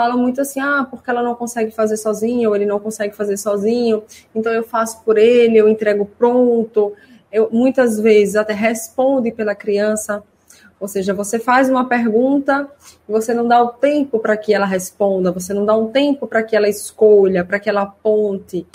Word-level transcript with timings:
falam 0.00 0.16
muito 0.16 0.40
assim, 0.40 0.60
ah, 0.60 0.86
porque 0.90 1.10
ela 1.10 1.22
não 1.22 1.34
consegue 1.34 1.70
fazer 1.70 1.98
sozinha, 1.98 2.48
ou 2.48 2.56
ele 2.56 2.64
não 2.64 2.80
consegue 2.80 3.14
fazer 3.14 3.36
sozinho, 3.36 4.02
então 4.34 4.50
eu 4.50 4.64
faço 4.64 5.04
por 5.04 5.18
ele, 5.18 5.58
eu 5.58 5.68
entrego 5.68 6.06
pronto, 6.18 6.94
eu 7.30 7.50
muitas 7.52 8.00
vezes 8.00 8.34
até 8.34 8.54
responde 8.54 9.30
pela 9.30 9.54
criança, 9.54 10.22
ou 10.80 10.88
seja, 10.88 11.12
você 11.12 11.38
faz 11.38 11.68
uma 11.68 11.86
pergunta 11.86 12.66
você 13.06 13.34
não 13.34 13.46
dá 13.46 13.62
o 13.62 13.68
tempo 13.68 14.18
para 14.18 14.38
que 14.38 14.54
ela 14.54 14.64
responda, 14.64 15.30
você 15.30 15.52
não 15.52 15.66
dá 15.66 15.76
um 15.76 15.88
tempo 15.88 16.26
para 16.26 16.42
que 16.42 16.56
ela 16.56 16.66
escolha, 16.66 17.44
para 17.44 17.60
que 17.60 17.68
ela 17.68 17.82
aponte. 17.82 18.66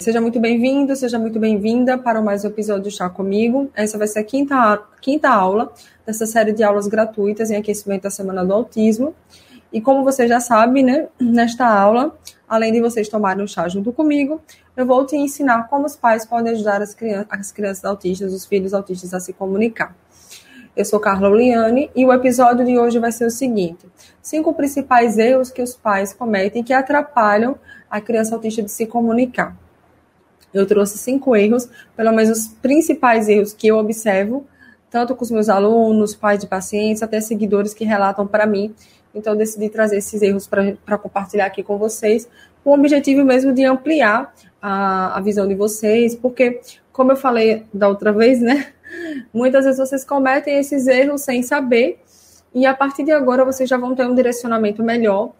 Seja 0.00 0.18
muito 0.18 0.40
bem-vindo, 0.40 0.96
seja 0.96 1.18
muito 1.18 1.38
bem-vinda 1.38 1.98
para 1.98 2.22
mais 2.22 2.42
um 2.42 2.48
episódio 2.48 2.84
do 2.84 2.90
Chá 2.90 3.10
Comigo. 3.10 3.70
Essa 3.74 3.98
vai 3.98 4.06
ser 4.06 4.20
a 4.20 4.24
quinta, 4.24 4.82
quinta 5.02 5.28
aula 5.28 5.70
dessa 6.06 6.24
série 6.24 6.54
de 6.54 6.62
aulas 6.62 6.86
gratuitas 6.86 7.50
em 7.50 7.56
aquecimento 7.56 8.04
da 8.04 8.10
Semana 8.10 8.42
do 8.42 8.54
Autismo. 8.54 9.14
E 9.72 9.80
como 9.80 10.02
você 10.02 10.26
já 10.26 10.40
sabe, 10.40 10.82
né, 10.82 11.08
nesta 11.20 11.66
aula, 11.66 12.16
além 12.48 12.72
de 12.72 12.80
vocês 12.80 13.08
tomarem 13.08 13.44
o 13.44 13.48
chá 13.48 13.68
junto 13.68 13.92
comigo, 13.92 14.40
eu 14.76 14.84
vou 14.84 15.06
te 15.06 15.16
ensinar 15.16 15.68
como 15.68 15.86
os 15.86 15.94
pais 15.94 16.26
podem 16.26 16.52
ajudar 16.52 16.82
as 16.82 16.94
crianças, 16.94 17.26
as 17.30 17.52
crianças 17.52 17.84
autistas, 17.84 18.32
os 18.32 18.44
filhos 18.44 18.74
autistas 18.74 19.14
a 19.14 19.20
se 19.20 19.32
comunicar. 19.32 19.94
Eu 20.76 20.84
sou 20.84 20.98
Carla 20.98 21.28
Liane 21.28 21.90
e 21.94 22.06
o 22.06 22.12
episódio 22.12 22.64
de 22.64 22.78
hoje 22.78 22.98
vai 22.98 23.12
ser 23.12 23.26
o 23.26 23.30
seguinte: 23.30 23.86
cinco 24.22 24.54
principais 24.54 25.18
erros 25.18 25.50
que 25.50 25.60
os 25.60 25.74
pais 25.74 26.12
cometem 26.12 26.62
que 26.62 26.72
atrapalham 26.72 27.56
a 27.90 28.00
criança 28.00 28.34
autista 28.34 28.62
de 28.62 28.70
se 28.70 28.86
comunicar. 28.86 29.56
Eu 30.52 30.66
trouxe 30.66 30.98
cinco 30.98 31.36
erros, 31.36 31.68
pelo 31.96 32.12
menos 32.12 32.38
os 32.38 32.48
principais 32.48 33.28
erros 33.28 33.52
que 33.52 33.68
eu 33.68 33.78
observo, 33.78 34.46
tanto 34.90 35.14
com 35.14 35.24
os 35.24 35.30
meus 35.30 35.48
alunos, 35.48 36.14
pais 36.14 36.40
de 36.40 36.46
pacientes, 36.46 37.02
até 37.02 37.20
seguidores 37.20 37.72
que 37.72 37.84
relatam 37.84 38.26
para 38.26 38.46
mim. 38.46 38.74
Então, 39.14 39.36
decidi 39.36 39.68
trazer 39.68 39.96
esses 39.96 40.22
erros 40.22 40.46
para 40.46 40.98
compartilhar 40.98 41.46
aqui 41.46 41.62
com 41.62 41.76
vocês, 41.78 42.28
com 42.62 42.70
o 42.70 42.74
objetivo 42.74 43.24
mesmo 43.24 43.52
de 43.52 43.64
ampliar 43.64 44.34
a, 44.60 45.18
a 45.18 45.20
visão 45.20 45.48
de 45.48 45.54
vocês, 45.54 46.14
porque, 46.14 46.60
como 46.92 47.12
eu 47.12 47.16
falei 47.16 47.64
da 47.72 47.88
outra 47.88 48.12
vez, 48.12 48.40
né? 48.40 48.72
Muitas 49.32 49.64
vezes 49.64 49.78
vocês 49.78 50.04
cometem 50.04 50.58
esses 50.58 50.86
erros 50.86 51.22
sem 51.22 51.42
saber, 51.42 52.00
e 52.54 52.66
a 52.66 52.74
partir 52.74 53.04
de 53.04 53.12
agora 53.12 53.44
vocês 53.44 53.68
já 53.68 53.76
vão 53.76 53.94
ter 53.94 54.06
um 54.06 54.14
direcionamento 54.14 54.82
melhor. 54.82 55.32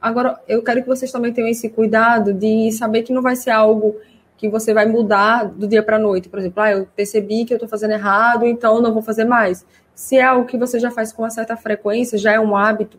Agora, 0.00 0.40
eu 0.46 0.62
quero 0.62 0.82
que 0.82 0.88
vocês 0.88 1.10
também 1.10 1.32
tenham 1.32 1.48
esse 1.48 1.68
cuidado 1.68 2.32
de 2.32 2.70
saber 2.72 3.02
que 3.02 3.12
não 3.12 3.22
vai 3.22 3.36
ser 3.36 3.50
algo 3.50 3.96
que 4.36 4.48
você 4.48 4.74
vai 4.74 4.86
mudar 4.86 5.44
do 5.44 5.66
dia 5.66 5.82
para 5.82 5.96
a 5.96 5.98
noite. 5.98 6.28
Por 6.28 6.38
exemplo, 6.38 6.62
ah, 6.62 6.70
eu 6.70 6.86
percebi 6.94 7.44
que 7.44 7.52
eu 7.52 7.56
estou 7.56 7.68
fazendo 7.68 7.92
errado, 7.92 8.44
então 8.44 8.80
não 8.80 8.92
vou 8.92 9.02
fazer 9.02 9.24
mais. 9.24 9.64
Se 9.94 10.16
é 10.16 10.22
algo 10.22 10.46
que 10.46 10.58
você 10.58 10.78
já 10.78 10.90
faz 10.90 11.12
com 11.12 11.22
uma 11.22 11.30
certa 11.30 11.56
frequência, 11.56 12.18
já 12.18 12.32
é 12.32 12.40
um 12.40 12.54
hábito, 12.54 12.98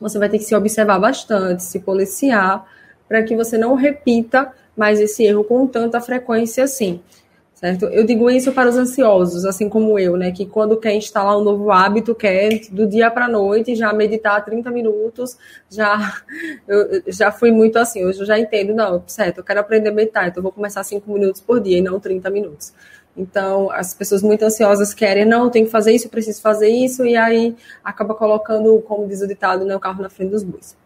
você 0.00 0.18
vai 0.18 0.28
ter 0.28 0.38
que 0.38 0.44
se 0.44 0.54
observar 0.54 0.98
bastante, 0.98 1.62
se 1.62 1.80
policiar, 1.80 2.66
para 3.08 3.22
que 3.22 3.36
você 3.36 3.56
não 3.56 3.74
repita 3.74 4.52
mais 4.76 5.00
esse 5.00 5.24
erro 5.24 5.44
com 5.44 5.66
tanta 5.66 6.00
frequência 6.00 6.64
assim 6.64 7.00
certo? 7.58 7.86
Eu 7.86 8.04
digo 8.06 8.30
isso 8.30 8.52
para 8.52 8.68
os 8.68 8.76
ansiosos, 8.76 9.44
assim 9.44 9.68
como 9.68 9.98
eu, 9.98 10.16
né? 10.16 10.30
Que 10.30 10.46
quando 10.46 10.76
quer 10.76 10.94
instalar 10.94 11.36
um 11.36 11.42
novo 11.42 11.72
hábito, 11.72 12.14
quer 12.14 12.60
do 12.70 12.86
dia 12.86 13.10
para 13.10 13.24
a 13.24 13.28
noite 13.28 13.74
já 13.74 13.92
meditar 13.92 14.44
30 14.44 14.70
minutos, 14.70 15.36
já 15.68 16.22
eu 16.68 17.02
já 17.08 17.32
fui 17.32 17.50
muito 17.50 17.76
assim, 17.76 18.04
hoje 18.04 18.20
eu 18.20 18.26
já 18.26 18.38
entendo, 18.38 18.72
não, 18.74 19.02
certo, 19.08 19.38
eu 19.38 19.44
quero 19.44 19.58
aprender 19.58 19.88
a 19.88 19.92
meditar, 19.92 20.28
então 20.28 20.40
vou 20.40 20.52
começar 20.52 20.84
5 20.84 21.12
minutos 21.12 21.40
por 21.40 21.60
dia 21.60 21.78
e 21.78 21.82
não 21.82 21.98
30 21.98 22.30
minutos. 22.30 22.72
Então, 23.18 23.70
as 23.70 23.92
pessoas 23.92 24.22
muito 24.22 24.44
ansiosas 24.44 24.94
querem, 24.94 25.24
não, 25.24 25.50
tem 25.50 25.64
que 25.64 25.70
fazer 25.70 25.92
isso, 25.92 26.08
preciso 26.08 26.40
fazer 26.40 26.68
isso, 26.68 27.04
e 27.04 27.16
aí 27.16 27.56
acaba 27.82 28.14
colocando, 28.14 28.80
como 28.82 29.08
diz 29.08 29.20
o 29.20 29.26
ditado, 29.26 29.64
né, 29.64 29.74
o 29.74 29.80
carro 29.80 30.00
na 30.00 30.08
frente 30.08 30.30
dos 30.30 30.44
bois. 30.44 30.76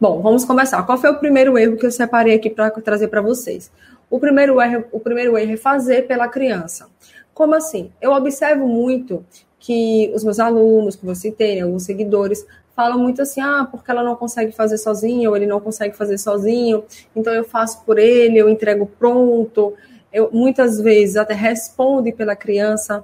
Bom, 0.00 0.20
vamos 0.20 0.44
começar. 0.44 0.82
Qual 0.82 0.98
foi 0.98 1.10
o 1.10 1.18
primeiro 1.18 1.56
erro 1.56 1.76
que 1.76 1.86
eu 1.86 1.90
separei 1.90 2.34
aqui 2.34 2.50
para 2.50 2.68
trazer 2.70 3.06
para 3.08 3.22
vocês? 3.22 3.70
O 4.10 4.18
primeiro 4.18 4.60
erro, 4.60 4.84
o 4.90 4.98
primeiro 4.98 5.38
erro 5.38 5.52
é 5.52 5.56
fazer 5.56 6.06
pela 6.08 6.28
criança. 6.28 6.88
Como 7.32 7.54
assim? 7.54 7.92
Eu 8.00 8.12
observo 8.12 8.66
muito 8.66 9.24
que 9.58 10.12
os 10.14 10.24
meus 10.24 10.38
alunos, 10.38 10.96
que 10.96 11.06
você 11.06 11.30
tem, 11.30 11.62
alguns 11.62 11.84
seguidores, 11.84 12.44
falam 12.74 12.98
muito 12.98 13.22
assim, 13.22 13.40
ah, 13.40 13.66
porque 13.70 13.90
ela 13.90 14.02
não 14.02 14.16
consegue 14.16 14.52
fazer 14.52 14.78
sozinha, 14.78 15.30
ou 15.30 15.36
ele 15.36 15.46
não 15.46 15.60
consegue 15.60 15.96
fazer 15.96 16.18
sozinho, 16.18 16.84
então 17.14 17.32
eu 17.32 17.44
faço 17.44 17.82
por 17.84 17.98
ele, 17.98 18.36
eu 18.36 18.48
entrego 18.48 18.84
pronto. 18.98 19.74
Eu 20.14 20.30
muitas 20.32 20.80
vezes 20.80 21.16
até 21.16 21.34
responde 21.34 22.12
pela 22.12 22.36
criança. 22.36 23.02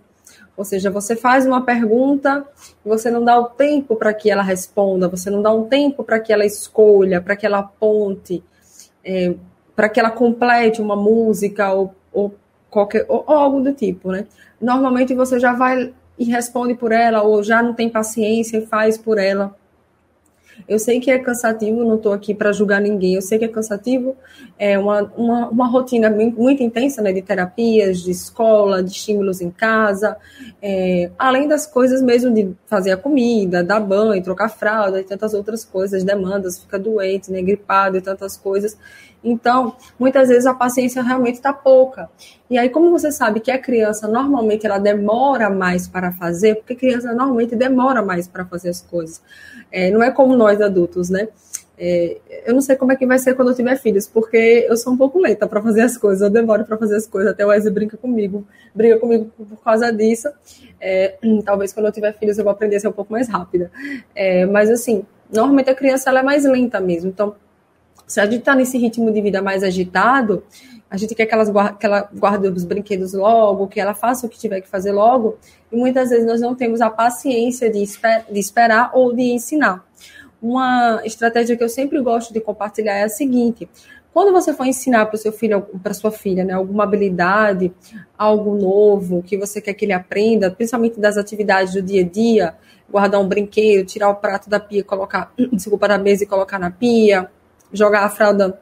Ou 0.56 0.64
seja, 0.64 0.90
você 0.90 1.16
faz 1.16 1.44
uma 1.44 1.64
pergunta 1.64 2.46
e 2.84 2.88
você 2.88 3.10
não 3.10 3.24
dá 3.24 3.36
o 3.36 3.46
tempo 3.46 3.96
para 3.96 4.14
que 4.14 4.30
ela 4.30 4.42
responda, 4.42 5.08
você 5.08 5.28
não 5.30 5.42
dá 5.42 5.52
um 5.52 5.64
tempo 5.64 6.04
para 6.04 6.20
que 6.20 6.32
ela 6.32 6.44
escolha, 6.44 7.20
para 7.20 7.34
que 7.34 7.44
ela 7.44 7.58
aponte. 7.58 8.44
É, 9.04 9.34
para 9.74 9.88
que 9.88 9.98
ela 9.98 10.10
complete 10.10 10.80
uma 10.82 10.94
música 10.94 11.72
ou, 11.72 11.94
ou 12.12 12.34
qualquer 12.68 13.06
ou, 13.08 13.24
ou, 13.26 13.34
algo 13.34 13.60
do 13.60 13.72
tipo, 13.72 14.12
né? 14.12 14.26
Normalmente 14.60 15.14
você 15.14 15.40
já 15.40 15.54
vai 15.54 15.92
e 16.18 16.24
responde 16.26 16.74
por 16.74 16.92
ela 16.92 17.22
ou 17.22 17.42
já 17.42 17.62
não 17.62 17.72
tem 17.72 17.88
paciência 17.88 18.58
e 18.58 18.66
faz 18.66 18.98
por 18.98 19.18
ela. 19.18 19.56
Eu 20.68 20.78
sei 20.78 21.00
que 21.00 21.10
é 21.10 21.18
cansativo, 21.18 21.84
não 21.84 21.96
estou 21.96 22.12
aqui 22.12 22.34
para 22.34 22.52
julgar 22.52 22.80
ninguém. 22.80 23.14
Eu 23.14 23.22
sei 23.22 23.38
que 23.38 23.44
é 23.44 23.48
cansativo, 23.48 24.16
é 24.58 24.78
uma, 24.78 25.02
uma, 25.16 25.48
uma 25.48 25.66
rotina 25.66 26.10
muito 26.10 26.62
intensa 26.62 27.02
né, 27.02 27.12
de 27.12 27.22
terapias, 27.22 28.00
de 28.00 28.10
escola, 28.10 28.82
de 28.82 28.90
estímulos 28.90 29.40
em 29.40 29.50
casa, 29.50 30.16
é, 30.62 31.10
além 31.18 31.48
das 31.48 31.66
coisas 31.66 32.02
mesmo 32.02 32.32
de 32.32 32.52
fazer 32.66 32.92
a 32.92 32.96
comida, 32.96 33.64
dar 33.64 33.80
banho, 33.80 34.22
trocar 34.22 34.48
fralda 34.48 35.00
e 35.00 35.04
tantas 35.04 35.34
outras 35.34 35.64
coisas, 35.64 36.04
demandas, 36.04 36.58
fica 36.58 36.78
doente, 36.78 37.30
né, 37.30 37.42
gripado 37.42 37.96
e 37.96 38.00
tantas 38.00 38.36
coisas. 38.36 38.76
Então, 39.22 39.76
muitas 39.98 40.28
vezes 40.28 40.46
a 40.46 40.54
paciência 40.54 41.02
realmente 41.02 41.34
está 41.34 41.52
pouca. 41.52 42.08
E 42.48 42.58
aí, 42.58 42.68
como 42.68 42.90
você 42.90 43.12
sabe 43.12 43.40
que 43.40 43.50
a 43.50 43.58
criança 43.58 44.08
normalmente 44.08 44.66
ela 44.66 44.78
demora 44.78 45.50
mais 45.50 45.86
para 45.86 46.10
fazer, 46.12 46.56
porque 46.56 46.74
criança 46.74 47.12
normalmente 47.12 47.54
demora 47.54 48.02
mais 48.02 48.26
para 48.26 48.44
fazer 48.44 48.70
as 48.70 48.80
coisas. 48.80 49.22
É, 49.70 49.90
não 49.90 50.02
é 50.02 50.10
como 50.10 50.34
nós 50.34 50.60
adultos, 50.60 51.10
né? 51.10 51.28
É, 51.82 52.18
eu 52.44 52.52
não 52.52 52.60
sei 52.60 52.76
como 52.76 52.92
é 52.92 52.96
que 52.96 53.06
vai 53.06 53.18
ser 53.18 53.34
quando 53.34 53.48
eu 53.48 53.54
tiver 53.54 53.74
filhos, 53.76 54.06
porque 54.06 54.66
eu 54.68 54.76
sou 54.76 54.92
um 54.92 54.98
pouco 54.98 55.18
lenta 55.18 55.48
para 55.48 55.62
fazer 55.62 55.80
as 55.80 55.96
coisas, 55.96 56.20
eu 56.20 56.28
demoro 56.28 56.62
para 56.66 56.76
fazer 56.76 56.96
as 56.96 57.06
coisas, 57.06 57.32
até 57.32 57.42
o 57.42 57.48
Wesley 57.48 57.72
brinca 57.72 57.96
comigo, 57.96 58.46
briga 58.74 58.98
comigo 58.98 59.30
por 59.34 59.64
causa 59.64 59.90
disso. 59.90 60.28
É, 60.78 61.16
talvez 61.42 61.72
quando 61.72 61.86
eu 61.86 61.92
tiver 61.92 62.12
filhos 62.18 62.36
eu 62.36 62.44
vou 62.44 62.52
aprender 62.52 62.76
a 62.76 62.80
ser 62.80 62.88
um 62.88 62.92
pouco 62.92 63.10
mais 63.10 63.28
rápida. 63.28 63.70
É, 64.14 64.44
mas 64.44 64.68
assim, 64.68 65.06
normalmente 65.32 65.70
a 65.70 65.74
criança 65.74 66.10
ela 66.10 66.20
é 66.20 66.22
mais 66.22 66.44
lenta 66.44 66.80
mesmo, 66.80 67.08
então 67.08 67.34
se 68.10 68.20
a 68.20 68.24
gente 68.24 68.40
está 68.40 68.56
nesse 68.56 68.76
ritmo 68.76 69.12
de 69.12 69.22
vida 69.22 69.40
mais 69.40 69.62
agitado, 69.62 70.42
a 70.90 70.96
gente 70.96 71.14
quer 71.14 71.26
que, 71.26 71.32
elas 71.32 71.48
que 71.78 71.86
ela 71.86 72.10
guarde 72.12 72.48
os 72.48 72.64
brinquedos 72.64 73.12
logo, 73.12 73.68
que 73.68 73.78
ela 73.78 73.94
faça 73.94 74.26
o 74.26 74.28
que 74.28 74.36
tiver 74.36 74.60
que 74.60 74.68
fazer 74.68 74.90
logo, 74.90 75.38
e 75.70 75.76
muitas 75.76 76.10
vezes 76.10 76.26
nós 76.26 76.40
não 76.40 76.52
temos 76.56 76.80
a 76.80 76.90
paciência 76.90 77.70
de, 77.70 77.80
esper, 77.80 78.24
de 78.28 78.40
esperar 78.40 78.90
ou 78.94 79.14
de 79.14 79.22
ensinar. 79.22 79.86
Uma 80.42 81.00
estratégia 81.04 81.56
que 81.56 81.62
eu 81.62 81.68
sempre 81.68 82.02
gosto 82.02 82.34
de 82.34 82.40
compartilhar 82.40 82.94
é 82.94 83.04
a 83.04 83.08
seguinte: 83.08 83.70
quando 84.12 84.32
você 84.32 84.52
for 84.52 84.66
ensinar 84.66 85.06
para 85.06 85.14
o 85.14 85.18
seu 85.18 85.32
filho, 85.32 85.62
para 85.80 85.94
sua 85.94 86.10
filha, 86.10 86.44
né, 86.44 86.52
alguma 86.52 86.82
habilidade, 86.82 87.72
algo 88.18 88.56
novo 88.56 89.22
que 89.22 89.36
você 89.36 89.60
quer 89.60 89.74
que 89.74 89.84
ele 89.84 89.92
aprenda, 89.92 90.50
principalmente 90.50 90.98
das 90.98 91.16
atividades 91.16 91.74
do 91.74 91.82
dia 91.82 92.02
a 92.02 92.04
dia, 92.04 92.54
guardar 92.90 93.20
um 93.20 93.28
brinquedo, 93.28 93.86
tirar 93.86 94.10
o 94.10 94.16
prato 94.16 94.50
da 94.50 94.58
pia, 94.58 94.82
colocar, 94.82 95.32
desculpa, 95.52 95.86
da 95.86 95.96
mesa 95.96 96.24
e 96.24 96.26
colocar 96.26 96.58
na 96.58 96.72
pia, 96.72 97.30
jogar 97.72 98.04
a 98.04 98.08
fralda 98.08 98.58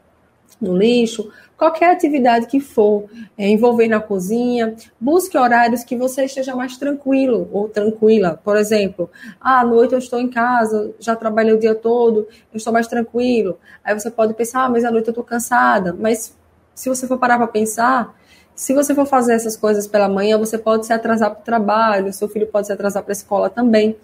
no 0.61 0.77
lixo, 0.77 1.31
qualquer 1.57 1.91
atividade 1.91 2.47
que 2.47 2.61
for 2.61 3.05
é, 3.37 3.49
envolver 3.49 3.89
na 3.89 4.01
cozinha, 4.01 4.75
busque 5.01 5.37
horários 5.37 5.85
que 5.85 5.97
você 5.97 6.25
esteja 6.25 6.55
mais 6.55 6.77
tranquilo 6.77 7.49
ou 7.53 7.69
tranquila. 7.69 8.41
Por 8.43 8.57
exemplo, 8.57 9.11
ah, 9.41 9.61
à 9.61 9.65
noite 9.65 9.93
eu 9.93 9.99
estou 9.99 10.21
em 10.21 10.29
casa, 10.29 10.95
já 10.99 11.15
trabalhei 11.17 11.53
o 11.53 11.59
dia 11.59 11.75
todo, 11.75 12.27
eu 12.53 12.57
estou 12.57 12.73
mais 12.73 12.87
tranquilo. 12.87 13.59
Aí 13.85 13.93
você 13.99 14.11
pode 14.11 14.35
pensar, 14.35 14.65
ah, 14.65 14.69
mas 14.69 14.85
à 14.85 14.91
noite 14.91 15.09
eu 15.09 15.13
estou 15.13 15.25
cansada. 15.25 15.97
Mas 15.99 16.37
se 16.75 16.89
você 16.89 17.07
for 17.07 17.19
parar 17.19 17.39
para 17.39 17.49
pensar, 17.49 18.15
se 18.55 18.75
você 18.75 18.93
for 18.93 19.07
fazer 19.07 19.35
essas 19.35 19.57
coisas 19.57 19.87
pela 19.87 20.09
manhã, 20.09 20.37
você 20.37 20.59
pode 20.59 20.87
se 20.87 20.93
atrasar 20.93 21.31
para 21.31 21.41
o 21.41 21.45
trabalho, 21.45 22.13
seu 22.13 22.29
filho 22.29 22.47
pode 22.47 22.67
se 22.67 22.73
atrasar 22.73 23.05
para 23.05 23.13
a 23.13 23.15
escola 23.15 23.49
também. 23.49 23.97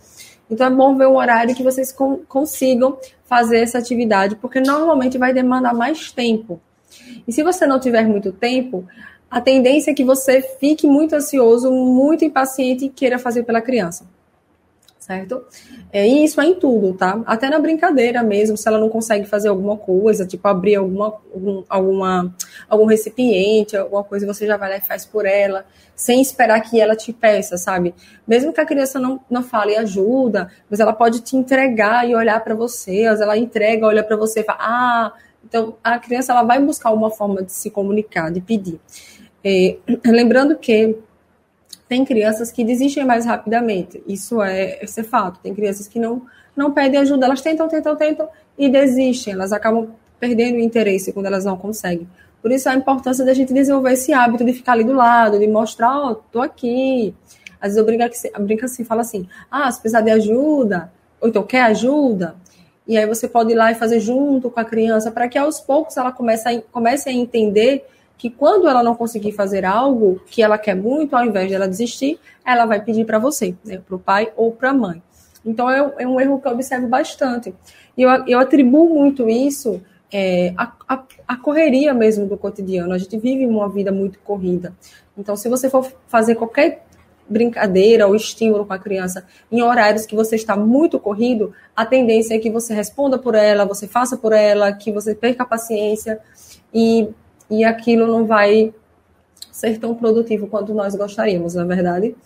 Então 0.51 0.67
é 0.67 0.71
bom 0.71 0.97
ver 0.97 1.07
um 1.07 1.17
horário 1.17 1.55
que 1.55 1.63
vocês 1.63 1.95
consigam 2.29 2.99
fazer 3.25 3.59
essa 3.59 3.79
atividade, 3.79 4.37
porque 4.37 4.61
normalmente 4.61 5.19
vai 5.19 5.33
demandar 5.33 5.75
mais 5.75 6.13
tempo. 6.13 6.61
E 7.27 7.33
se 7.33 7.43
você 7.43 7.67
não 7.67 7.81
tiver 7.81 8.07
muito 8.07 8.33
tempo, 8.33 8.87
a 9.31 9.41
tendência 9.41 9.91
é 9.91 9.95
que 9.95 10.05
você 10.05 10.43
fique 10.61 10.87
muito 10.87 11.15
ansioso, 11.15 11.71
muito 11.73 12.25
impaciente 12.25 12.85
e 12.85 12.89
queira 12.89 13.19
fazer 13.19 13.43
pela 13.43 13.61
criança. 13.61 14.07
Certo? 15.05 15.45
É, 15.93 16.09
e 16.09 16.25
isso 16.25 16.41
é 16.41 16.47
em 16.47 16.55
tudo, 16.55 16.95
tá? 16.95 17.23
Até 17.27 17.51
na 17.51 17.59
brincadeira 17.59 18.23
mesmo, 18.23 18.57
se 18.57 18.67
ela 18.67 18.79
não 18.79 18.89
consegue 18.89 19.27
fazer 19.27 19.49
alguma 19.51 19.77
coisa, 19.77 20.27
tipo 20.27 20.49
abrir 20.49 20.77
alguma, 20.77 21.15
algum, 21.31 21.63
alguma, 21.69 22.35
algum 22.71 22.87
recipiente, 22.87 23.77
alguma 23.77 24.03
coisa, 24.03 24.27
você 24.27 24.47
já 24.47 24.57
vai 24.57 24.71
lá 24.71 24.77
e 24.79 24.81
faz 24.81 25.05
por 25.05 25.27
ela, 25.27 25.67
sem 25.95 26.23
esperar 26.23 26.59
que 26.63 26.81
ela 26.81 26.97
te 26.97 27.13
peça, 27.13 27.59
sabe? 27.59 27.95
Mesmo 28.27 28.51
que 28.51 28.63
a 28.63 28.65
criança 28.65 28.99
não, 28.99 29.21
não 29.29 29.43
fale 29.43 29.77
ajuda, 29.77 30.51
mas 30.71 30.81
ela 30.81 30.95
pode 30.95 31.21
te 31.21 31.37
entregar 31.37 32.09
e 32.09 32.15
olhar 32.15 32.43
para 32.43 32.55
você, 32.55 33.03
ela 33.03 33.37
entrega, 33.37 33.87
olha 33.87 34.03
para 34.03 34.17
você 34.17 34.41
e 34.41 34.45
fala, 34.45 34.59
ah, 34.63 35.13
então 35.45 35.77
a 35.85 35.99
criança 35.99 36.33
ela 36.33 36.45
vai 36.45 36.59
buscar 36.59 36.91
uma 36.93 37.11
forma 37.11 37.43
de 37.43 37.53
se 37.53 37.71
comunicar, 37.71 38.33
de 38.33 38.41
pedir. 38.41 38.81
É, 39.45 39.77
lembrando 40.07 40.57
que 40.57 40.97
tem 41.89 42.05
crianças 42.05 42.51
que 42.51 42.65
desistem 42.65 43.05
mais 43.05 43.25
rapidamente. 43.25 44.03
Isso 44.07 44.43
é, 44.43 44.83
esse 44.83 45.01
é 45.01 45.05
fato. 45.05 45.41
Tem 45.43 45.55
crianças 45.55 45.87
que 45.87 45.99
não, 45.99 46.23
não 46.57 46.73
pedem 46.73 47.01
ajuda, 47.01 47.27
elas 47.27 47.43
tentam, 47.43 47.69
tentam, 47.69 47.97
tentam 47.97 48.29
e 48.59 48.69
desistem. 48.69 49.35
Elas 49.35 49.53
acabam 49.53 49.89
perdendo 50.19 50.57
o 50.57 50.61
interesse 50.61 51.13
quando 51.13 51.27
elas 51.27 51.45
não 51.45 51.57
conseguem. 51.57 52.09
Por 52.41 52.53
isso 52.53 52.69
a 52.69 52.75
importância 52.75 53.25
da 53.25 53.33
gente 53.33 53.55
desenvolver 53.55 53.93
esse 53.93 54.13
hábito 54.13 54.45
de 54.45 54.53
ficar 54.53 54.73
ali 54.73 54.85
do 54.85 54.93
lado, 54.93 55.39
de 55.39 55.47
mostrar, 55.47 55.99
ó, 55.99 56.11
oh, 56.11 56.15
tô 56.15 56.43
aqui. 56.43 57.15
Às 57.61 57.75
vezes 57.75 57.77
eu 57.79 57.85
brinco, 57.85 58.05
brinco 58.41 58.65
assim, 58.65 58.85
fala 58.85 59.01
assim, 59.01 59.27
ah, 59.51 59.71
se 59.71 59.81
precisar 59.81 60.03
de 60.03 60.11
ajuda, 60.11 60.93
ou 61.21 61.29
então 61.29 61.43
quer 61.43 61.63
ajuda, 61.63 62.37
e 62.87 62.99
aí 62.99 63.07
você 63.07 63.27
pode 63.27 63.53
ir 63.53 63.55
lá 63.55 63.73
e 63.73 63.75
fazer 63.75 63.99
junto 63.99 64.51
com 64.51 64.61
a 64.61 64.65
criança, 64.65 65.11
para 65.11 65.27
que 65.27 65.39
aos 65.39 65.59
poucos 65.59 65.97
ela 65.97 66.13
comece 66.13 66.47
a, 66.47 66.61
comece 66.61 67.09
a 67.09 67.13
entender 67.13 67.87
que 68.17 68.31
quando 68.31 68.69
ela 68.69 68.83
não 68.83 68.95
conseguir 68.95 69.33
fazer 69.33 69.65
algo 69.65 70.21
que 70.27 70.43
ela 70.43 70.57
quer 70.57 70.75
muito, 70.75 71.15
ao 71.15 71.25
invés 71.25 71.49
de 71.49 71.55
ela 71.55 71.69
desistir, 71.69 72.19
ela 72.45 72.65
vai 72.67 72.81
pedir 72.81 73.05
para 73.05 73.19
você, 73.19 73.55
né, 73.65 73.79
para 73.79 73.97
o 73.97 73.99
pai 73.99 74.33
ou 74.37 74.53
para 74.53 74.71
a 74.71 74.75
mãe. 74.75 75.03
Então 75.45 75.71
é, 75.71 75.95
é, 75.99 76.07
um 76.07 76.21
erro 76.21 76.41
que 76.41 76.49
eu 76.49 76.53
observo 76.53 76.89
bastante. 76.89 77.55
E 77.97 78.03
eu, 78.03 78.11
eu 78.27 78.39
atribuo 78.39 78.89
muito 78.89 79.29
isso 79.29 79.83
é, 80.13 80.55
correria 81.45 81.93
mesmo 81.93 82.27
do 82.27 82.39
cotidiano. 82.39 82.95
A 82.95 82.99
gente 82.99 83.19
vive 83.19 83.47
uma 83.47 83.69
vida 83.69 83.93
muito 83.93 84.19
corrida. 84.21 84.73
Então, 85.17 85.37
se 85.37 85.49
você 85.49 85.69
for 85.69 85.87
fazer 86.09 86.35
qualquer 86.37 86.85
brincadeira 87.29 88.07
ou 88.07 88.15
estímulo 88.15 88.67
com 88.67 88.73
a 88.73 88.79
criança 88.79 89.25
em 89.53 89.63
horários 89.63 90.07
que 90.07 90.17
você 90.17 90.37
está 90.37 90.57
muito 90.57 90.99
corrido, 90.99 91.53
a 91.77 91.85
tendência 91.85 92.35
é 92.35 92.39
que 92.39 92.51
você 92.51 92.75
responda 92.75 93.19
por 93.19 93.35
ela, 93.35 93.65
você 93.65 93.87
faça 93.87 94.17
por 94.17 94.33
ela, 94.33 94.73
que 94.73 94.91
você 94.91 95.15
perca 95.15 95.43
a 95.43 95.47
paciência 95.47 96.19
e 96.73 97.09
e 97.61 97.65
aquilo 97.65 98.07
não 98.07 98.27
vai 98.27 98.73
ser 99.53 99.79
tão 99.79 99.95
produtivo 99.95 100.47
quanto 100.47 100.75
nós 100.75 100.95
gostaríamos, 100.95 101.55
na 101.55 101.63
é 101.63 101.67
verdade. 101.67 102.17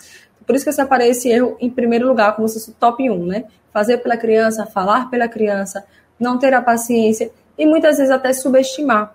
Por 0.47 0.57
isso 0.57 0.65
que 0.65 0.71
eu 0.71 0.75
separei 0.75 1.11
esse 1.11 1.29
erro 1.29 1.57
em 1.61 1.69
primeiro 1.69 2.09
lugar, 2.09 2.35
como 2.35 2.49
se 2.49 2.55
fosse 2.55 2.71
o 2.71 2.75
top 2.75 3.09
1, 3.09 3.27
né? 3.27 3.45
Fazer 3.73 3.99
pela 3.99 4.17
criança, 4.17 4.65
falar 4.65 5.11
pela 5.11 5.29
criança, 5.29 5.85
não 6.19 6.39
ter 6.39 6.55
a 6.55 6.63
paciência 6.63 7.31
e 7.59 7.67
muitas 7.67 7.99
vezes 7.99 8.11
até 8.11 8.33
subestimar. 8.33 9.15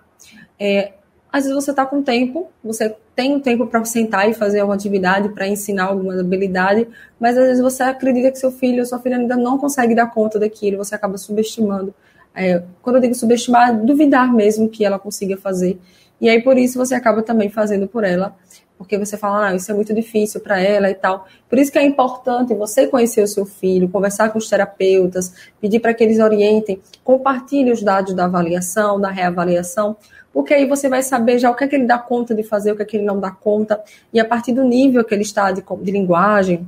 É, 0.58 0.92
às 1.32 1.42
vezes 1.42 1.56
você 1.56 1.72
está 1.72 1.84
com 1.84 2.00
tempo, 2.00 2.48
você 2.62 2.94
tem 3.16 3.34
um 3.34 3.40
tempo 3.40 3.66
para 3.66 3.84
sentar 3.84 4.30
e 4.30 4.34
fazer 4.34 4.60
alguma 4.60 4.76
atividade, 4.76 5.28
para 5.30 5.48
ensinar 5.48 5.86
alguma 5.86 6.18
habilidade, 6.20 6.86
mas 7.18 7.36
às 7.36 7.44
vezes 7.44 7.60
você 7.60 7.82
acredita 7.82 8.30
que 8.30 8.38
seu 8.38 8.52
filho 8.52 8.78
ou 8.78 8.86
sua 8.86 9.00
filha 9.00 9.16
ainda 9.16 9.36
não 9.36 9.58
consegue 9.58 9.94
dar 9.94 10.06
conta 10.12 10.38
daquilo, 10.38 10.78
você 10.78 10.94
acaba 10.94 11.18
subestimando. 11.18 11.92
É, 12.32 12.62
quando 12.82 12.96
eu 12.96 13.02
digo 13.02 13.14
subestimar, 13.14 13.76
duvidar 13.76 14.32
mesmo 14.32 14.68
que 14.68 14.84
ela 14.84 14.98
consiga 14.98 15.36
fazer. 15.36 15.80
E 16.20 16.28
aí, 16.28 16.42
por 16.42 16.56
isso, 16.56 16.78
você 16.78 16.94
acaba 16.94 17.22
também 17.22 17.50
fazendo 17.50 17.86
por 17.86 18.04
ela, 18.04 18.36
porque 18.76 18.98
você 18.98 19.16
fala, 19.16 19.48
ah, 19.48 19.54
isso 19.54 19.70
é 19.70 19.74
muito 19.74 19.94
difícil 19.94 20.40
para 20.40 20.60
ela 20.60 20.90
e 20.90 20.94
tal. 20.94 21.26
Por 21.48 21.58
isso 21.58 21.70
que 21.70 21.78
é 21.78 21.84
importante 21.84 22.54
você 22.54 22.86
conhecer 22.86 23.22
o 23.22 23.28
seu 23.28 23.46
filho, 23.46 23.88
conversar 23.88 24.30
com 24.30 24.38
os 24.38 24.48
terapeutas, 24.48 25.32
pedir 25.60 25.80
para 25.80 25.94
que 25.94 26.02
eles 26.02 26.18
orientem, 26.18 26.80
compartilhe 27.02 27.70
os 27.70 27.82
dados 27.82 28.14
da 28.14 28.24
avaliação, 28.24 29.00
da 29.00 29.10
reavaliação, 29.10 29.96
porque 30.32 30.52
aí 30.52 30.66
você 30.66 30.88
vai 30.88 31.02
saber 31.02 31.38
já 31.38 31.50
o 31.50 31.54
que 31.54 31.64
é 31.64 31.68
que 31.68 31.76
ele 31.76 31.86
dá 31.86 31.98
conta 31.98 32.34
de 32.34 32.42
fazer, 32.42 32.72
o 32.72 32.76
que 32.76 32.82
é 32.82 32.84
que 32.84 32.96
ele 32.96 33.06
não 33.06 33.20
dá 33.20 33.30
conta, 33.30 33.80
e 34.12 34.18
a 34.18 34.24
partir 34.24 34.52
do 34.52 34.64
nível 34.64 35.04
que 35.04 35.14
ele 35.14 35.22
está 35.22 35.52
de, 35.52 35.62
de 35.62 35.92
linguagem, 35.92 36.66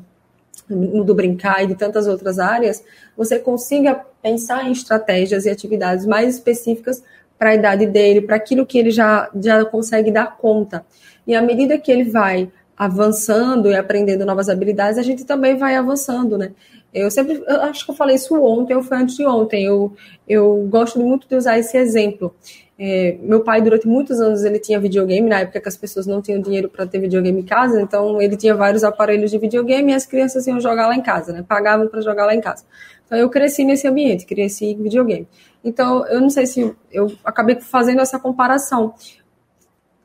do 0.68 1.14
brincar 1.14 1.62
e 1.62 1.66
de 1.68 1.74
tantas 1.74 2.06
outras 2.06 2.38
áreas, 2.38 2.82
você 3.16 3.38
consiga 3.38 4.00
pensar 4.20 4.66
em 4.66 4.72
estratégias 4.72 5.46
e 5.46 5.50
atividades 5.50 6.04
mais 6.06 6.34
específicas 6.34 7.02
para 7.38 7.50
a 7.50 7.54
idade 7.54 7.86
dele, 7.86 8.20
para 8.20 8.36
aquilo 8.36 8.64
que 8.64 8.78
ele 8.78 8.90
já, 8.90 9.30
já 9.40 9.64
consegue 9.64 10.10
dar 10.10 10.36
conta. 10.36 10.84
E 11.26 11.34
à 11.34 11.42
medida 11.42 11.78
que 11.78 11.90
ele 11.90 12.04
vai 12.04 12.50
avançando 12.76 13.70
e 13.70 13.74
aprendendo 13.74 14.24
novas 14.26 14.48
habilidades, 14.48 14.98
a 14.98 15.02
gente 15.02 15.24
também 15.24 15.56
vai 15.56 15.74
avançando, 15.76 16.36
né? 16.36 16.52
Eu 16.92 17.10
sempre, 17.10 17.42
eu 17.46 17.62
acho 17.62 17.84
que 17.84 17.90
eu 17.90 17.94
falei 17.94 18.16
isso 18.16 18.34
ontem, 18.42 18.74
ou 18.74 18.82
foi 18.82 18.98
antes 18.98 19.16
de 19.16 19.26
ontem, 19.26 19.64
eu, 19.64 19.94
eu 20.28 20.66
gosto 20.70 20.98
muito 20.98 21.28
de 21.28 21.34
usar 21.34 21.58
esse 21.58 21.76
exemplo. 21.76 22.34
É, 22.78 23.16
meu 23.22 23.40
pai, 23.40 23.62
durante 23.62 23.88
muitos 23.88 24.20
anos, 24.20 24.44
ele 24.44 24.58
tinha 24.58 24.78
videogame, 24.78 25.28
na 25.28 25.40
época 25.40 25.60
que 25.60 25.68
as 25.68 25.76
pessoas 25.76 26.06
não 26.06 26.20
tinham 26.20 26.40
dinheiro 26.40 26.68
para 26.68 26.86
ter 26.86 26.98
videogame 26.98 27.40
em 27.40 27.44
casa, 27.44 27.80
então 27.80 28.20
ele 28.20 28.36
tinha 28.36 28.54
vários 28.54 28.84
aparelhos 28.84 29.30
de 29.30 29.38
videogame 29.38 29.92
e 29.92 29.94
as 29.94 30.04
crianças 30.04 30.46
iam 30.46 30.60
jogar 30.60 30.86
lá 30.86 30.94
em 30.94 31.02
casa, 31.02 31.32
né? 31.32 31.44
Pagavam 31.46 31.88
para 31.88 32.00
jogar 32.02 32.26
lá 32.26 32.34
em 32.34 32.40
casa. 32.40 32.64
Então 33.06 33.16
eu 33.16 33.30
cresci 33.30 33.64
nesse 33.64 33.86
ambiente, 33.86 34.26
cresci 34.26 34.66
em 34.66 34.82
videogame. 34.82 35.26
Então 35.66 36.06
eu 36.06 36.20
não 36.20 36.30
sei 36.30 36.46
se 36.46 36.72
eu 36.92 37.12
acabei 37.24 37.60
fazendo 37.60 38.00
essa 38.00 38.20
comparação. 38.20 38.94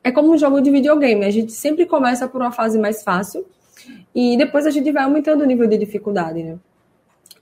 É 0.02 0.10
como 0.10 0.32
um 0.32 0.36
jogo 0.36 0.60
de 0.60 0.68
videogame, 0.68 1.24
a 1.24 1.30
gente 1.30 1.52
sempre 1.52 1.86
começa 1.86 2.26
por 2.26 2.40
uma 2.40 2.50
fase 2.50 2.76
mais 2.76 3.04
fácil 3.04 3.46
e 4.12 4.36
depois 4.36 4.66
a 4.66 4.70
gente 4.70 4.90
vai 4.90 5.04
aumentando 5.04 5.42
o 5.42 5.46
nível 5.46 5.68
de 5.68 5.78
dificuldade, 5.78 6.42
né? 6.42 6.58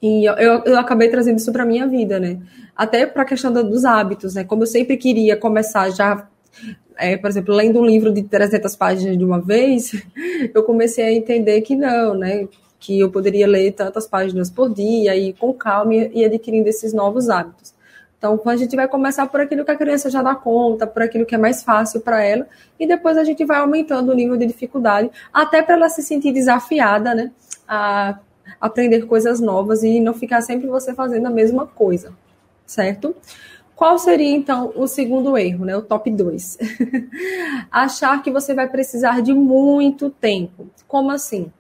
E 0.03 0.25
eu, 0.25 0.35
eu, 0.35 0.65
eu 0.65 0.79
acabei 0.79 1.09
trazendo 1.09 1.39
isso 1.39 1.51
para 1.51 1.65
minha 1.65 1.87
vida, 1.87 2.21
né? 2.21 2.39
Até 2.77 3.07
para 3.07 3.23
a 3.23 3.25
questão 3.25 3.51
dos 3.51 3.85
hábitos, 3.87 4.35
né? 4.35 4.45
Como 4.45 4.63
eu 4.63 4.67
sempre 4.67 4.99
queria 4.99 5.37
começar 5.37 5.89
já, 5.89 6.29
é, 6.99 7.17
por 7.17 7.31
exemplo, 7.31 7.55
lendo 7.55 7.81
um 7.81 7.87
livro 7.87 8.13
de 8.13 8.23
300 8.23 8.77
páginas 8.77 9.17
de 9.17 9.25
uma 9.25 9.41
vez, 9.41 9.93
eu 10.55 10.63
comecei 10.63 11.05
a 11.05 11.13
entender 11.13 11.63
que 11.63 11.75
não, 11.75 12.15
né? 12.15 12.47
que 12.79 12.99
eu 12.99 13.11
poderia 13.11 13.47
ler 13.47 13.73
tantas 13.73 14.07
páginas 14.07 14.51
por 14.51 14.73
dia 14.73 15.15
e 15.15 15.35
com 15.35 15.53
calma 15.53 15.95
e 15.95 16.25
adquirindo 16.25 16.67
esses 16.67 16.95
novos 16.95 17.29
hábitos. 17.29 17.75
Então, 18.21 18.39
a 18.45 18.55
gente 18.57 18.77
vai 18.77 18.87
começar 18.87 19.27
por 19.29 19.41
aquilo 19.41 19.65
que 19.65 19.71
a 19.71 19.77
criança 19.77 20.11
já 20.11 20.23
dá 20.23 20.35
conta, 20.35 20.87
por 20.87 21.03
aquilo 21.03 21.25
que 21.25 21.35
é 21.35 21.39
mais 21.39 21.63
fácil 21.63 22.03
para 22.03 22.23
ela, 22.23 22.47
e 22.79 22.87
depois 22.87 23.17
a 23.17 23.25
gente 23.25 23.43
vai 23.47 23.57
aumentando 23.57 24.13
o 24.13 24.15
nível 24.15 24.37
de 24.37 24.45
dificuldade, 24.45 25.11
até 25.33 25.63
para 25.63 25.75
ela 25.75 25.89
se 25.89 26.03
sentir 26.03 26.31
desafiada, 26.31 27.15
né, 27.15 27.33
a 27.67 28.19
aprender 28.61 29.07
coisas 29.07 29.41
novas 29.41 29.83
e 29.83 30.01
não 30.01 30.13
ficar 30.13 30.43
sempre 30.43 30.67
você 30.67 30.93
fazendo 30.93 31.29
a 31.29 31.31
mesma 31.31 31.67
coisa, 31.67 32.13
certo? 32.67 33.17
Qual 33.75 33.99
seria 33.99 34.37
então 34.37 34.71
o 34.77 34.87
segundo 34.87 35.39
erro, 35.39 35.65
né? 35.65 35.75
O 35.75 35.81
top 35.81 36.11
2. 36.11 36.59
Achar 37.73 38.23
que 38.23 38.31
você 38.31 38.53
vai 38.53 38.69
precisar 38.69 39.23
de 39.23 39.33
muito 39.33 40.11
tempo. 40.11 40.69
Como 40.87 41.11
assim? 41.11 41.51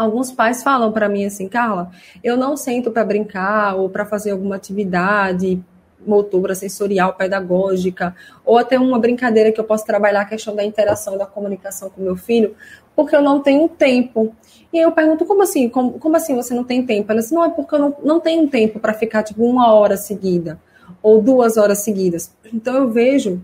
alguns 0.00 0.32
pais 0.32 0.62
falam 0.62 0.90
para 0.90 1.10
mim 1.10 1.26
assim, 1.26 1.46
Carla, 1.46 1.90
eu 2.24 2.34
não 2.34 2.56
sento 2.56 2.90
para 2.90 3.04
brincar 3.04 3.74
ou 3.76 3.90
para 3.90 4.06
fazer 4.06 4.30
alguma 4.30 4.56
atividade 4.56 5.62
motora, 6.06 6.54
sensorial, 6.54 7.14
pedagógica, 7.14 8.14
ou 8.44 8.58
até 8.58 8.78
uma 8.78 8.98
brincadeira 8.98 9.52
que 9.52 9.60
eu 9.60 9.64
posso 9.64 9.84
trabalhar 9.84 10.22
a 10.22 10.24
questão 10.24 10.54
da 10.54 10.64
interação, 10.64 11.16
da 11.16 11.26
comunicação 11.26 11.90
com 11.90 12.00
meu 12.00 12.16
filho, 12.16 12.54
porque 12.94 13.14
eu 13.14 13.22
não 13.22 13.40
tenho 13.40 13.68
tempo. 13.68 14.34
E 14.72 14.78
eu 14.78 14.92
pergunto, 14.92 15.24
como 15.24 15.42
assim? 15.42 15.68
Como, 15.68 15.98
como 15.98 16.16
assim 16.16 16.34
você 16.34 16.54
não 16.54 16.64
tem 16.64 16.84
tempo? 16.84 17.10
Ela 17.10 17.20
disse, 17.20 17.34
não, 17.34 17.44
é 17.44 17.48
porque 17.48 17.74
eu 17.74 17.78
não, 17.78 17.96
não 18.02 18.20
tenho 18.20 18.48
tempo 18.48 18.78
para 18.78 18.94
ficar, 18.94 19.22
tipo, 19.22 19.44
uma 19.44 19.72
hora 19.72 19.96
seguida, 19.96 20.60
ou 21.02 21.20
duas 21.20 21.56
horas 21.56 21.78
seguidas. 21.80 22.32
Então 22.52 22.74
eu 22.74 22.88
vejo 22.90 23.40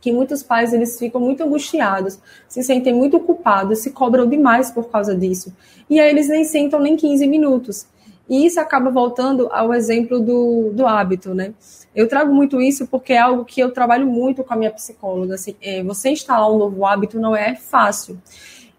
que 0.00 0.10
muitos 0.10 0.42
pais 0.42 0.72
eles 0.72 0.98
ficam 0.98 1.20
muito 1.20 1.42
angustiados, 1.42 2.18
se 2.48 2.62
sentem 2.62 2.94
muito 2.94 3.20
culpados, 3.20 3.80
se 3.80 3.90
cobram 3.90 4.26
demais 4.26 4.70
por 4.70 4.88
causa 4.88 5.14
disso. 5.14 5.54
E 5.88 6.00
aí 6.00 6.08
eles 6.08 6.28
nem 6.28 6.44
sentam 6.44 6.80
nem 6.80 6.96
15 6.96 7.26
minutos. 7.26 7.86
E 8.30 8.46
isso 8.46 8.60
acaba 8.60 8.90
voltando 8.90 9.48
ao 9.50 9.74
exemplo 9.74 10.20
do, 10.20 10.70
do 10.72 10.86
hábito, 10.86 11.34
né? 11.34 11.52
Eu 11.92 12.06
trago 12.06 12.32
muito 12.32 12.60
isso 12.62 12.86
porque 12.86 13.12
é 13.12 13.18
algo 13.18 13.44
que 13.44 13.60
eu 13.60 13.72
trabalho 13.72 14.06
muito 14.06 14.44
com 14.44 14.54
a 14.54 14.56
minha 14.56 14.70
psicóloga. 14.70 15.34
Assim, 15.34 15.56
é, 15.60 15.82
você 15.82 16.10
instalar 16.10 16.48
um 16.48 16.56
novo 16.56 16.86
hábito 16.86 17.18
não 17.18 17.34
é 17.34 17.56
fácil. 17.56 18.22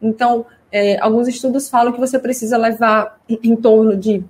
Então, 0.01 0.45
é, 0.71 0.97
alguns 1.01 1.27
estudos 1.27 1.69
falam 1.69 1.91
que 1.91 1.99
você 1.99 2.17
precisa 2.17 2.57
levar 2.57 3.19
em 3.27 3.53
torno 3.57 3.97
de 3.97 4.23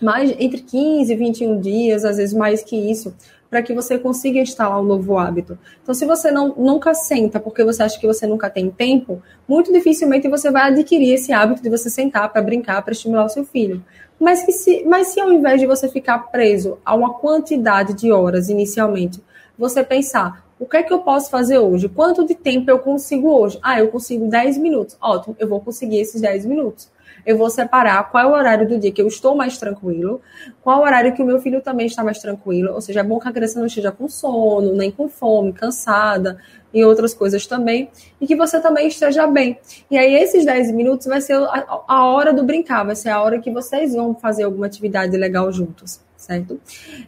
mais 0.00 0.30
entre 0.38 0.60
15 0.60 1.12
e 1.12 1.16
21 1.16 1.60
dias, 1.60 2.04
às 2.04 2.16
vezes 2.16 2.32
mais 2.32 2.62
que 2.62 2.76
isso, 2.76 3.12
para 3.50 3.62
que 3.62 3.72
você 3.72 3.98
consiga 3.98 4.40
instalar 4.40 4.80
um 4.80 4.84
novo 4.84 5.16
hábito. 5.16 5.56
Então, 5.82 5.94
se 5.94 6.04
você 6.04 6.30
não, 6.30 6.54
nunca 6.56 6.92
senta 6.94 7.38
porque 7.38 7.62
você 7.64 7.82
acha 7.82 7.98
que 7.98 8.06
você 8.06 8.26
nunca 8.26 8.50
tem 8.50 8.70
tempo, 8.70 9.22
muito 9.48 9.72
dificilmente 9.72 10.28
você 10.28 10.50
vai 10.50 10.70
adquirir 10.70 11.14
esse 11.14 11.32
hábito 11.32 11.62
de 11.62 11.70
você 11.70 11.88
sentar 11.88 12.32
para 12.32 12.42
brincar, 12.42 12.82
para 12.82 12.92
estimular 12.92 13.24
o 13.24 13.28
seu 13.28 13.44
filho. 13.44 13.82
Mas, 14.18 14.44
que 14.44 14.52
se, 14.52 14.84
mas 14.84 15.08
se 15.08 15.20
ao 15.20 15.32
invés 15.32 15.60
de 15.60 15.66
você 15.66 15.88
ficar 15.88 16.18
preso 16.30 16.78
a 16.84 16.94
uma 16.94 17.14
quantidade 17.14 17.94
de 17.94 18.12
horas 18.12 18.48
inicialmente, 18.48 19.22
você 19.58 19.82
pensar, 19.84 20.44
o 20.58 20.66
que 20.66 20.76
é 20.76 20.82
que 20.82 20.92
eu 20.92 21.00
posso 21.00 21.30
fazer 21.30 21.58
hoje? 21.58 21.88
Quanto 21.88 22.26
de 22.26 22.34
tempo 22.34 22.70
eu 22.70 22.78
consigo 22.78 23.28
hoje? 23.28 23.58
Ah, 23.62 23.80
eu 23.80 23.88
consigo 23.88 24.26
10 24.26 24.58
minutos. 24.58 24.96
Ótimo, 25.00 25.36
eu 25.38 25.48
vou 25.48 25.60
conseguir 25.60 25.98
esses 25.98 26.20
10 26.20 26.46
minutos. 26.46 26.88
Eu 27.26 27.36
vou 27.36 27.48
separar 27.48 28.10
qual 28.10 28.24
é 28.24 28.26
o 28.26 28.32
horário 28.32 28.68
do 28.68 28.78
dia 28.78 28.92
que 28.92 29.00
eu 29.00 29.06
estou 29.06 29.34
mais 29.34 29.58
tranquilo, 29.58 30.20
qual 30.62 30.78
é 30.78 30.80
o 30.80 30.84
horário 30.84 31.14
que 31.14 31.22
o 31.22 31.26
meu 31.26 31.40
filho 31.40 31.60
também 31.60 31.86
está 31.86 32.04
mais 32.04 32.18
tranquilo. 32.18 32.72
Ou 32.72 32.80
seja, 32.80 33.00
é 33.00 33.02
bom 33.02 33.18
que 33.18 33.28
a 33.28 33.32
criança 33.32 33.58
não 33.58 33.66
esteja 33.66 33.90
com 33.90 34.08
sono, 34.08 34.74
nem 34.74 34.90
com 34.90 35.08
fome, 35.08 35.52
cansada 35.52 36.38
e 36.72 36.84
outras 36.84 37.14
coisas 37.14 37.46
também, 37.46 37.88
e 38.20 38.26
que 38.26 38.34
você 38.34 38.60
também 38.60 38.88
esteja 38.88 39.26
bem. 39.28 39.58
E 39.88 39.96
aí, 39.96 40.14
esses 40.14 40.44
10 40.44 40.72
minutos 40.72 41.06
vai 41.06 41.20
ser 41.20 41.34
a, 41.34 41.82
a 41.86 42.06
hora 42.06 42.32
do 42.32 42.42
brincar, 42.42 42.84
vai 42.84 42.96
ser 42.96 43.10
a 43.10 43.22
hora 43.22 43.38
que 43.38 43.50
vocês 43.50 43.94
vão 43.94 44.14
fazer 44.14 44.42
alguma 44.42 44.66
atividade 44.66 45.16
legal 45.16 45.52
juntos, 45.52 46.00
certo? 46.16 46.60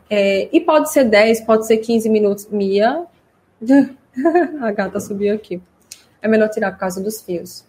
É, 0.09 0.49
e 0.53 0.61
pode 0.61 0.93
ser 0.93 1.05
10, 1.05 1.41
pode 1.41 1.67
ser 1.67 1.79
15 1.79 2.09
minutos. 2.09 2.47
Mia. 2.49 3.05
a 4.63 4.71
gata 4.71 5.01
subiu 5.01 5.35
aqui. 5.35 5.61
É 6.23 6.29
melhor 6.29 6.49
tirar 6.49 6.71
por 6.73 6.79
causa 6.79 7.03
dos 7.03 7.21
fios. 7.21 7.66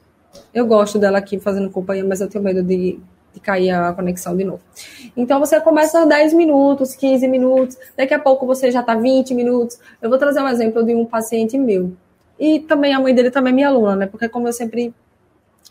Eu 0.53 0.65
gosto 0.65 0.97
dela 0.97 1.17
aqui 1.17 1.39
fazendo 1.39 1.69
companhia, 1.69 2.03
mas 2.03 2.21
eu 2.21 2.29
tenho 2.29 2.43
medo 2.43 2.63
de, 2.63 2.99
de 3.33 3.39
cair 3.39 3.71
a 3.71 3.93
conexão 3.93 4.35
de 4.35 4.43
novo. 4.43 4.61
Então 5.15 5.39
você 5.39 5.59
começa 5.59 6.05
10 6.05 6.33
minutos, 6.33 6.95
15 6.95 7.27
minutos, 7.27 7.77
daqui 7.95 8.13
a 8.13 8.19
pouco 8.19 8.45
você 8.45 8.71
já 8.71 8.81
está 8.81 8.95
20 8.95 9.33
minutos. 9.33 9.79
Eu 10.01 10.09
vou 10.09 10.17
trazer 10.17 10.41
um 10.41 10.47
exemplo 10.47 10.83
de 10.83 10.93
um 10.95 11.05
paciente 11.05 11.57
meu. 11.57 11.93
E 12.39 12.59
também 12.59 12.93
a 12.93 12.99
mãe 12.99 13.13
dele 13.13 13.31
também 13.31 13.51
é 13.51 13.55
minha 13.55 13.67
aluna, 13.67 13.95
né? 13.95 14.05
Porque 14.05 14.29
como 14.29 14.47
eu 14.47 14.53
sempre 14.53 14.93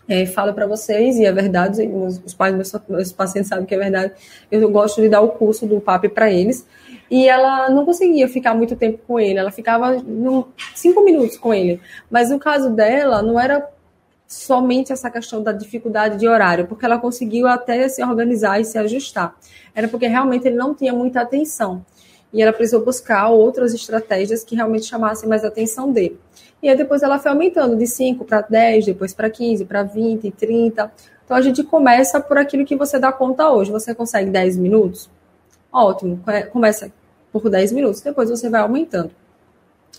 é, 0.08 0.26
falo 0.26 0.52
para 0.52 0.66
vocês, 0.66 1.16
e 1.16 1.24
é 1.24 1.32
verdade, 1.32 1.82
os, 1.82 2.20
os 2.24 2.34
pais 2.34 2.54
meus, 2.54 2.72
meus 2.88 3.12
pacientes 3.12 3.48
sabem 3.48 3.66
que 3.66 3.74
é 3.74 3.78
verdade, 3.78 4.12
eu 4.50 4.68
gosto 4.70 5.00
de 5.00 5.08
dar 5.08 5.20
o 5.20 5.30
curso 5.30 5.66
do 5.66 5.80
PAP 5.80 6.08
para 6.08 6.30
eles. 6.30 6.66
E 7.08 7.28
ela 7.28 7.70
não 7.70 7.84
conseguia 7.84 8.28
ficar 8.28 8.54
muito 8.54 8.74
tempo 8.74 8.98
com 9.06 9.18
ele, 9.20 9.38
ela 9.38 9.52
ficava 9.52 9.92
no, 9.94 10.48
cinco 10.74 11.04
minutos 11.04 11.36
com 11.36 11.54
ele. 11.54 11.80
Mas 12.10 12.30
no 12.30 12.38
caso 12.38 12.70
dela, 12.70 13.22
não 13.22 13.38
era 13.38 13.64
somente 14.26 14.92
essa 14.92 15.10
questão 15.10 15.42
da 15.42 15.52
dificuldade 15.52 16.18
de 16.18 16.26
horário, 16.26 16.66
porque 16.66 16.84
ela 16.84 16.98
conseguiu 16.98 17.46
até 17.46 17.88
se 17.88 18.02
organizar 18.02 18.60
e 18.60 18.64
se 18.64 18.76
ajustar. 18.78 19.34
Era 19.74 19.88
porque 19.88 20.06
realmente 20.06 20.46
ele 20.46 20.56
não 20.56 20.74
tinha 20.74 20.92
muita 20.92 21.20
atenção. 21.20 21.84
E 22.32 22.42
ela 22.42 22.52
precisou 22.52 22.84
buscar 22.84 23.28
outras 23.28 23.72
estratégias 23.72 24.42
que 24.42 24.56
realmente 24.56 24.86
chamassem 24.86 25.28
mais 25.28 25.44
a 25.44 25.48
atenção 25.48 25.92
dele. 25.92 26.18
E 26.62 26.68
aí 26.68 26.76
depois 26.76 27.02
ela 27.02 27.18
foi 27.18 27.30
aumentando 27.30 27.76
de 27.76 27.86
5 27.86 28.24
para 28.24 28.40
10, 28.40 28.86
depois 28.86 29.14
para 29.14 29.30
15, 29.30 29.64
para 29.64 29.82
20, 29.82 30.30
30. 30.32 30.92
Então 31.24 31.36
a 31.36 31.40
gente 31.40 31.62
começa 31.62 32.20
por 32.20 32.36
aquilo 32.36 32.64
que 32.64 32.76
você 32.76 32.98
dá 32.98 33.12
conta 33.12 33.48
hoje. 33.50 33.70
Você 33.70 33.94
consegue 33.94 34.30
10 34.30 34.56
minutos? 34.56 35.08
Ótimo, 35.72 36.20
começa 36.50 36.90
por 37.32 37.50
10 37.50 37.72
minutos, 37.72 38.00
depois 38.00 38.30
você 38.30 38.48
vai 38.48 38.62
aumentando. 38.62 39.10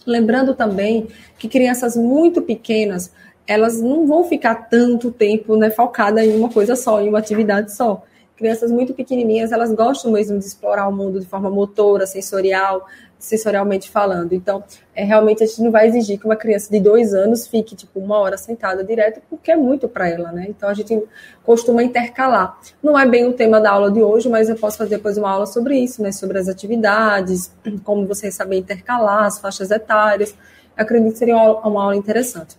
Lembrando 0.06 0.56
também 0.56 1.08
que 1.38 1.48
crianças 1.48 1.96
muito 1.96 2.42
pequenas, 2.42 3.12
elas 3.48 3.82
não 3.82 4.06
vão 4.06 4.26
ficar 4.26 4.68
tanto 4.70 5.10
tempo 5.10 5.56
né, 5.56 5.70
focada 5.70 6.24
em 6.24 6.38
uma 6.38 6.50
coisa 6.50 6.76
só, 6.76 7.02
em 7.02 7.08
uma 7.08 7.20
atividade 7.20 7.74
só. 7.74 8.04
Crianças 8.36 8.72
muito 8.72 8.94
pequenininhas, 8.94 9.52
elas 9.52 9.74
gostam 9.74 10.12
mesmo 10.12 10.38
de 10.38 10.46
explorar 10.46 10.88
o 10.88 10.96
mundo 10.96 11.20
de 11.20 11.26
forma 11.26 11.50
motora, 11.50 12.06
sensorial, 12.06 12.86
sensorialmente 13.18 13.90
falando. 13.90 14.34
Então, 14.34 14.64
é, 14.94 15.04
realmente 15.04 15.44
a 15.44 15.48
gente 15.48 15.62
não 15.62 15.72
vai 15.72 15.88
exigir 15.88 16.20
que 16.20 16.26
uma 16.26 16.36
criança 16.36 16.70
de 16.70 16.80
dois 16.80 17.16
anos 17.16 17.48
fique 17.48 17.76
tipo 17.76 18.00
uma 18.00 18.18
hora 18.20 18.38
sentada 18.38 18.84
direto, 18.84 19.22
porque 19.28 19.52
é 19.52 19.56
muito 19.56 19.88
para 19.88 20.08
ela, 20.08 20.32
né? 20.32 20.46
Então 20.50 20.70
a 20.70 20.74
gente 20.76 21.02
costuma 21.44 21.82
intercalar. 21.82 22.60
Não 22.84 23.00
é 23.00 23.08
bem 23.08 23.26
o 23.26 23.34
tema 23.34 23.60
da 23.60 23.72
aula 23.72 23.92
de 23.92 24.04
hoje, 24.04 24.30
mas 24.30 24.50
eu 24.50 24.56
posso 24.56 24.78
fazer 24.78 24.98
depois 24.98 25.18
uma 25.18 25.32
aula 25.32 25.48
sobre 25.48 25.76
isso, 25.80 26.04
né? 26.04 26.12
Sobre 26.12 26.38
as 26.38 26.48
atividades, 26.48 27.52
como 27.84 28.06
você 28.06 28.32
saber 28.32 28.58
intercalar 28.58 29.24
as 29.24 29.40
faixas 29.40 29.72
etárias. 29.72 30.36
Eu 30.78 30.84
acredito 30.84 31.14
que 31.14 31.18
seria 31.18 31.38
uma 31.38 31.82
aula 31.82 31.96
interessante. 31.96 32.56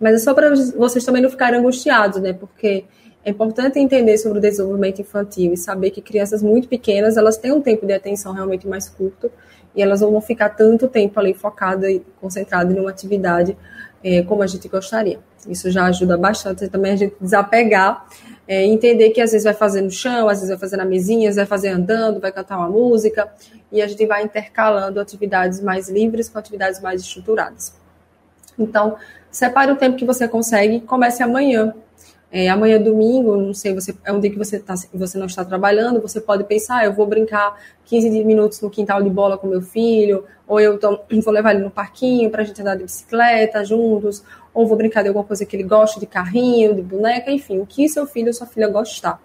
Mas 0.00 0.14
é 0.14 0.18
só 0.18 0.32
para 0.32 0.54
vocês 0.76 1.04
também 1.04 1.22
não 1.22 1.28
ficarem 1.28 1.60
angustiados, 1.60 2.20
né? 2.22 2.32
Porque 2.32 2.84
é 3.24 3.30
importante 3.30 3.78
entender 3.78 4.16
sobre 4.16 4.38
o 4.38 4.40
desenvolvimento 4.40 5.00
infantil 5.00 5.52
e 5.52 5.56
saber 5.56 5.90
que 5.90 6.00
crianças 6.00 6.42
muito 6.42 6.68
pequenas, 6.68 7.16
elas 7.16 7.36
têm 7.36 7.52
um 7.52 7.60
tempo 7.60 7.86
de 7.86 7.92
atenção 7.92 8.32
realmente 8.32 8.66
mais 8.66 8.88
curto 8.88 9.30
e 9.74 9.82
elas 9.82 10.00
não 10.00 10.10
vão 10.10 10.20
ficar 10.20 10.48
tanto 10.50 10.88
tempo 10.88 11.20
ali 11.20 11.34
focada 11.34 11.90
e 11.90 12.00
concentrada 12.20 12.72
em 12.72 12.80
uma 12.80 12.90
atividade 12.90 13.56
é, 14.02 14.22
como 14.22 14.42
a 14.42 14.46
gente 14.46 14.66
gostaria. 14.68 15.18
Isso 15.46 15.70
já 15.70 15.84
ajuda 15.86 16.16
bastante 16.16 16.66
também 16.68 16.92
a 16.92 16.96
gente 16.96 17.14
desapegar, 17.20 18.06
é, 18.48 18.64
entender 18.64 19.10
que 19.10 19.20
às 19.20 19.32
vezes 19.32 19.44
vai 19.44 19.54
fazer 19.54 19.82
no 19.82 19.90
chão, 19.90 20.28
às 20.28 20.38
vezes 20.38 20.48
vai 20.48 20.58
fazer 20.58 20.76
na 20.76 20.84
mesinha, 20.84 21.28
às 21.28 21.36
vezes 21.36 21.48
vai 21.48 21.58
fazer 21.58 21.68
andando, 21.68 22.20
vai 22.20 22.32
cantar 22.32 22.58
uma 22.58 22.68
música, 22.68 23.30
e 23.70 23.80
a 23.80 23.86
gente 23.86 24.04
vai 24.06 24.22
intercalando 24.22 24.98
atividades 24.98 25.60
mais 25.60 25.88
livres 25.88 26.28
com 26.28 26.38
atividades 26.38 26.80
mais 26.80 27.02
estruturadas. 27.02 27.74
Então, 28.58 28.96
separe 29.30 29.72
o 29.72 29.76
tempo 29.76 29.96
que 29.96 30.04
você 30.04 30.26
consegue, 30.26 30.80
comece 30.80 31.22
amanhã, 31.22 31.74
é, 32.32 32.48
amanhã 32.48 32.76
é 32.76 32.78
domingo, 32.78 33.36
não 33.36 33.52
sei, 33.52 33.74
você, 33.74 33.94
é 34.04 34.12
um 34.12 34.20
dia 34.20 34.30
que 34.30 34.38
você, 34.38 34.60
tá, 34.60 34.74
você 34.94 35.18
não 35.18 35.26
está 35.26 35.44
trabalhando, 35.44 36.00
você 36.00 36.20
pode 36.20 36.44
pensar, 36.44 36.84
eu 36.84 36.92
vou 36.92 37.04
brincar 37.04 37.58
15 37.86 38.08
minutos 38.24 38.60
no 38.60 38.70
quintal 38.70 39.02
de 39.02 39.10
bola 39.10 39.36
com 39.36 39.48
meu 39.48 39.60
filho, 39.60 40.24
ou 40.46 40.60
eu 40.60 40.78
tô, 40.78 41.00
vou 41.24 41.34
levar 41.34 41.54
ele 41.54 41.64
no 41.64 41.70
parquinho 41.70 42.30
para 42.30 42.42
a 42.42 42.44
gente 42.44 42.60
andar 42.60 42.76
de 42.76 42.84
bicicleta 42.84 43.64
juntos, 43.64 44.22
ou 44.54 44.66
vou 44.66 44.76
brincar 44.76 45.02
de 45.02 45.08
alguma 45.08 45.24
coisa 45.24 45.44
que 45.44 45.56
ele 45.56 45.64
gosta, 45.64 45.98
de 45.98 46.06
carrinho, 46.06 46.74
de 46.74 46.82
boneca, 46.82 47.32
enfim, 47.32 47.58
o 47.58 47.66
que 47.66 47.88
seu 47.88 48.06
filho 48.06 48.28
ou 48.28 48.32
sua 48.32 48.46
filha 48.46 48.68
gostar. 48.68 49.20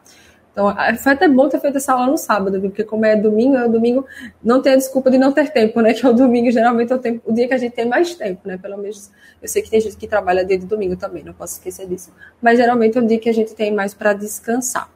Então, 0.55 0.73
foi 1.03 1.11
até 1.11 1.27
bom 1.27 1.49
ter 1.49 1.59
feito 1.59 1.75
essa 1.75 1.91
aula 1.91 2.07
no 2.07 2.17
sábado, 2.17 2.61
porque 2.61 2.81
como 2.81 3.05
é 3.05 3.13
domingo, 3.13 3.57
é 3.57 3.65
o 3.65 3.69
domingo, 3.69 4.05
não 4.41 4.61
tem 4.61 4.71
a 4.71 4.75
desculpa 4.77 5.11
de 5.11 5.17
não 5.17 5.33
ter 5.33 5.51
tempo, 5.51 5.81
né? 5.81 5.91
Que 5.93 6.05
é 6.05 6.09
o 6.09 6.13
domingo, 6.13 6.49
geralmente 6.49 6.93
é 6.93 6.95
o, 6.95 6.97
tempo, 6.97 7.29
o 7.29 7.33
dia 7.33 7.45
que 7.45 7.53
a 7.53 7.57
gente 7.57 7.73
tem 7.73 7.85
mais 7.85 8.15
tempo, 8.15 8.47
né? 8.47 8.57
Pelo 8.57 8.77
menos, 8.77 9.11
eu 9.41 9.49
sei 9.49 9.61
que 9.61 9.69
tem 9.69 9.81
gente 9.81 9.97
que 9.97 10.07
trabalha 10.07 10.45
dia 10.45 10.57
de 10.57 10.65
domingo 10.65 10.95
também, 10.95 11.25
não 11.25 11.33
posso 11.33 11.55
esquecer 11.55 11.85
disso. 11.89 12.09
Mas 12.41 12.57
geralmente 12.57 12.97
é 12.97 13.01
o 13.01 13.05
dia 13.05 13.19
que 13.19 13.29
a 13.29 13.33
gente 13.33 13.53
tem 13.53 13.73
mais 13.73 13.93
para 13.93 14.13
descansar. 14.13 14.89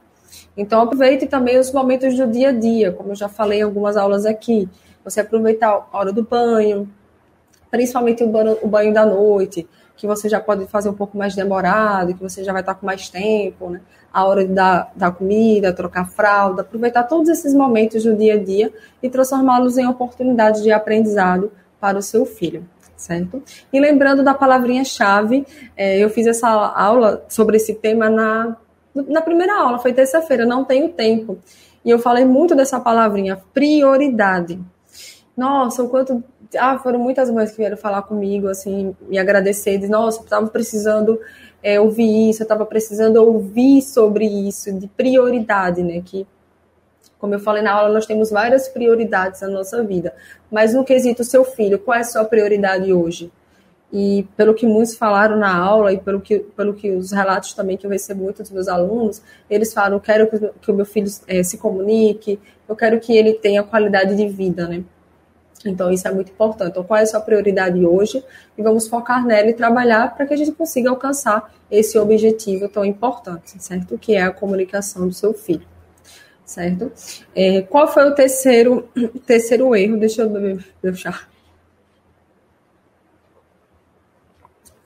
Então, 0.56 0.80
aproveite 0.80 1.26
também 1.26 1.58
os 1.58 1.70
momentos 1.70 2.16
do 2.16 2.26
dia 2.26 2.48
a 2.48 2.52
dia, 2.52 2.90
como 2.90 3.10
eu 3.10 3.14
já 3.14 3.28
falei 3.28 3.58
em 3.58 3.62
algumas 3.62 3.98
aulas 3.98 4.24
aqui. 4.24 4.66
Você 5.04 5.20
aproveitar 5.20 5.68
a 5.92 5.98
hora 5.98 6.10
do 6.10 6.22
banho, 6.22 6.90
principalmente 7.70 8.24
o 8.24 8.28
banho, 8.28 8.56
o 8.62 8.66
banho 8.66 8.94
da 8.94 9.04
noite, 9.04 9.68
que 9.94 10.06
você 10.06 10.26
já 10.26 10.40
pode 10.40 10.66
fazer 10.68 10.88
um 10.88 10.94
pouco 10.94 11.18
mais 11.18 11.34
demorado, 11.34 12.14
que 12.14 12.22
você 12.22 12.42
já 12.42 12.50
vai 12.50 12.62
estar 12.62 12.74
com 12.74 12.86
mais 12.86 13.10
tempo, 13.10 13.68
né? 13.68 13.82
A 14.12 14.24
hora 14.24 14.44
de 14.44 14.52
dar, 14.52 15.14
comida, 15.16 15.72
trocar 15.72 16.10
fralda, 16.10 16.62
aproveitar 16.62 17.04
todos 17.04 17.28
esses 17.28 17.54
momentos 17.54 18.02
do 18.04 18.16
dia 18.16 18.34
a 18.34 18.42
dia 18.42 18.72
e 19.02 19.08
transformá-los 19.08 19.78
em 19.78 19.86
oportunidades 19.86 20.62
de 20.62 20.72
aprendizado 20.72 21.52
para 21.80 21.98
o 21.98 22.02
seu 22.02 22.26
filho, 22.26 22.64
certo? 22.96 23.42
E 23.72 23.80
lembrando 23.80 24.22
da 24.22 24.34
palavrinha-chave, 24.34 25.46
é, 25.76 25.98
eu 25.98 26.10
fiz 26.10 26.26
essa 26.26 26.48
aula 26.48 27.24
sobre 27.28 27.56
esse 27.56 27.74
tema 27.74 28.10
na, 28.10 28.56
na 28.94 29.22
primeira 29.22 29.56
aula, 29.58 29.78
foi 29.78 29.92
terça-feira, 29.92 30.44
não 30.44 30.64
tenho 30.64 30.88
tempo. 30.90 31.38
E 31.84 31.90
eu 31.90 31.98
falei 31.98 32.24
muito 32.24 32.54
dessa 32.54 32.78
palavrinha, 32.78 33.40
prioridade. 33.54 34.60
Nossa, 35.36 35.82
o 35.82 35.88
quanto. 35.88 36.22
Ah, 36.58 36.78
foram 36.78 36.98
muitas 36.98 37.30
mães 37.30 37.52
que 37.52 37.58
vieram 37.58 37.76
falar 37.76 38.02
comigo, 38.02 38.48
assim, 38.48 38.94
me 39.02 39.18
agradecer, 39.18 39.78
de 39.78 39.86
nossa, 39.86 40.20
estava 40.20 40.48
precisando 40.48 41.18
é, 41.62 41.80
ouvir 41.80 42.30
isso, 42.30 42.42
eu 42.42 42.44
estava 42.44 42.64
precisando 42.64 43.16
ouvir 43.16 43.82
sobre 43.82 44.26
isso, 44.26 44.72
de 44.72 44.88
prioridade, 44.88 45.82
né? 45.82 46.02
Que, 46.04 46.26
como 47.18 47.34
eu 47.34 47.40
falei 47.40 47.62
na 47.62 47.72
aula, 47.72 47.92
nós 47.92 48.06
temos 48.06 48.30
várias 48.30 48.68
prioridades 48.68 49.40
na 49.42 49.48
nossa 49.48 49.82
vida. 49.82 50.14
Mas 50.50 50.74
no 50.74 50.84
quesito 50.84 51.22
seu 51.22 51.44
filho, 51.44 51.78
qual 51.78 51.96
é 51.96 52.00
a 52.00 52.04
sua 52.04 52.24
prioridade 52.24 52.92
hoje? 52.92 53.30
E 53.92 54.26
pelo 54.36 54.54
que 54.54 54.64
muitos 54.64 54.94
falaram 54.94 55.36
na 55.36 55.54
aula 55.54 55.92
e 55.92 55.98
pelo 55.98 56.20
que, 56.20 56.38
pelo 56.38 56.74
que 56.74 56.90
os 56.92 57.10
relatos 57.10 57.54
também 57.54 57.76
que 57.76 57.84
eu 57.84 57.90
recebo 57.90 58.22
muito 58.22 58.40
dos 58.40 58.50
meus 58.50 58.68
alunos, 58.68 59.20
eles 59.50 59.72
falam, 59.72 59.94
eu 59.94 60.00
quero 60.00 60.28
que, 60.60 60.70
o 60.70 60.74
meu 60.74 60.86
filho 60.86 61.10
é, 61.26 61.42
se 61.42 61.58
comunique, 61.58 62.38
eu 62.68 62.76
quero 62.76 63.00
que 63.00 63.16
ele 63.16 63.34
tenha 63.34 63.62
qualidade 63.64 64.14
de 64.14 64.28
vida, 64.28 64.68
né? 64.68 64.84
Então, 65.64 65.90
isso 65.90 66.08
é 66.08 66.12
muito 66.12 66.32
importante. 66.32 66.70
Então, 66.70 66.84
qual 66.84 66.98
é 66.98 67.02
a 67.02 67.06
sua 67.06 67.20
prioridade 67.20 67.84
hoje? 67.84 68.24
E 68.56 68.62
vamos 68.62 68.88
focar 68.88 69.26
nela 69.26 69.50
e 69.50 69.52
trabalhar 69.52 70.14
para 70.14 70.26
que 70.26 70.32
a 70.32 70.36
gente 70.36 70.52
consiga 70.52 70.88
alcançar 70.88 71.52
esse 71.70 71.98
objetivo 71.98 72.68
tão 72.68 72.84
importante, 72.84 73.62
certo? 73.62 73.98
Que 73.98 74.14
é 74.14 74.22
a 74.22 74.30
comunicação 74.30 75.06
do 75.06 75.12
seu 75.12 75.34
filho, 75.34 75.66
certo? 76.44 76.90
É, 77.34 77.62
qual 77.62 77.86
foi 77.86 78.08
o 78.08 78.14
terceiro, 78.14 78.88
terceiro 79.26 79.74
erro? 79.76 79.98
Deixa 79.98 80.22
eu 80.22 80.30
beber 80.30 80.64
meu 80.82 80.94
chá. 80.94 81.28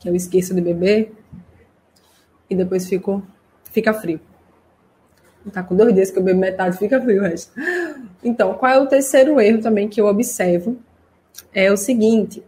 Que 0.00 0.08
eu 0.08 0.14
esqueço 0.14 0.54
de 0.54 0.60
beber 0.60 1.12
e 2.50 2.54
depois 2.54 2.88
fico, 2.88 3.22
fica 3.70 3.94
frio. 3.94 4.20
Tá 5.52 5.62
com 5.62 5.76
dois 5.76 5.94
dias 5.94 6.10
que 6.10 6.18
eu 6.18 6.22
bebo 6.22 6.40
metade, 6.40 6.78
fica 6.78 7.00
frio 7.00 7.20
o 7.20 7.24
resto. 7.24 7.52
Então, 8.22 8.54
qual 8.54 8.72
é 8.72 8.78
o 8.78 8.86
terceiro 8.86 9.40
erro 9.40 9.60
também 9.60 9.88
que 9.88 10.00
eu 10.00 10.06
observo? 10.06 10.76
É 11.52 11.70
o 11.70 11.76
seguinte: 11.76 12.42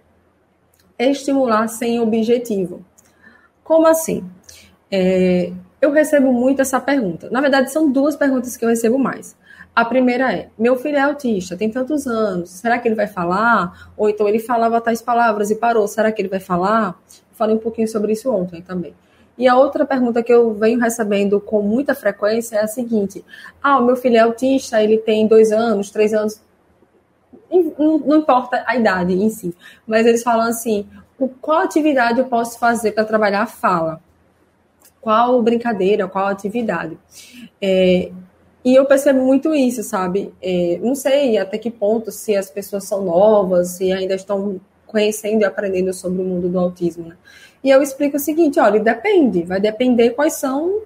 estimular 0.98 1.68
sem 1.68 2.00
objetivo. 2.00 2.84
Como 3.62 3.86
assim? 3.86 4.24
É, 4.90 5.52
eu 5.80 5.90
recebo 5.90 6.32
muito 6.32 6.62
essa 6.62 6.80
pergunta. 6.80 7.28
Na 7.30 7.40
verdade, 7.40 7.70
são 7.70 7.90
duas 7.90 8.16
perguntas 8.16 8.56
que 8.56 8.64
eu 8.64 8.68
recebo 8.68 8.98
mais. 8.98 9.36
A 9.74 9.84
primeira 9.84 10.32
é: 10.32 10.48
meu 10.58 10.76
filho 10.76 10.96
é 10.96 11.02
autista, 11.02 11.56
tem 11.56 11.70
tantos 11.70 12.06
anos, 12.06 12.50
será 12.50 12.78
que 12.78 12.88
ele 12.88 12.94
vai 12.94 13.06
falar? 13.06 13.92
Ou 13.96 14.08
então 14.08 14.26
ele 14.26 14.38
falava 14.38 14.80
tais 14.80 15.02
palavras 15.02 15.50
e 15.50 15.56
parou, 15.56 15.86
será 15.86 16.10
que 16.10 16.22
ele 16.22 16.28
vai 16.28 16.40
falar? 16.40 16.98
Falei 17.32 17.54
um 17.54 17.58
pouquinho 17.58 17.86
sobre 17.86 18.12
isso 18.12 18.32
ontem 18.32 18.62
também. 18.62 18.94
E 19.38 19.46
a 19.46 19.56
outra 19.56 19.84
pergunta 19.84 20.22
que 20.22 20.32
eu 20.32 20.54
venho 20.54 20.80
recebendo 20.80 21.40
com 21.40 21.60
muita 21.60 21.94
frequência 21.94 22.56
é 22.56 22.64
a 22.64 22.66
seguinte: 22.66 23.24
ah, 23.62 23.78
o 23.78 23.84
meu 23.84 23.96
filho 23.96 24.16
é 24.16 24.20
autista, 24.20 24.82
ele 24.82 24.98
tem 24.98 25.26
dois 25.26 25.52
anos, 25.52 25.90
três 25.90 26.14
anos, 26.14 26.40
não, 27.78 28.18
importa 28.18 28.64
a 28.66 28.76
idade 28.76 29.12
em 29.12 29.28
si, 29.28 29.54
mas 29.86 30.06
eles 30.06 30.22
falam 30.22 30.48
assim: 30.48 30.86
qual 31.40 31.60
atividade 31.60 32.18
eu 32.18 32.26
posso 32.26 32.58
fazer 32.58 32.92
para 32.92 33.04
trabalhar 33.04 33.42
a 33.42 33.46
fala? 33.46 34.00
Qual 35.00 35.40
brincadeira, 35.42 36.08
qual 36.08 36.26
atividade? 36.26 36.98
É, 37.60 38.10
e 38.64 38.74
eu 38.74 38.84
percebo 38.84 39.22
muito 39.22 39.54
isso, 39.54 39.82
sabe? 39.84 40.34
É, 40.42 40.80
não 40.82 40.94
sei 40.94 41.38
até 41.38 41.56
que 41.56 41.70
ponto 41.70 42.10
se 42.10 42.34
as 42.34 42.50
pessoas 42.50 42.84
são 42.84 43.04
novas, 43.04 43.68
se 43.76 43.92
ainda 43.92 44.14
estão 44.14 44.60
conhecendo 44.86 45.42
e 45.42 45.44
aprendendo 45.44 45.92
sobre 45.92 46.20
o 46.20 46.24
mundo 46.24 46.48
do 46.48 46.58
autismo, 46.58 47.08
né? 47.08 47.16
E 47.66 47.70
eu 47.70 47.82
explico 47.82 48.16
o 48.16 48.20
seguinte, 48.20 48.60
olha, 48.60 48.78
depende, 48.78 49.42
vai 49.42 49.60
depender 49.60 50.10
quais 50.10 50.34
são 50.34 50.82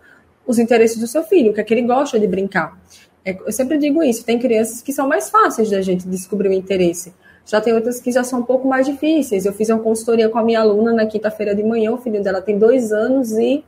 os 0.46 0.58
interesses 0.58 0.96
do 0.96 1.06
seu 1.06 1.22
filho, 1.22 1.50
o 1.50 1.54
que 1.54 1.60
é 1.60 1.62
que 1.62 1.74
ele 1.74 1.82
gosta 1.82 2.18
de 2.18 2.26
brincar. 2.26 2.74
É, 3.22 3.36
eu 3.38 3.52
sempre 3.52 3.76
digo 3.76 4.02
isso, 4.02 4.24
tem 4.24 4.38
crianças 4.38 4.80
que 4.80 4.90
são 4.90 5.06
mais 5.06 5.28
fáceis 5.28 5.68
da 5.68 5.82
gente 5.82 6.08
descobrir 6.08 6.48
o 6.48 6.54
interesse. 6.54 7.12
Já 7.44 7.60
tem 7.60 7.74
outras 7.74 8.00
que 8.00 8.10
já 8.10 8.24
são 8.24 8.40
um 8.40 8.44
pouco 8.44 8.66
mais 8.66 8.86
difíceis. 8.86 9.44
Eu 9.44 9.52
fiz 9.52 9.68
uma 9.68 9.78
consultoria 9.78 10.30
com 10.30 10.38
a 10.38 10.42
minha 10.42 10.58
aluna 10.58 10.94
na 10.94 11.04
quinta-feira 11.04 11.54
de 11.54 11.62
manhã, 11.62 11.92
o 11.92 11.98
filho 11.98 12.22
dela 12.22 12.40
tem 12.40 12.58
dois 12.58 12.92
anos 12.92 13.32
e. 13.32 13.62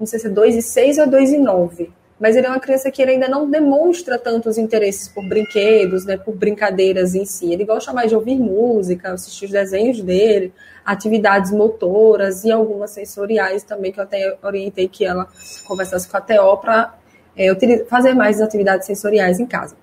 Não 0.00 0.06
sei 0.06 0.18
se 0.18 0.26
é 0.26 0.30
dois 0.30 0.56
e 0.56 0.62
seis 0.62 0.98
ou 0.98 1.06
dois 1.06 1.32
e 1.32 1.38
nove 1.38 1.92
mas 2.18 2.36
ele 2.36 2.46
é 2.46 2.50
uma 2.50 2.60
criança 2.60 2.90
que 2.90 3.02
ainda 3.02 3.28
não 3.28 3.50
demonstra 3.50 4.18
tantos 4.18 4.56
interesses 4.56 5.08
por 5.08 5.24
brinquedos, 5.26 6.04
né, 6.04 6.16
por 6.16 6.34
brincadeiras 6.34 7.14
em 7.14 7.24
si. 7.24 7.52
Ele 7.52 7.64
gosta 7.64 7.92
mais 7.92 8.10
de 8.10 8.14
ouvir 8.14 8.36
música, 8.36 9.12
assistir 9.12 9.46
os 9.46 9.50
desenhos 9.50 10.00
dele, 10.00 10.52
atividades 10.84 11.50
motoras 11.50 12.44
e 12.44 12.52
algumas 12.52 12.90
sensoriais 12.90 13.64
também, 13.64 13.90
que 13.90 13.98
eu 13.98 14.04
até 14.04 14.36
orientei 14.42 14.88
que 14.88 15.04
ela 15.04 15.26
conversasse 15.66 16.08
com 16.08 16.16
a 16.16 16.20
TO 16.20 16.56
para 16.58 16.94
é, 17.36 17.54
fazer 17.86 18.14
mais 18.14 18.40
atividades 18.40 18.86
sensoriais 18.86 19.40
em 19.40 19.46
casa. 19.46 19.76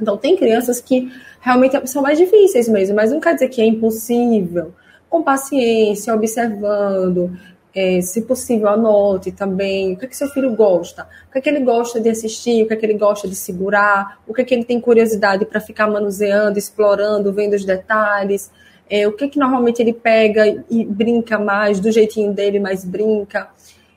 Então, 0.00 0.16
tem 0.16 0.36
crianças 0.36 0.80
que 0.80 1.10
realmente 1.40 1.86
são 1.86 2.02
mais 2.02 2.18
difíceis 2.18 2.68
mesmo, 2.68 2.96
mas 2.96 3.12
não 3.12 3.20
quer 3.20 3.34
dizer 3.34 3.48
que 3.48 3.60
é 3.60 3.66
impossível. 3.66 4.72
Com 5.08 5.22
paciência, 5.22 6.12
observando, 6.12 7.38
é, 7.74 8.00
se 8.00 8.22
possível, 8.22 8.68
anote 8.68 9.32
também 9.32 9.94
o 9.94 9.96
que, 9.96 10.04
é 10.04 10.08
que 10.08 10.16
seu 10.16 10.28
filho 10.28 10.54
gosta, 10.54 11.08
o 11.28 11.32
que, 11.32 11.38
é 11.38 11.40
que 11.40 11.48
ele 11.48 11.60
gosta 11.60 12.00
de 12.00 12.08
assistir, 12.08 12.62
o 12.62 12.68
que, 12.68 12.74
é 12.74 12.76
que 12.76 12.86
ele 12.86 12.98
gosta 12.98 13.26
de 13.26 13.34
segurar, 13.34 14.20
o 14.26 14.32
que, 14.32 14.42
é 14.42 14.44
que 14.44 14.54
ele 14.54 14.64
tem 14.64 14.80
curiosidade 14.80 15.44
para 15.44 15.60
ficar 15.60 15.88
manuseando, 15.88 16.58
explorando, 16.58 17.32
vendo 17.32 17.54
os 17.54 17.64
detalhes, 17.64 18.50
é, 18.88 19.08
o 19.08 19.12
que, 19.12 19.24
é 19.24 19.28
que 19.28 19.38
normalmente 19.38 19.80
ele 19.80 19.92
pega 19.92 20.64
e 20.70 20.84
brinca 20.84 21.38
mais, 21.38 21.80
do 21.80 21.90
jeitinho 21.90 22.32
dele, 22.32 22.60
mas 22.60 22.84
brinca. 22.84 23.48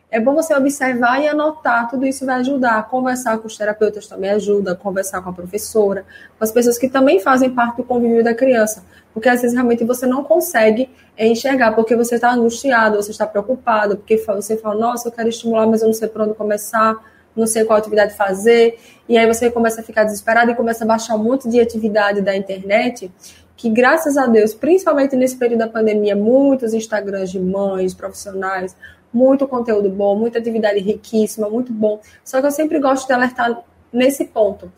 É 0.10 0.22
bom 0.22 0.34
você 0.34 0.56
observar 0.56 1.22
e 1.22 1.28
anotar, 1.28 1.90
tudo 1.90 2.06
isso 2.06 2.26
vai 2.26 2.36
ajudar. 2.36 2.88
Conversar 2.88 3.38
com 3.40 3.48
os 3.48 3.58
terapeutas 3.58 4.08
também 4.08 4.30
ajuda, 4.30 4.74
conversar 4.74 5.22
com 5.22 5.30
a 5.30 5.34
professora, 5.34 6.06
com 6.38 6.44
as 6.44 6.52
pessoas 6.52 6.78
que 6.78 6.88
também 6.88 7.20
fazem 7.20 7.50
parte 7.50 7.78
do 7.78 7.84
convívio 7.84 8.24
da 8.24 8.34
criança. 8.34 8.86
Porque 9.18 9.30
às 9.30 9.42
vezes 9.42 9.56
realmente 9.56 9.84
você 9.84 10.06
não 10.06 10.24
consegue 10.24 10.92
é, 11.18 11.28
enxergar, 11.28 11.72
porque 11.72 11.96
você 11.96 12.16
está 12.16 12.32
angustiado, 12.32 12.98
você 12.98 13.10
está 13.10 13.26
preocupado, 13.26 13.98
porque 13.98 14.16
você 14.16 14.56
fala, 14.58 14.80
nossa, 14.80 15.08
eu 15.08 15.12
quero 15.12 15.28
estimular, 15.28 15.66
mas 15.66 15.82
eu 15.82 15.88
não 15.88 15.94
sei 15.96 16.08
por 16.08 16.22
onde 16.22 16.36
começar, 16.36 16.96
não 17.36 17.48
sei 17.48 17.66
qual 17.66 17.80
atividade 17.80 18.14
fazer. 18.14 18.78
E 19.10 19.18
aí 19.18 19.26
você 19.26 19.50
começa 19.50 19.82
a 19.82 19.84
ficar 19.84 20.04
desesperado 20.04 20.52
e 20.52 20.56
começa 20.56 20.84
a 20.84 20.88
baixar 20.88 21.16
um 21.16 21.24
monte 21.24 21.50
de 21.50 21.60
atividade 21.60 22.22
da 22.22 22.38
internet 22.38 23.12
que 23.56 23.72
graças 23.72 24.18
a 24.18 24.28
Deus, 24.28 24.54
principalmente 24.54 25.16
nesse 25.16 25.36
período 25.36 25.62
da 25.62 25.68
pandemia, 25.68 26.16
muitos 26.16 26.76
Instagrams 26.76 27.32
de 27.32 27.40
mães, 27.40 27.96
profissionais, 27.96 28.78
muito 29.12 29.48
conteúdo 29.48 29.90
bom, 29.90 30.16
muita 30.16 30.38
atividade 30.38 30.78
riquíssima, 30.80 31.50
muito 31.50 31.74
bom. 31.74 32.00
Só 32.24 32.40
que 32.40 32.46
eu 32.46 32.52
sempre 32.52 32.80
gosto 32.80 33.08
de 33.08 33.14
alertar 33.14 33.64
nesse 33.92 34.26
ponto 34.26 34.72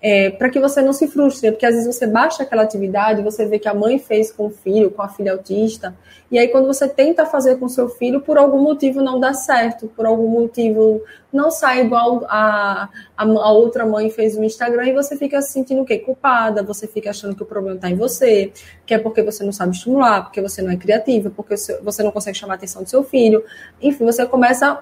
é, 0.00 0.30
para 0.30 0.48
que 0.48 0.60
você 0.60 0.80
não 0.80 0.92
se 0.92 1.08
frustre, 1.08 1.50
porque 1.50 1.66
às 1.66 1.74
vezes 1.74 1.92
você 1.92 2.06
baixa 2.06 2.44
aquela 2.44 2.62
atividade, 2.62 3.20
você 3.20 3.44
vê 3.46 3.58
que 3.58 3.68
a 3.68 3.74
mãe 3.74 3.98
fez 3.98 4.30
com 4.30 4.46
o 4.46 4.50
filho, 4.50 4.90
com 4.92 5.02
a 5.02 5.08
filha 5.08 5.32
autista, 5.32 5.94
e 6.30 6.38
aí 6.38 6.48
quando 6.48 6.66
você 6.66 6.86
tenta 6.88 7.26
fazer 7.26 7.56
com 7.56 7.68
seu 7.68 7.88
filho, 7.88 8.20
por 8.20 8.38
algum 8.38 8.62
motivo 8.62 9.02
não 9.02 9.18
dá 9.18 9.34
certo, 9.34 9.88
por 9.88 10.06
algum 10.06 10.28
motivo 10.28 11.02
não 11.32 11.50
sai 11.50 11.80
igual 11.80 12.24
a, 12.28 12.88
a, 13.16 13.24
a 13.24 13.52
outra 13.52 13.84
mãe 13.84 14.08
fez 14.08 14.36
no 14.36 14.44
Instagram, 14.44 14.86
e 14.86 14.92
você 14.92 15.16
fica 15.16 15.42
se 15.42 15.52
sentindo 15.52 15.82
o 15.82 15.84
quê? 15.84 15.98
Culpada, 15.98 16.62
você 16.62 16.86
fica 16.86 17.10
achando 17.10 17.34
que 17.34 17.42
o 17.42 17.46
problema 17.46 17.74
está 17.74 17.90
em 17.90 17.96
você, 17.96 18.52
que 18.86 18.94
é 18.94 18.98
porque 18.98 19.20
você 19.22 19.42
não 19.42 19.52
sabe 19.52 19.74
estimular, 19.74 20.22
porque 20.22 20.40
você 20.40 20.62
não 20.62 20.70
é 20.70 20.76
criativa, 20.76 21.28
porque 21.28 21.56
você 21.82 22.02
não 22.04 22.12
consegue 22.12 22.38
chamar 22.38 22.54
a 22.54 22.56
atenção 22.56 22.84
do 22.84 22.88
seu 22.88 23.02
filho, 23.02 23.42
enfim, 23.82 24.04
você 24.04 24.24
começa, 24.24 24.80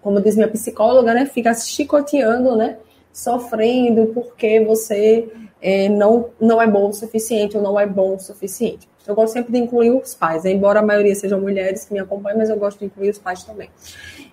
como 0.00 0.22
diz 0.22 0.36
minha 0.36 0.48
psicóloga, 0.48 1.12
né, 1.12 1.26
fica 1.26 1.52
chicoteando, 1.52 2.56
né, 2.56 2.78
sofrendo 3.12 4.06
porque 4.14 4.60
você 4.60 5.28
é, 5.60 5.88
não, 5.88 6.30
não 6.40 6.60
é 6.60 6.66
bom 6.66 6.88
o 6.88 6.92
suficiente 6.92 7.56
ou 7.56 7.62
não 7.62 7.78
é 7.78 7.86
bom 7.86 8.16
o 8.16 8.18
suficiente. 8.18 8.88
Eu 9.06 9.14
gosto 9.14 9.32
sempre 9.32 9.52
de 9.52 9.58
incluir 9.58 9.90
os 9.90 10.14
pais, 10.14 10.44
né? 10.44 10.52
embora 10.52 10.80
a 10.80 10.82
maioria 10.82 11.14
sejam 11.14 11.40
mulheres 11.40 11.84
que 11.84 11.92
me 11.92 11.98
acompanham, 11.98 12.38
mas 12.38 12.50
eu 12.50 12.56
gosto 12.56 12.78
de 12.78 12.86
incluir 12.86 13.10
os 13.10 13.18
pais 13.18 13.42
também. 13.42 13.68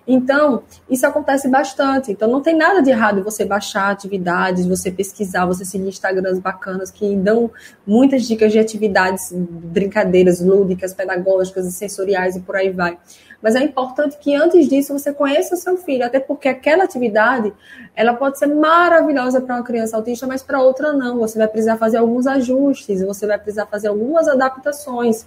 Então, 0.06 0.62
isso 0.88 1.06
acontece 1.06 1.48
bastante. 1.48 2.10
Então, 2.10 2.28
não 2.28 2.40
tem 2.40 2.56
nada 2.56 2.80
de 2.82 2.90
errado 2.90 3.22
você 3.22 3.44
baixar 3.44 3.90
atividades, 3.90 4.66
você 4.66 4.90
pesquisar, 4.90 5.46
você 5.46 5.64
seguir 5.64 5.88
Instagrams 5.88 6.38
bacanas 6.38 6.90
que 6.90 7.14
dão 7.16 7.50
muitas 7.86 8.26
dicas 8.26 8.52
de 8.52 8.58
atividades, 8.58 9.32
brincadeiras 9.32 10.40
lúdicas, 10.40 10.94
pedagógicas 10.94 11.66
e 11.66 11.72
sensoriais 11.72 12.36
e 12.36 12.40
por 12.40 12.56
aí 12.56 12.70
vai. 12.70 12.98
Mas 13.42 13.54
é 13.54 13.62
importante 13.62 14.18
que 14.18 14.34
antes 14.34 14.68
disso 14.68 14.92
você 14.92 15.12
conheça 15.12 15.56
seu 15.56 15.76
filho, 15.76 16.04
até 16.04 16.20
porque 16.20 16.48
aquela 16.48 16.84
atividade 16.84 17.52
ela 17.94 18.14
pode 18.14 18.38
ser 18.38 18.46
maravilhosa 18.46 19.40
para 19.40 19.56
uma 19.56 19.64
criança 19.64 19.96
autista, 19.96 20.26
mas 20.26 20.42
para 20.42 20.60
outra 20.60 20.92
não. 20.92 21.18
Você 21.18 21.38
vai 21.38 21.48
precisar 21.48 21.76
fazer 21.76 21.98
alguns 21.98 22.26
ajustes, 22.26 23.02
você 23.02 23.26
vai 23.26 23.38
precisar 23.38 23.66
fazer 23.66 23.88
algumas 23.88 24.28
adaptações. 24.28 25.26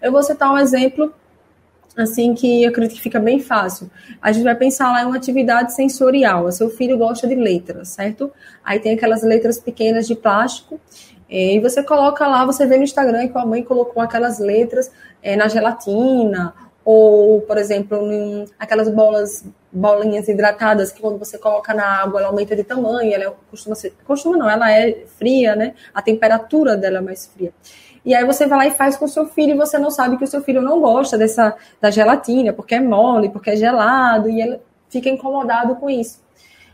Eu 0.00 0.10
vou 0.10 0.22
citar 0.22 0.52
um 0.52 0.58
exemplo 0.58 1.12
assim 2.02 2.34
que 2.34 2.62
eu 2.62 2.70
acredito 2.70 2.96
que 2.96 3.02
fica 3.02 3.18
bem 3.18 3.40
fácil. 3.40 3.90
A 4.20 4.32
gente 4.32 4.44
vai 4.44 4.54
pensar 4.54 4.90
lá 4.92 5.02
em 5.02 5.06
uma 5.06 5.16
atividade 5.16 5.74
sensorial. 5.74 6.44
O 6.46 6.52
seu 6.52 6.70
filho 6.70 6.98
gosta 6.98 7.26
de 7.26 7.34
letras, 7.34 7.88
certo? 7.90 8.30
Aí 8.64 8.78
tem 8.78 8.94
aquelas 8.94 9.22
letras 9.22 9.58
pequenas 9.58 10.06
de 10.06 10.14
plástico. 10.14 10.80
Eh, 11.28 11.54
e 11.54 11.60
você 11.60 11.82
coloca 11.82 12.26
lá, 12.26 12.44
você 12.44 12.66
vê 12.66 12.76
no 12.76 12.84
Instagram 12.84 13.28
que 13.28 13.38
a 13.38 13.46
mãe 13.46 13.62
colocou 13.62 14.02
aquelas 14.02 14.38
letras 14.38 14.90
é, 15.22 15.36
na 15.36 15.48
gelatina 15.48 16.54
ou, 16.84 17.42
por 17.42 17.58
exemplo, 17.58 18.10
em 18.10 18.46
aquelas 18.58 18.88
bolas, 18.88 19.44
bolinhas 19.70 20.28
hidratadas 20.28 20.90
que 20.90 21.00
quando 21.00 21.18
você 21.18 21.38
coloca 21.38 21.72
na 21.74 21.84
água 21.84 22.20
ela 22.20 22.28
aumenta 22.28 22.56
de 22.56 22.64
tamanho, 22.64 23.12
ela 23.14 23.36
costuma 23.50 23.76
ser, 23.76 23.94
costuma 24.04 24.36
não, 24.36 24.50
ela 24.50 24.72
é 24.72 25.04
fria, 25.18 25.54
né? 25.54 25.74
A 25.94 26.02
temperatura 26.02 26.76
dela 26.76 26.98
é 26.98 27.00
mais 27.00 27.26
fria. 27.26 27.52
E 28.04 28.14
aí 28.14 28.24
você 28.24 28.46
vai 28.46 28.58
lá 28.58 28.66
e 28.66 28.70
faz 28.70 28.96
com 28.96 29.04
o 29.04 29.08
seu 29.08 29.26
filho 29.26 29.52
e 29.52 29.56
você 29.56 29.78
não 29.78 29.90
sabe 29.90 30.16
que 30.16 30.24
o 30.24 30.26
seu 30.26 30.42
filho 30.42 30.62
não 30.62 30.80
gosta 30.80 31.18
dessa 31.18 31.54
da 31.80 31.90
gelatina, 31.90 32.52
porque 32.52 32.74
é 32.74 32.80
mole, 32.80 33.28
porque 33.28 33.50
é 33.50 33.56
gelado, 33.56 34.28
e 34.28 34.40
ele 34.40 34.60
fica 34.88 35.08
incomodado 35.08 35.76
com 35.76 35.88
isso. 35.88 36.20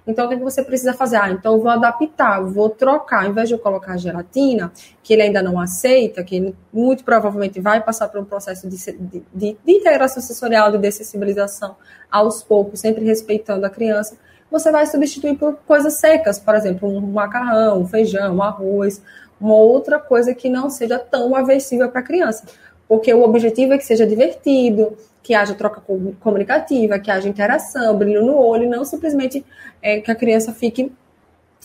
Então, 0.07 0.27
o 0.27 0.29
que, 0.29 0.37
você 0.37 0.63
precisa 0.63 0.95
fazer? 0.95 1.17
Ah, 1.17 1.31
então 1.31 1.55
eu 1.55 1.61
vou 1.61 1.71
adaptar, 1.71 2.41
vou 2.41 2.71
trocar. 2.71 3.25
Ao 3.25 3.31
invés 3.31 3.49
de 3.49 3.57
eu 3.57 3.59
colocar 3.59 3.97
gelatina, 3.97 4.73
que 5.03 5.13
ele 5.13 5.23
ainda 5.23 5.43
não 5.43 5.59
aceita, 5.59 6.23
que 6.23 6.37
ele 6.37 6.55
muito 6.73 7.03
provavelmente 7.03 7.61
vai 7.61 7.83
passar 7.83 8.09
por 8.09 8.21
um 8.21 8.25
processo 8.25 8.69
de, 8.69 8.77
de, 8.77 9.23
de, 9.35 9.57
de 9.65 9.73
integração 9.73 10.23
sensorial, 10.23 10.71
de 10.71 10.79
dessensibilização 10.79 11.75
aos 12.09 12.41
poucos, 12.41 12.79
sempre 12.79 13.05
respeitando 13.05 13.67
a 13.67 13.71
criança, 13.71 14.17
você 14.49 14.71
vai 14.71 14.87
substituir 14.87 15.37
por 15.37 15.57
coisas 15.67 15.95
secas, 15.95 16.39
por 16.39 16.55
exemplo, 16.55 16.89
um 16.89 17.01
macarrão, 17.01 17.81
um 17.81 17.87
feijão, 17.87 18.37
um 18.37 18.43
arroz, 18.43 19.03
uma 19.41 19.55
outra 19.55 19.99
coisa 19.99 20.35
que 20.35 20.49
não 20.49 20.71
seja 20.71 20.99
tão 20.99 21.35
aversiva 21.35 21.89
para 21.89 22.01
a 22.01 22.05
criança. 22.05 22.45
Porque 22.89 23.13
o 23.13 23.23
objetivo 23.23 23.73
é 23.73 23.79
que 23.79 23.85
seja 23.85 24.07
divertido, 24.07 24.97
que 25.23 25.35
haja 25.35 25.55
troca 25.55 25.83
comunicativa, 26.21 26.99
que 26.99 27.11
haja 27.11 27.29
interação, 27.29 27.97
brilho 27.97 28.25
no 28.25 28.37
olho, 28.39 28.71
não 28.71 28.85
simplesmente 28.85 29.45
é, 29.83 30.01
que 30.01 30.11
a 30.11 30.15
criança 30.15 30.53
fique 30.53 30.93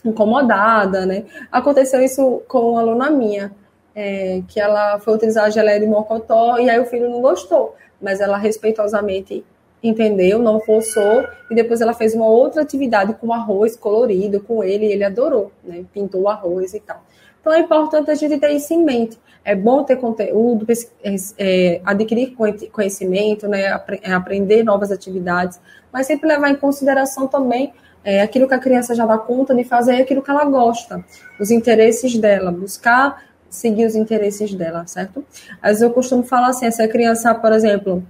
incomodada, 0.03 1.05
né? 1.05 1.25
Aconteceu 1.51 2.01
isso 2.01 2.41
com 2.47 2.71
uma 2.71 2.81
aluna 2.81 3.09
minha, 3.11 3.51
é, 3.95 4.41
que 4.47 4.59
ela 4.59 4.99
foi 4.99 5.13
utilizar 5.13 5.45
a 5.45 5.49
geleia 5.49 5.79
de 5.79 5.85
mocotó 5.85 6.57
e 6.57 6.69
aí 6.69 6.79
o 6.79 6.85
filho 6.85 7.09
não 7.09 7.21
gostou, 7.21 7.75
mas 8.01 8.19
ela 8.19 8.37
respeitosamente 8.37 9.45
entendeu, 9.83 10.39
não 10.39 10.59
forçou, 10.59 11.25
e 11.49 11.55
depois 11.55 11.81
ela 11.81 11.93
fez 11.93 12.13
uma 12.13 12.27
outra 12.27 12.61
atividade 12.61 13.13
com 13.15 13.33
arroz 13.33 13.75
colorido 13.75 14.39
com 14.39 14.63
ele 14.63 14.85
e 14.85 14.91
ele 14.91 15.03
adorou, 15.03 15.51
né? 15.63 15.85
Pintou 15.93 16.21
o 16.21 16.29
arroz 16.29 16.73
e 16.73 16.79
tal. 16.79 17.03
Então 17.41 17.51
é 17.51 17.59
importante 17.59 18.09
a 18.09 18.15
gente 18.15 18.39
ter 18.39 18.51
isso 18.51 18.73
em 18.73 18.83
mente. 18.83 19.19
É 19.43 19.55
bom 19.55 19.83
ter 19.83 19.97
conteúdo, 19.97 20.65
é, 21.03 21.15
é, 21.37 21.81
adquirir 21.83 22.35
conhecimento, 22.71 23.47
né, 23.47 23.81
é, 24.03 24.13
aprender 24.13 24.63
novas 24.63 24.91
atividades, 24.91 25.59
mas 25.91 26.05
sempre 26.05 26.29
levar 26.29 26.51
em 26.51 26.55
consideração 26.55 27.27
também 27.27 27.73
é, 28.03 28.21
aquilo 28.21 28.47
que 28.47 28.53
a 28.53 28.59
criança 28.59 28.93
já 28.93 29.05
dá 29.05 29.17
conta 29.17 29.55
de 29.55 29.63
fazer 29.63 29.95
e 29.95 30.01
aquilo 30.01 30.21
que 30.21 30.29
ela 30.29 30.45
gosta, 30.45 31.03
os 31.39 31.49
interesses 31.49 32.17
dela, 32.17 32.51
buscar 32.51 33.23
seguir 33.49 33.85
os 33.85 33.95
interesses 33.95 34.53
dela, 34.53 34.87
certo? 34.87 35.25
Às 35.61 35.71
vezes 35.71 35.81
eu 35.81 35.91
costumo 35.91 36.23
falar 36.23 36.49
assim, 36.49 36.69
se 36.71 36.81
a 36.81 36.87
criança, 36.87 37.35
por 37.35 37.51
exemplo, 37.51 38.03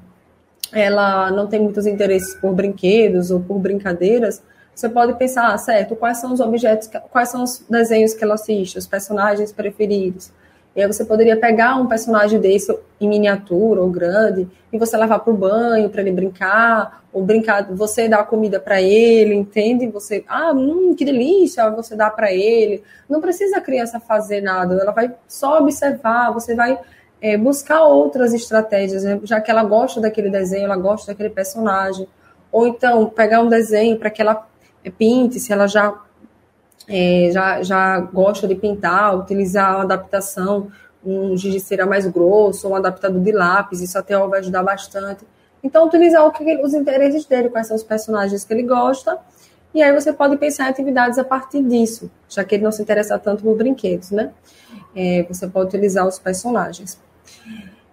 ela 0.72 1.32
não 1.32 1.48
tem 1.48 1.60
muitos 1.60 1.86
interesses 1.88 2.36
por 2.36 2.54
brinquedos 2.54 3.32
ou 3.32 3.40
por 3.40 3.58
brincadeiras, 3.58 4.42
você 4.74 4.90
pode 4.90 5.14
pensar, 5.14 5.54
ah, 5.54 5.58
certo, 5.58 5.96
quais 5.96 6.18
são 6.18 6.34
os 6.34 6.40
objetos, 6.40 6.90
quais 7.12 7.30
são 7.30 7.44
os 7.44 7.64
desenhos 7.70 8.14
que 8.14 8.24
ela 8.24 8.36
assiste, 8.36 8.78
os 8.78 8.88
personagens 8.88 9.52
preferidos. 9.52 10.32
E 10.76 10.82
aí 10.82 10.88
você 10.88 11.04
poderia 11.04 11.36
pegar 11.36 11.76
um 11.76 11.86
personagem 11.86 12.40
desse 12.40 12.76
em 13.00 13.10
miniatura 13.10 13.82
ou 13.82 13.90
grande 13.90 14.48
e 14.72 14.78
você 14.78 14.96
levar 14.96 15.20
para 15.20 15.34
o 15.34 15.36
banho 15.36 15.90
para 15.90 16.02
ele 16.02 16.12
brincar, 16.12 17.04
ou 17.12 17.24
brincar, 17.24 17.68
você 17.74 18.08
dar 18.08 18.24
comida 18.26 18.58
para 18.58 18.82
ele, 18.82 19.36
entende? 19.36 19.88
Você, 19.88 20.24
ah, 20.30 20.54
hum, 20.54 20.96
que 20.96 21.04
delícia, 21.04 21.70
você 21.70 21.94
dá 21.94 22.10
para 22.10 22.32
ele. 22.32 22.82
Não 23.10 23.20
precisa 23.20 23.58
a 23.58 23.62
criança 23.62 24.00
fazer 24.00 24.40
nada, 24.42 24.76
ela 24.76 24.94
vai 24.94 25.14
só 25.28 25.60
observar, 25.60 26.32
você 26.32 26.56
vai 26.56 26.80
é, 27.22 27.38
buscar 27.38 27.84
outras 27.84 28.34
estratégias, 28.34 29.04
né? 29.04 29.20
já 29.24 29.42
que 29.42 29.52
ela 29.52 29.64
gosta 29.64 30.00
daquele 30.00 30.30
desenho, 30.30 30.66
ela 30.66 30.78
gosta 30.78 31.12
daquele 31.12 31.30
personagem. 31.30 32.08
Ou 32.50 32.68
então 32.68 33.08
pegar 33.10 33.42
um 33.42 33.50
desenho 33.50 33.98
para 33.98 34.10
que 34.10 34.22
ela 34.22 34.48
pinte, 34.90 35.40
se 35.40 35.54
ela 35.54 35.68
já 35.68 35.94
é, 36.88 37.30
já, 37.32 37.62
já 37.64 38.00
gosta 38.00 38.48
de 38.48 38.56
pintar, 38.56 39.18
utilizar 39.18 39.76
uma 39.76 39.84
adaptação, 39.84 40.72
um 41.06 41.36
giz 41.38 41.54
de 41.54 41.60
cera 41.60 41.86
mais 41.86 42.06
grosso, 42.08 42.68
um 42.68 42.76
adaptador 42.76 43.22
de 43.22 43.32
lápis, 43.32 43.82
isso 43.82 43.98
até 43.98 44.18
vai 44.18 44.40
ajudar 44.40 44.64
bastante. 44.64 45.26
Então, 45.64 45.86
utilizar 45.86 46.26
o 46.26 46.32
que, 46.32 46.44
os 46.64 46.74
interesses 46.74 47.26
dele, 47.26 47.50
quais 47.50 47.68
são 47.68 47.76
os 47.76 47.84
personagens 47.84 48.44
que 48.44 48.54
ele 48.54 48.64
gosta, 48.64 49.18
e 49.74 49.82
aí 49.82 49.94
você 49.94 50.12
pode 50.12 50.38
pensar 50.38 50.66
em 50.66 50.70
atividades 50.70 51.18
a 51.18 51.24
partir 51.24 51.64
disso, 51.64 52.12
já 52.28 52.44
que 52.44 52.56
ele 52.56 52.64
não 52.64 52.72
se 52.72 52.82
interessa 52.82 53.18
tanto 53.18 53.44
por 53.44 53.56
brinquedos, 53.56 54.12
né? 54.12 54.32
É, 54.96 55.24
você 55.24 55.48
pode 55.48 55.68
utilizar 55.68 56.06
os 56.06 56.20
personagens. 56.20 57.00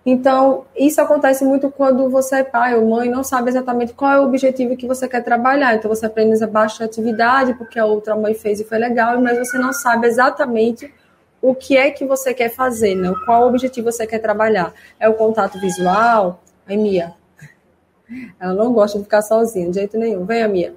Então, 0.06 0.64
isso 0.76 1.00
acontece 1.00 1.44
muito 1.44 1.70
quando 1.70 2.08
você 2.08 2.37
é 2.37 2.44
pai 2.44 2.74
ou 2.74 2.88
mãe 2.88 3.11
não 3.11 3.22
sabe 3.22 3.50
exatamente 3.50 3.92
qual 3.92 4.12
é 4.12 4.20
o 4.20 4.24
objetivo 4.24 4.76
que 4.76 4.87
você 4.87 5.06
quer 5.06 5.22
trabalhar. 5.22 5.74
Então, 5.74 5.88
você 5.88 6.06
aprende 6.06 6.44
baixa 6.46 6.84
atividade 6.84 7.54
porque 7.54 7.78
a 7.78 7.84
outra 7.84 8.16
mãe 8.16 8.34
fez 8.34 8.61
e 8.61 8.64
foi 8.64 8.78
legal, 8.78 9.20
mas 9.20 9.38
você 9.38 9.58
não 9.58 9.72
sabe 9.72 10.06
exatamente 10.06 10.92
o 11.42 11.54
que 11.54 11.76
é 11.76 11.90
que 11.90 12.04
você 12.06 12.32
quer 12.32 12.48
fazer, 12.48 12.94
né? 12.94 13.12
Qual 13.24 13.46
objetivo 13.46 13.90
você 13.90 14.06
quer 14.06 14.18
trabalhar. 14.18 14.72
É 14.98 15.08
o 15.08 15.14
contato 15.14 15.58
visual? 15.61 16.42
Aí, 16.66 16.76
Mia. 16.76 17.14
Ela 18.40 18.54
não 18.54 18.72
gosta 18.72 18.98
de 18.98 19.04
ficar 19.04 19.22
sozinha, 19.22 19.68
de 19.68 19.74
jeito 19.74 19.98
nenhum. 19.98 20.24
Venha, 20.24 20.48
Mia. 20.48 20.74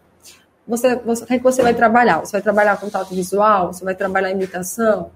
Você, 0.67 0.95
você, 0.97 1.23
o 1.23 1.27
que 1.27 1.33
é 1.33 1.37
que 1.37 1.43
você 1.43 1.61
vai 1.61 1.73
trabalhar? 1.73 2.19
Você 2.19 2.33
vai 2.33 2.41
trabalhar 2.41 2.79
contato 2.79 3.13
visual? 3.13 3.73
Você 3.73 3.83
vai 3.83 3.95
trabalhar 3.95 4.31
imitação? 4.31 5.11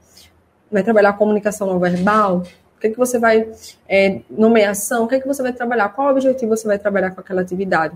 Vai 0.71 0.83
trabalhar 0.83 1.13
comunicação 1.13 1.67
não 1.67 1.79
verbal? 1.79 2.43
Que, 2.85 2.91
que 2.91 2.97
você 2.97 3.17
vai, 3.17 3.49
é, 3.89 4.21
nomeação, 4.29 5.05
o 5.05 5.07
que, 5.07 5.19
que 5.19 5.27
você 5.27 5.41
vai 5.41 5.51
trabalhar, 5.51 5.89
qual 5.89 6.11
objetivo 6.11 6.55
você 6.55 6.67
vai 6.67 6.77
trabalhar 6.77 7.11
com 7.11 7.19
aquela 7.19 7.41
atividade. 7.41 7.95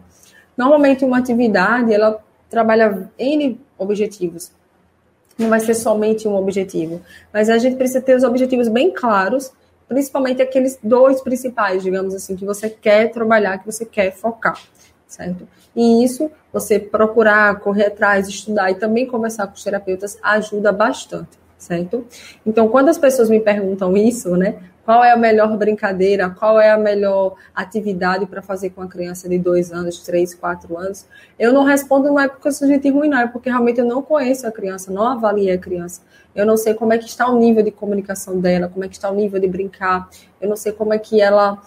Normalmente, 0.58 1.06
uma 1.06 1.20
atividade, 1.20 1.94
ela 1.94 2.20
trabalha 2.50 3.10
N 3.18 3.60
objetivos. 3.78 4.52
Não 5.38 5.50
vai 5.50 5.60
ser 5.60 5.76
somente 5.76 6.28
um 6.28 6.36
objetivo. 6.36 7.02
Mas 7.32 7.50
a 7.50 7.58
gente 7.58 7.76
precisa 7.76 8.02
ter 8.02 8.16
os 8.16 8.24
objetivos 8.24 8.68
bem 8.68 8.92
claros, 8.92 9.52
principalmente 9.88 10.42
aqueles 10.42 10.78
dois 10.82 11.22
principais, 11.22 11.84
digamos 11.84 12.16
assim, 12.16 12.36
que 12.36 12.46
você 12.46 12.70
quer 12.70 13.12
trabalhar, 13.12 13.60
que 13.60 13.66
você 13.66 13.86
quer 13.86 14.12
focar, 14.12 14.60
certo? 15.08 15.48
E 15.76 16.04
isso, 16.04 16.32
você 16.52 16.80
procurar, 16.80 17.60
correr 17.60 17.86
atrás, 17.86 18.28
estudar 18.28 18.72
e 18.72 18.76
também 18.76 19.06
conversar 19.06 19.46
com 19.48 19.54
os 19.54 19.64
terapeutas 19.64 20.18
ajuda 20.24 20.72
bastante 20.72 21.40
certo? 21.60 22.08
Então, 22.46 22.68
quando 22.70 22.90
as 22.90 22.98
pessoas 22.98 23.30
me 23.30 23.40
perguntam 23.40 23.96
isso, 23.96 24.36
né? 24.36 24.56
Qual 24.90 25.04
é 25.04 25.12
a 25.12 25.16
melhor 25.16 25.56
brincadeira? 25.56 26.32
Qual 26.32 26.60
é 26.60 26.72
a 26.72 26.78
melhor 26.80 27.36
atividade 27.54 28.26
para 28.26 28.42
fazer 28.42 28.72
com 28.72 28.82
a 28.82 28.88
criança 28.88 29.30
de 29.30 29.38
dois 29.38 29.72
anos, 29.72 30.00
três, 30.00 30.34
quatro 30.34 30.76
anos? 30.80 31.06
Eu 31.38 31.54
não 31.54 31.64
respondo, 31.64 32.08
não 32.08 32.20
é 32.20 32.28
porque 32.28 32.48
eu 32.48 32.52
sou 32.52 32.68
gente 32.68 32.90
ruim, 32.90 33.08
não, 33.08 33.20
é 33.20 33.28
porque 33.28 33.52
realmente 33.52 33.78
eu 33.78 33.86
não 33.86 34.02
conheço 34.02 34.48
a 34.48 34.52
criança, 34.52 34.92
não 34.92 35.06
avaliei 35.06 35.52
a 35.52 35.60
criança. 35.60 36.02
Eu 36.34 36.44
não 36.44 36.58
sei 36.58 36.74
como 36.74 36.92
é 36.92 36.98
que 36.98 37.06
está 37.06 37.30
o 37.30 37.38
nível 37.38 37.64
de 37.64 37.70
comunicação 37.70 38.40
dela, 38.40 38.68
como 38.68 38.84
é 38.84 38.88
que 38.88 38.96
está 38.96 39.12
o 39.12 39.14
nível 39.14 39.40
de 39.40 39.48
brincar, 39.48 40.10
eu 40.42 40.50
não 40.50 40.56
sei 40.56 40.72
como 40.72 40.92
é 40.92 40.98
que 40.98 41.22
ela 41.22 41.62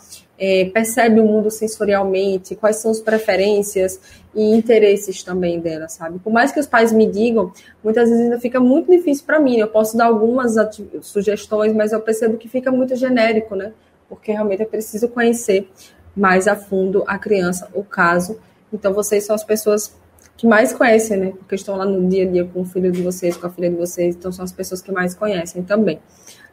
é, 0.44 0.64
percebe 0.64 1.20
o 1.20 1.24
mundo 1.24 1.52
sensorialmente, 1.52 2.56
quais 2.56 2.78
são 2.78 2.90
as 2.90 2.98
preferências 2.98 4.00
e 4.34 4.42
interesses 4.56 5.22
também 5.22 5.60
dela, 5.60 5.88
sabe? 5.88 6.18
Por 6.18 6.32
mais 6.32 6.50
que 6.50 6.58
os 6.58 6.66
pais 6.66 6.90
me 6.90 7.06
digam, 7.06 7.52
muitas 7.82 8.08
vezes 8.08 8.24
ainda 8.24 8.40
fica 8.40 8.58
muito 8.58 8.90
difícil 8.90 9.24
para 9.24 9.38
mim. 9.38 9.58
Eu 9.58 9.68
posso 9.68 9.96
dar 9.96 10.06
algumas 10.06 10.56
sugestões, 11.02 11.72
mas 11.72 11.92
eu 11.92 12.00
percebo 12.00 12.36
que 12.38 12.48
fica 12.48 12.72
muito 12.72 12.96
genérico, 12.96 13.54
né? 13.54 13.72
Porque 14.08 14.32
realmente 14.32 14.62
é 14.62 14.66
preciso 14.66 15.08
conhecer 15.08 15.70
mais 16.16 16.48
a 16.48 16.56
fundo 16.56 17.04
a 17.06 17.16
criança, 17.18 17.68
o 17.72 17.84
caso. 17.84 18.36
Então, 18.72 18.92
vocês 18.92 19.24
são 19.24 19.36
as 19.36 19.44
pessoas 19.44 19.94
que 20.36 20.44
mais 20.44 20.72
conhecem, 20.72 21.18
né? 21.18 21.32
Porque 21.38 21.54
estão 21.54 21.76
lá 21.76 21.84
no 21.84 22.08
dia 22.08 22.24
a 22.24 22.28
dia 22.28 22.44
com 22.44 22.62
o 22.62 22.64
filho 22.64 22.90
de 22.90 23.00
vocês, 23.00 23.36
com 23.36 23.46
a 23.46 23.50
filha 23.50 23.70
de 23.70 23.76
vocês, 23.76 24.16
então 24.16 24.32
são 24.32 24.44
as 24.44 24.50
pessoas 24.50 24.82
que 24.82 24.90
mais 24.90 25.14
conhecem 25.14 25.62
também. 25.62 26.00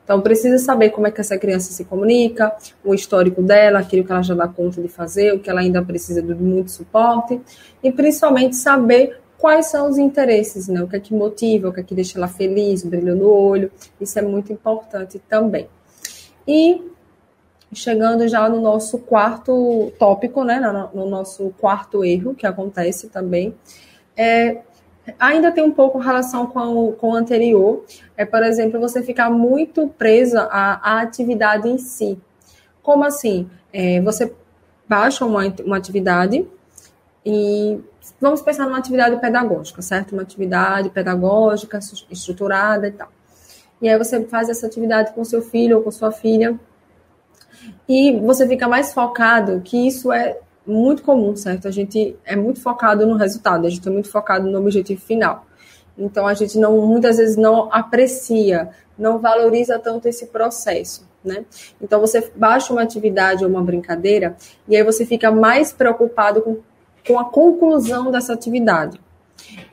Então, 0.10 0.22
precisa 0.22 0.58
saber 0.58 0.90
como 0.90 1.06
é 1.06 1.12
que 1.12 1.22
essa 1.22 1.38
criança 1.38 1.72
se 1.72 1.86
comunica, 1.86 2.52
o 2.84 2.96
histórico 2.96 3.44
dela, 3.44 3.78
aquilo 3.78 4.04
que 4.04 4.12
ela 4.12 4.24
já 4.24 4.34
dá 4.34 4.48
conta 4.48 4.82
de 4.82 4.88
fazer, 4.88 5.36
o 5.36 5.40
que 5.40 5.48
ela 5.48 5.60
ainda 5.60 5.84
precisa 5.84 6.20
de 6.20 6.34
muito 6.34 6.72
suporte, 6.72 7.40
e 7.84 7.92
principalmente 7.92 8.56
saber 8.56 9.20
quais 9.38 9.68
são 9.68 9.88
os 9.88 10.00
interesses, 10.00 10.68
né? 10.68 10.82
O 10.82 10.88
que 10.88 10.96
é 10.96 11.00
que 11.00 11.14
motiva, 11.14 11.70
o 11.70 11.72
que 11.72 11.82
é 11.82 11.84
que 11.84 11.94
deixa 11.94 12.18
ela 12.18 12.28
feliz, 12.28 12.84
brilho 12.84 13.16
no 13.16 13.30
olho. 13.30 13.72
Isso 14.02 14.18
é 14.18 14.24
muito 14.24 14.52
importante 14.52 15.22
também. 15.30 15.70
E 16.48 16.82
chegando 17.72 18.28
já 18.28 18.50
no 18.50 18.60
nosso 18.60 18.98
quarto 18.98 19.94
tópico, 20.00 20.44
né? 20.44 20.60
No, 20.92 21.08
nosso 21.08 21.54
quarto 21.60 22.04
erro 22.04 22.34
que 22.34 22.48
acontece 22.48 23.10
também, 23.10 23.54
é 24.18 24.64
ainda 25.20 25.52
tem 25.52 25.64
um 25.64 25.72
pouco 25.72 25.98
relação 25.98 26.48
com, 26.48 26.90
o, 26.90 26.94
com 26.94 27.12
o 27.12 27.16
anterior. 27.16 27.84
É, 28.18 28.26
por 28.26 28.44
exemplo, 28.44 28.80
você 28.80 29.02
ficar 29.02 29.30
muito 29.30 29.88
presa 29.88 30.44
à, 30.52 30.98
à 30.98 31.02
atividade 31.02 31.68
em 31.68 31.78
si. 31.78 32.20
Como 32.82 33.04
assim? 33.04 33.50
É, 33.72 34.02
você 34.02 34.34
baixa 34.88 35.26
uma, 35.26 35.42
uma 35.66 35.78
atividade 35.78 36.46
e 37.26 37.80
vamos 38.20 38.42
pensar 38.42 38.66
numa 38.66 38.78
atividade 38.78 39.16
pedagógica, 39.18 39.82
certo? 39.82 40.14
Uma 40.14 40.24
atividade 40.24 40.90
pedagógica, 40.90 41.80
estruturada 42.10 42.88
e 42.88 42.92
tal. 42.92 43.10
E 43.82 43.88
aí 43.88 43.98
você 43.98 44.26
faz 44.26 44.50
essa 44.50 44.68
atividade 44.68 45.14
com 45.14 45.24
seu 45.24 45.42
filho 45.42 45.78
ou 45.78 45.84
com 45.84 45.92
sua 45.92 46.12
filha 46.12 46.60
e 47.88 48.18
você 48.20 48.48
fica 48.48 48.68
mais 48.68 48.94
focado 48.94 49.62
que 49.62 49.88
isso 49.88 50.12
é 50.12 50.38
muito 50.70 51.04
comum, 51.04 51.36
certo? 51.36 51.68
A 51.68 51.72
gente 51.72 52.16
é 52.24 52.36
muito 52.36 52.62
focado 52.62 53.06
no 53.06 53.16
resultado, 53.16 53.66
a 53.66 53.70
gente 53.70 53.88
é 53.88 53.92
muito 53.92 54.10
focado 54.10 54.50
no 54.50 54.60
objetivo 54.60 55.02
final. 55.02 55.46
Então 55.98 56.26
a 56.26 56.34
gente 56.34 56.58
não 56.58 56.88
muitas 56.88 57.18
vezes 57.18 57.36
não 57.36 57.74
aprecia, 57.74 58.70
não 58.98 59.20
valoriza 59.20 59.78
tanto 59.78 60.08
esse 60.08 60.28
processo, 60.28 61.06
né? 61.24 61.44
Então 61.82 62.00
você 62.00 62.32
baixa 62.36 62.72
uma 62.72 62.82
atividade 62.82 63.44
ou 63.44 63.50
uma 63.50 63.62
brincadeira 63.62 64.38
e 64.68 64.78
aí 64.78 64.84
você 64.84 65.06
fica 65.06 65.30
mais 65.30 65.74
preocupado 65.74 66.42
com, 66.42 66.58
com 67.06 67.20
a 67.20 67.26
conclusão 67.26 68.12
dessa 68.12 68.34
atividade. 68.34 69.00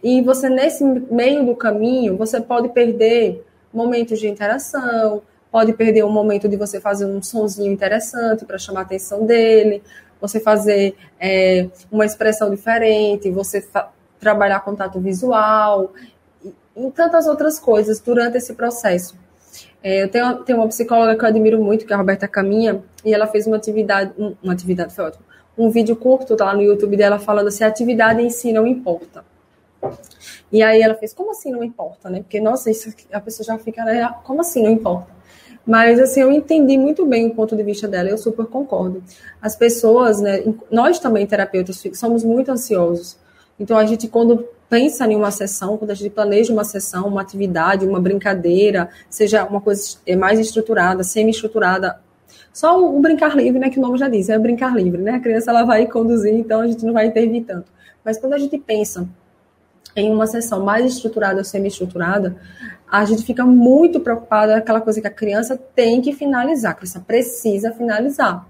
E 0.02 0.22
você 0.22 0.48
nesse 0.48 0.84
meio 0.84 1.44
do 1.44 1.54
caminho, 1.54 2.16
você 2.16 2.40
pode 2.40 2.70
perder 2.70 3.44
momentos 3.72 4.18
de 4.18 4.28
interação, 4.28 5.22
pode 5.50 5.72
perder 5.72 6.04
um 6.04 6.10
momento 6.10 6.48
de 6.48 6.56
você 6.56 6.80
fazer 6.80 7.06
um 7.06 7.22
sonzinho 7.22 7.72
interessante 7.72 8.44
para 8.44 8.58
chamar 8.58 8.80
a 8.80 8.82
atenção 8.82 9.24
dele, 9.24 9.82
você 10.20 10.40
fazer 10.40 10.96
é, 11.20 11.68
uma 11.90 12.04
expressão 12.04 12.50
diferente, 12.50 13.30
você 13.30 13.64
trabalhar 14.18 14.60
contato 14.60 15.00
visual 15.00 15.92
e, 16.44 16.52
e, 16.76 16.90
tantas 16.90 17.26
outras 17.26 17.58
coisas 17.58 18.00
durante 18.00 18.38
esse 18.38 18.54
processo. 18.54 19.16
É, 19.82 20.02
eu 20.02 20.08
tenho, 20.08 20.36
tenho 20.44 20.58
uma 20.58 20.68
psicóloga 20.68 21.16
que 21.16 21.24
eu 21.24 21.28
admiro 21.28 21.62
muito, 21.62 21.86
que 21.86 21.92
é 21.92 21.94
a 21.94 21.98
Roberta 21.98 22.26
Caminha, 22.26 22.82
e 23.04 23.14
ela 23.14 23.26
fez 23.26 23.46
uma 23.46 23.56
atividade, 23.56 24.12
um, 24.18 24.34
uma 24.42 24.52
atividade, 24.52 24.94
foi 24.94 25.04
ótimo, 25.04 25.24
um 25.56 25.70
vídeo 25.70 25.96
curto 25.96 26.36
tá 26.36 26.46
lá 26.46 26.54
no 26.54 26.62
YouTube 26.62 26.96
dela 26.96 27.18
falando 27.18 27.48
assim, 27.48 27.64
a 27.64 27.68
atividade 27.68 28.20
em 28.20 28.30
si 28.30 28.52
não 28.52 28.66
importa. 28.66 29.24
E 30.50 30.62
aí 30.62 30.80
ela 30.80 30.94
fez, 30.94 31.12
como 31.12 31.30
assim 31.30 31.50
não 31.50 31.62
importa, 31.64 32.10
né? 32.10 32.20
Porque, 32.20 32.40
nossa, 32.40 32.70
isso, 32.70 32.92
a 33.12 33.20
pessoa 33.20 33.44
já 33.44 33.58
fica, 33.58 33.84
né? 33.84 34.08
Como 34.24 34.40
assim 34.40 34.62
não 34.62 34.70
importa? 34.70 35.15
Mas, 35.66 35.98
assim, 35.98 36.20
eu 36.20 36.30
entendi 36.30 36.78
muito 36.78 37.04
bem 37.04 37.26
o 37.26 37.34
ponto 37.34 37.56
de 37.56 37.62
vista 37.62 37.88
dela, 37.88 38.08
eu 38.08 38.16
super 38.16 38.46
concordo. 38.46 39.02
As 39.42 39.56
pessoas, 39.56 40.20
né, 40.20 40.44
nós 40.70 41.00
também, 41.00 41.26
terapeutas, 41.26 41.82
somos 41.94 42.22
muito 42.22 42.52
ansiosos. 42.52 43.16
Então, 43.58 43.76
a 43.76 43.84
gente, 43.84 44.06
quando 44.06 44.46
pensa 44.68 45.06
em 45.06 45.16
uma 45.16 45.30
sessão, 45.30 45.76
quando 45.76 45.90
a 45.90 45.94
gente 45.94 46.10
planeja 46.10 46.52
uma 46.52 46.64
sessão, 46.64 47.08
uma 47.08 47.20
atividade, 47.20 47.86
uma 47.86 48.00
brincadeira, 48.00 48.88
seja 49.10 49.44
uma 49.44 49.60
coisa 49.60 49.98
mais 50.16 50.38
estruturada, 50.38 51.02
semi-estruturada, 51.02 51.98
só 52.52 52.82
o 52.82 53.00
brincar 53.00 53.36
livre, 53.36 53.58
né, 53.58 53.68
que 53.68 53.78
o 53.78 53.82
nome 53.82 53.98
já 53.98 54.08
diz, 54.08 54.28
é 54.28 54.38
brincar 54.38 54.74
livre, 54.74 55.02
né? 55.02 55.12
A 55.12 55.20
criança 55.20 55.50
ela 55.50 55.64
vai 55.64 55.86
conduzir, 55.86 56.32
então 56.32 56.60
a 56.60 56.66
gente 56.66 56.84
não 56.84 56.92
vai 56.92 57.06
intervir 57.06 57.44
tanto. 57.44 57.70
Mas 58.04 58.18
quando 58.18 58.32
a 58.32 58.38
gente 58.38 58.56
pensa 58.56 59.06
em 59.94 60.12
uma 60.12 60.26
sessão 60.26 60.64
mais 60.64 60.84
estruturada 60.86 61.38
ou 61.38 61.44
semi-estruturada, 61.44 62.36
a 62.90 63.04
gente 63.04 63.24
fica 63.24 63.44
muito 63.44 64.00
preocupada 64.00 64.56
aquela 64.56 64.80
coisa 64.80 65.00
que 65.00 65.06
a 65.06 65.10
criança 65.10 65.56
tem 65.56 66.00
que 66.00 66.12
finalizar, 66.12 66.72
a 66.72 66.74
criança 66.74 67.00
precisa 67.00 67.72
finalizar. 67.72 68.46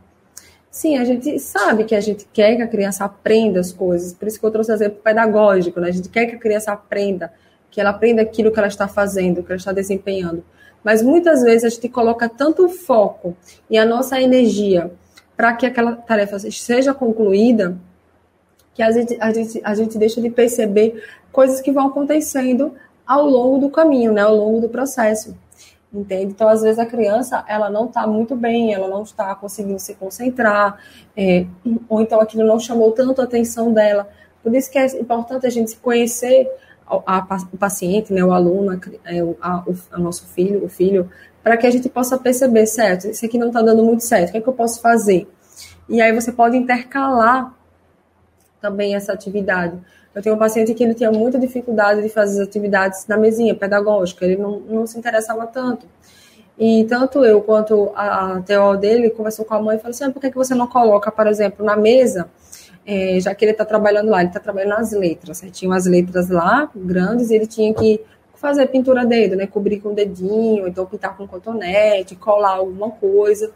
Sim, 0.70 0.98
a 0.98 1.04
gente 1.04 1.38
sabe 1.38 1.84
que 1.84 1.94
a 1.94 2.00
gente 2.00 2.28
quer 2.32 2.54
que 2.56 2.62
a 2.62 2.68
criança 2.68 3.04
aprenda 3.04 3.60
as 3.60 3.72
coisas, 3.72 4.12
por 4.12 4.28
isso 4.28 4.38
que 4.38 4.44
eu 4.44 4.50
trouxe 4.50 4.70
o 4.70 4.74
exemplo 4.74 5.00
pedagógico, 5.02 5.80
né? 5.80 5.88
A 5.88 5.92
gente 5.92 6.10
quer 6.10 6.26
que 6.26 6.36
a 6.36 6.38
criança 6.38 6.70
aprenda, 6.70 7.32
que 7.70 7.80
ela 7.80 7.90
aprenda 7.90 8.20
aquilo 8.20 8.52
que 8.52 8.58
ela 8.58 8.68
está 8.68 8.86
fazendo, 8.86 9.42
que 9.42 9.50
ela 9.50 9.56
está 9.56 9.72
desempenhando. 9.72 10.44
Mas 10.84 11.02
muitas 11.02 11.42
vezes 11.42 11.64
a 11.64 11.68
gente 11.70 11.88
coloca 11.88 12.28
tanto 12.28 12.68
foco 12.68 13.34
e 13.70 13.78
a 13.78 13.86
nossa 13.86 14.20
energia 14.20 14.92
para 15.36 15.54
que 15.54 15.66
aquela 15.66 15.96
tarefa 15.96 16.38
seja 16.38 16.94
concluída, 16.94 17.76
que 18.74 18.82
a 18.82 18.90
gente, 18.90 19.16
a, 19.18 19.32
gente, 19.32 19.60
a 19.64 19.74
gente 19.74 19.96
deixa 19.98 20.20
de 20.20 20.28
perceber 20.28 21.02
coisas 21.32 21.60
que 21.60 21.72
vão 21.72 21.88
acontecendo 21.88 22.74
ao 23.06 23.26
longo 23.26 23.58
do 23.58 23.70
caminho, 23.70 24.12
né? 24.12 24.22
Ao 24.22 24.34
longo 24.34 24.60
do 24.60 24.68
processo 24.68 25.36
entende? 25.92 26.32
Então, 26.32 26.48
às 26.48 26.62
vezes, 26.62 26.78
a 26.78 26.86
criança, 26.86 27.44
ela 27.48 27.70
não 27.70 27.86
está 27.86 28.06
muito 28.06 28.36
bem, 28.36 28.72
ela 28.72 28.88
não 28.88 29.02
está 29.02 29.34
conseguindo 29.34 29.78
se 29.78 29.94
concentrar, 29.94 30.78
é, 31.16 31.46
ou 31.88 32.00
então 32.00 32.20
aquilo 32.20 32.44
não 32.44 32.58
chamou 32.58 32.92
tanto 32.92 33.20
a 33.20 33.24
atenção 33.24 33.72
dela. 33.72 34.08
Por 34.42 34.54
isso 34.54 34.70
que 34.70 34.78
é 34.78 34.86
importante 35.00 35.46
a 35.46 35.50
gente 35.50 35.76
conhecer 35.76 36.48
a, 36.86 37.18
a, 37.18 37.38
o 37.52 37.56
paciente, 37.56 38.12
né, 38.12 38.24
o 38.24 38.32
aluno, 38.32 38.80
a, 39.40 39.64
o, 39.66 39.76
o, 39.96 40.00
nosso 40.00 40.26
filho, 40.26 40.64
o 40.64 40.68
filho, 40.68 41.10
para 41.42 41.56
que 41.56 41.66
a 41.66 41.70
gente 41.70 41.88
possa 41.88 42.18
perceber, 42.18 42.66
certo, 42.66 43.08
isso 43.08 43.24
aqui 43.24 43.38
não 43.38 43.48
está 43.48 43.62
dando 43.62 43.82
muito 43.82 44.04
certo, 44.04 44.28
o 44.28 44.32
que, 44.32 44.38
é 44.38 44.40
que 44.40 44.48
eu 44.48 44.52
posso 44.52 44.80
fazer? 44.80 45.28
E 45.88 46.00
aí 46.00 46.12
você 46.12 46.32
pode 46.32 46.56
intercalar 46.56 47.54
também 48.60 48.94
essa 48.94 49.12
atividade. 49.12 49.78
Eu 50.16 50.22
tenho 50.22 50.34
um 50.34 50.38
paciente 50.38 50.72
que 50.72 50.82
ele 50.82 50.94
tinha 50.94 51.12
muita 51.12 51.38
dificuldade 51.38 52.00
de 52.00 52.08
fazer 52.08 52.40
as 52.40 52.48
atividades 52.48 53.06
na 53.06 53.18
mesinha 53.18 53.54
pedagógica, 53.54 54.24
ele 54.24 54.38
não, 54.38 54.60
não 54.60 54.86
se 54.86 54.98
interessava 54.98 55.46
tanto. 55.46 55.86
E 56.58 56.84
tanto 56.84 57.22
eu 57.22 57.42
quanto 57.42 57.92
a, 57.94 58.36
a 58.36 58.40
TO 58.40 58.78
dele 58.80 59.10
conversou 59.10 59.44
com 59.44 59.52
a 59.52 59.60
mãe 59.60 59.76
e 59.76 59.78
falou 59.78 59.90
assim: 59.90 60.04
ah, 60.04 60.10
por 60.10 60.18
que, 60.18 60.30
que 60.30 60.36
você 60.36 60.54
não 60.54 60.66
coloca, 60.66 61.12
por 61.12 61.26
exemplo, 61.26 61.66
na 61.66 61.76
mesa, 61.76 62.30
é, 62.86 63.20
já 63.20 63.34
que 63.34 63.44
ele 63.44 63.52
está 63.52 63.62
trabalhando 63.66 64.08
lá, 64.08 64.20
ele 64.20 64.28
está 64.28 64.40
trabalhando 64.40 64.70
nas 64.70 64.90
letras, 64.90 65.42
né? 65.42 65.50
tinha 65.52 65.70
umas 65.70 65.84
letras 65.84 66.30
lá, 66.30 66.70
grandes, 66.74 67.28
e 67.28 67.34
ele 67.34 67.46
tinha 67.46 67.74
que 67.74 68.00
fazer 68.36 68.68
pintura 68.68 69.04
dedo, 69.04 69.36
né? 69.36 69.46
Cobrir 69.46 69.80
com 69.80 69.90
o 69.90 69.94
dedinho, 69.94 70.66
então 70.66 70.86
pintar 70.86 71.14
com 71.14 71.28
cotonete, 71.28 72.16
colar 72.16 72.54
alguma 72.54 72.90
coisa. 72.90 73.50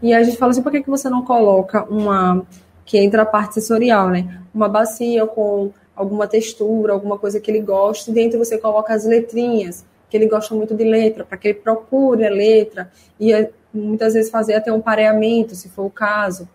E 0.00 0.14
a 0.14 0.22
gente 0.22 0.36
fala 0.36 0.52
assim: 0.52 0.62
por 0.62 0.70
que, 0.70 0.80
que 0.80 0.90
você 0.90 1.10
não 1.10 1.24
coloca 1.24 1.82
uma. 1.90 2.46
que 2.84 2.98
entra 2.98 3.22
a 3.22 3.26
parte 3.26 3.54
sensorial, 3.54 4.10
né? 4.10 4.42
Uma 4.54 4.68
bacia 4.68 5.26
com 5.26 5.72
alguma 5.98 6.28
textura, 6.28 6.92
alguma 6.92 7.18
coisa 7.18 7.40
que 7.40 7.50
ele 7.50 7.60
goste, 7.60 8.10
e 8.10 8.14
dentro 8.14 8.38
você 8.38 8.56
coloca 8.56 8.94
as 8.94 9.04
letrinhas, 9.04 9.84
que 10.08 10.16
ele 10.16 10.26
gosta 10.26 10.54
muito 10.54 10.74
de 10.74 10.84
letra, 10.84 11.24
para 11.24 11.36
que 11.36 11.48
ele 11.48 11.58
procure 11.58 12.24
a 12.24 12.30
letra, 12.30 12.90
e 13.18 13.32
é, 13.32 13.50
muitas 13.74 14.14
vezes 14.14 14.30
fazer 14.30 14.54
até 14.54 14.72
um 14.72 14.80
pareamento, 14.80 15.56
se 15.56 15.68
for 15.68 15.84
o 15.84 15.90
caso, 15.90 16.48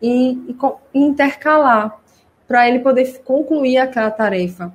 e, 0.00 0.32
e, 0.32 0.56
e 0.94 1.00
intercalar, 1.00 2.00
para 2.46 2.68
ele 2.68 2.78
poder 2.78 3.20
concluir 3.24 3.78
aquela 3.78 4.10
tarefa. 4.10 4.72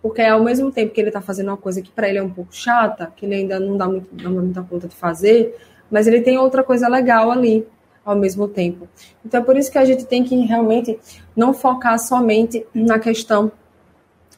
Porque 0.00 0.22
ao 0.22 0.42
mesmo 0.42 0.72
tempo 0.72 0.92
que 0.92 1.00
ele 1.00 1.10
está 1.10 1.20
fazendo 1.20 1.48
uma 1.48 1.56
coisa 1.56 1.80
que 1.80 1.90
para 1.90 2.08
ele 2.08 2.18
é 2.18 2.22
um 2.22 2.30
pouco 2.30 2.52
chata, 2.52 3.12
que 3.14 3.26
ele 3.26 3.36
ainda 3.36 3.60
não 3.60 3.76
dá, 3.76 3.86
muito, 3.86 4.08
não 4.20 4.34
dá 4.34 4.40
muita 4.40 4.62
conta 4.62 4.88
de 4.88 4.96
fazer, 4.96 5.54
mas 5.90 6.06
ele 6.06 6.22
tem 6.22 6.38
outra 6.38 6.64
coisa 6.64 6.88
legal 6.88 7.30
ali 7.30 7.64
ao 8.04 8.16
mesmo 8.16 8.48
tempo. 8.48 8.88
Então 9.24 9.40
é 9.40 9.44
por 9.44 9.56
isso 9.56 9.70
que 9.70 9.78
a 9.78 9.84
gente 9.84 10.04
tem 10.04 10.24
que 10.24 10.36
realmente 10.36 10.98
não 11.36 11.54
focar 11.54 11.98
somente 11.98 12.66
na 12.74 12.98
questão 12.98 13.52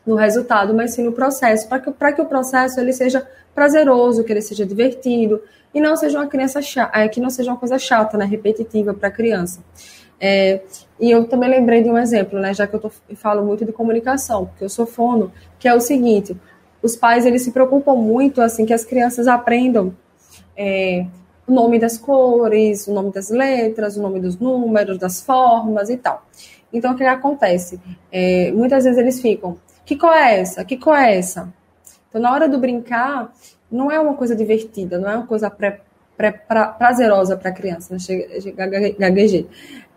do 0.07 0.15
resultado, 0.15 0.75
mas 0.75 0.93
sim 0.93 1.03
no 1.03 1.13
processo, 1.13 1.69
para 1.69 1.81
que, 1.81 1.91
que 2.15 2.23
o 2.23 2.27
processo 2.27 2.79
ele 2.79 2.93
seja 2.93 3.27
prazeroso, 3.55 4.23
que 4.23 4.33
ele 4.33 4.43
seja 4.43 4.67
divertido 4.67 5.41
e 5.73 5.81
não 5.81 5.97
seja 5.97 6.19
uma 6.19 6.27
criança 6.27 6.61
chata, 6.61 6.99
é, 6.99 7.09
que 7.09 7.21
não 7.21 7.31
seja 7.31 7.51
uma 7.51 7.57
coisa 7.57 7.79
chata, 7.79 8.19
né, 8.19 8.25
repetitiva 8.25 8.93
para 8.93 9.09
a 9.09 9.13
criança. 9.13 9.65
É, 10.21 10.61
e 11.01 11.11
eu 11.11 11.27
também 11.27 11.49
lembrei 11.49 11.83
de 11.83 11.91
um 11.91 11.99
exemplo, 11.99 12.39
né, 12.39 12.53
já 12.53 12.67
que 12.67 12.75
eu, 12.75 12.81
tô, 12.81 12.91
falo 13.15 13.45
muito 13.45 13.65
de 13.65 13.73
comunicação, 13.73 14.47
porque 14.47 14.65
eu 14.65 14.69
sou 14.69 14.87
fono, 14.87 15.33
que 15.59 15.67
é 15.67 15.75
o 15.75 15.81
seguinte: 15.81 16.37
os 16.83 16.95
pais 16.95 17.25
eles 17.25 17.43
se 17.43 17.51
preocupam 17.51 17.95
muito 17.95 18.41
assim 18.41 18.67
que 18.67 18.73
as 18.73 18.85
crianças 18.85 19.27
aprendam 19.27 19.95
é, 20.57 21.07
o 21.47 21.53
nome 21.53 21.79
das 21.79 21.99
cores, 21.99 22.87
o 22.87 22.93
nome 22.93 23.13
das 23.13 23.31
letras, 23.31 23.97
o 23.97 24.03
nome 24.03 24.21
dos 24.21 24.39
números, 24.39 24.99
das 24.99 25.21
formas 25.21 25.91
e 25.91 25.97
tal. 25.97 26.27
Então, 26.73 26.93
o 26.93 26.97
que 26.97 27.05
acontece? 27.05 27.81
É, 28.11 28.51
muitas 28.53 28.85
vezes 28.85 28.99
eles 28.99 29.21
ficam, 29.21 29.57
que 29.85 29.97
cor 29.97 30.13
é 30.13 30.41
essa? 30.41 30.65
Que 30.65 30.77
cor 30.77 30.97
é 30.97 31.17
essa? 31.17 31.53
Então, 32.09 32.21
na 32.21 32.33
hora 32.33 32.49
do 32.49 32.59
brincar, 32.59 33.33
não 33.71 33.91
é 33.91 34.01
uma 34.01 34.15
coisa 34.15 34.35
divertida, 34.35 34.99
não 34.99 35.11
é 35.11 35.17
uma 35.17 35.27
coisa 35.27 35.51
pré, 35.51 35.81
pré, 36.17 36.33
pra, 36.33 36.67
prazerosa 36.67 37.37
para 37.37 37.51
a 37.51 37.53
criança, 37.53 37.95
né? 37.95 37.99
gaguejei. 38.99 39.49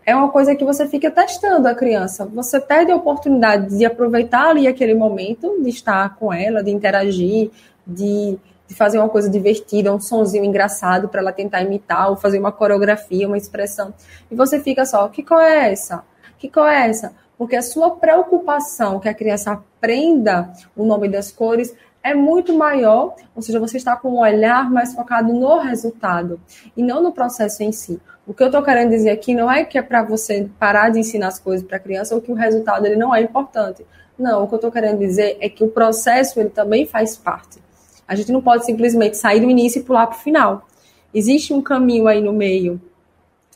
É 0.06 0.16
uma 0.16 0.30
coisa 0.30 0.56
que 0.56 0.64
você 0.64 0.88
fica 0.88 1.12
testando 1.12 1.68
a 1.68 1.76
criança. 1.76 2.26
Você 2.28 2.62
perde 2.62 2.92
a 2.92 2.96
oportunidade 2.96 3.78
de 3.78 3.86
aproveitar 3.86 4.50
ali 4.50 4.66
aquele 4.68 4.94
momento, 4.94 5.62
de 5.62 5.70
estar 5.70 6.16
com 6.16 6.32
ela, 6.32 6.64
de 6.64 6.72
interagir, 6.72 7.52
de 7.86 8.38
de 8.68 8.76
fazer 8.76 8.98
uma 8.98 9.10
coisa 9.10 9.30
divertida, 9.30 9.94
um 9.94 10.00
sonzinho 10.00 10.44
engraçado 10.44 11.08
para 11.08 11.22
ela 11.22 11.32
tentar 11.32 11.62
imitar, 11.62 12.10
ou 12.10 12.16
fazer 12.16 12.40
uma 12.40 12.52
coreografia, 12.52 13.28
uma 13.28 13.38
expressão. 13.38 13.94
E 14.30 14.36
você 14.36 14.60
fica 14.60 14.86
só, 14.86 15.08
que 15.08 15.24
cor 15.24 15.42
é 15.42 15.72
essa? 15.72 16.04
Que 16.38 16.50
cor 16.50 16.68
é 16.68 16.90
essa? 16.90 17.14
Porque 17.38 17.56
a 17.56 17.62
sua 17.62 17.92
preocupação 17.92 19.00
que 19.00 19.08
a 19.08 19.14
criança 19.14 19.52
aprenda 19.52 20.52
o 20.76 20.84
nome 20.84 21.08
das 21.08 21.32
cores 21.32 21.74
é 22.04 22.14
muito 22.14 22.54
maior, 22.54 23.16
ou 23.36 23.42
seja, 23.42 23.60
você 23.60 23.78
está 23.78 23.96
com 23.96 24.10
um 24.10 24.20
olhar 24.20 24.70
mais 24.70 24.94
focado 24.94 25.34
no 25.34 25.60
resultado 25.60 26.40
e 26.76 26.82
não 26.82 27.02
no 27.02 27.12
processo 27.12 27.64
em 27.64 27.72
si. 27.72 28.00
O 28.26 28.34
que 28.34 28.44
eu 28.44 28.48
estou 28.48 28.64
querendo 28.64 28.90
dizer 28.90 29.10
aqui 29.10 29.34
não 29.34 29.52
é 29.52 29.64
que 29.66 29.78
é 29.78 29.82
para 29.82 30.04
você 30.04 30.50
parar 30.60 30.90
de 30.90 31.00
ensinar 31.00 31.28
as 31.28 31.40
coisas 31.40 31.66
para 31.66 31.78
a 31.78 31.80
criança 31.80 32.16
ou 32.16 32.22
que 32.22 32.32
o 32.32 32.36
resultado 32.36 32.86
ele 32.86 32.96
não 32.96 33.14
é 33.14 33.22
importante. 33.22 33.86
Não, 34.18 34.44
o 34.44 34.48
que 34.48 34.54
eu 34.54 34.58
estou 34.58 34.72
querendo 34.72 35.00
dizer 35.00 35.38
é 35.40 35.50
que 35.50 35.64
o 35.64 35.70
processo 35.70 36.40
ele 36.40 36.50
também 36.50 36.86
faz 36.86 37.16
parte. 37.16 37.60
A 38.08 38.16
gente 38.16 38.32
não 38.32 38.42
pode 38.42 38.66
simplesmente 38.66 39.18
sair 39.18 39.40
do 39.40 39.50
início 39.50 39.80
e 39.80 39.84
pular 39.84 40.08
para 40.08 40.18
o 40.18 40.20
final. 40.20 40.68
Existe 41.14 41.54
um 41.54 41.62
caminho 41.62 42.08
aí 42.08 42.22
no 42.22 42.32
meio, 42.32 42.80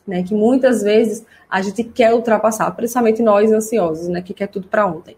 né, 0.06 0.24
que 0.24 0.34
muitas 0.34 0.82
vezes 0.82 1.26
a 1.50 1.62
gente 1.62 1.84
quer 1.84 2.14
ultrapassar, 2.14 2.70
principalmente 2.72 3.22
nós 3.22 3.52
ansiosos, 3.52 4.08
né, 4.08 4.22
que 4.22 4.34
quer 4.34 4.48
tudo 4.48 4.68
para 4.68 4.86
ontem. 4.86 5.16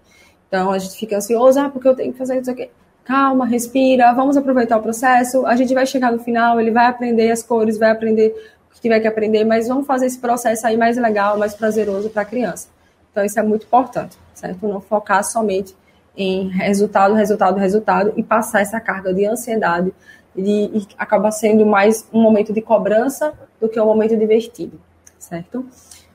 Então 0.48 0.72
a 0.72 0.78
gente 0.78 0.96
fica 0.96 1.18
ansioso, 1.18 1.60
ah, 1.60 1.70
porque 1.70 1.88
eu 1.88 1.96
tenho 1.96 2.12
que 2.12 2.18
fazer 2.18 2.40
isso 2.40 2.52
aqui. 2.52 2.70
Calma, 3.04 3.46
respira, 3.46 4.14
vamos 4.14 4.38
aproveitar 4.38 4.78
o 4.78 4.82
processo. 4.82 5.46
A 5.46 5.56
gente 5.56 5.74
vai 5.74 5.86
chegar 5.86 6.12
no 6.12 6.20
final, 6.20 6.60
ele 6.60 6.72
vai 6.72 6.86
aprender 6.86 7.32
as 7.32 7.44
cores, 7.44 7.78
vai 7.78 7.92
aprender 7.92 8.34
o 8.70 8.74
que 8.74 8.82
tiver 8.82 9.00
que 9.00 9.08
aprender, 9.08 9.44
mas 9.44 9.68
vamos 9.68 9.86
fazer 9.86 10.06
esse 10.06 10.20
processo 10.20 10.66
aí 10.66 10.78
mais 10.78 10.96
legal, 10.98 11.38
mais 11.38 11.54
prazeroso 11.54 12.10
para 12.10 12.22
a 12.22 12.26
criança. 12.26 12.70
Então 13.12 13.26
isso 13.26 13.40
é 13.40 13.44
muito 13.44 13.66
importante, 13.66 14.18
certo? 14.34 14.68
Não 14.68 14.80
focar 14.80 15.24
somente 15.24 15.76
em 16.16 16.50
resultado, 16.50 17.14
resultado, 17.14 17.58
resultado 17.58 18.14
e 18.16 18.24
passar 18.24 18.62
essa 18.62 18.80
carga 18.80 19.14
de 19.14 19.26
ansiedade 19.26 19.94
e, 20.36 20.88
acaba 20.98 21.32
sendo 21.32 21.66
mais 21.66 22.08
um 22.14 22.22
momento 22.22 22.54
de 22.54 22.62
cobrança 22.62 23.34
do 23.60 23.70
que 23.70 23.80
um 23.80 23.86
momento 23.86 24.16
divertido, 24.18 24.80
certo? 25.18 25.66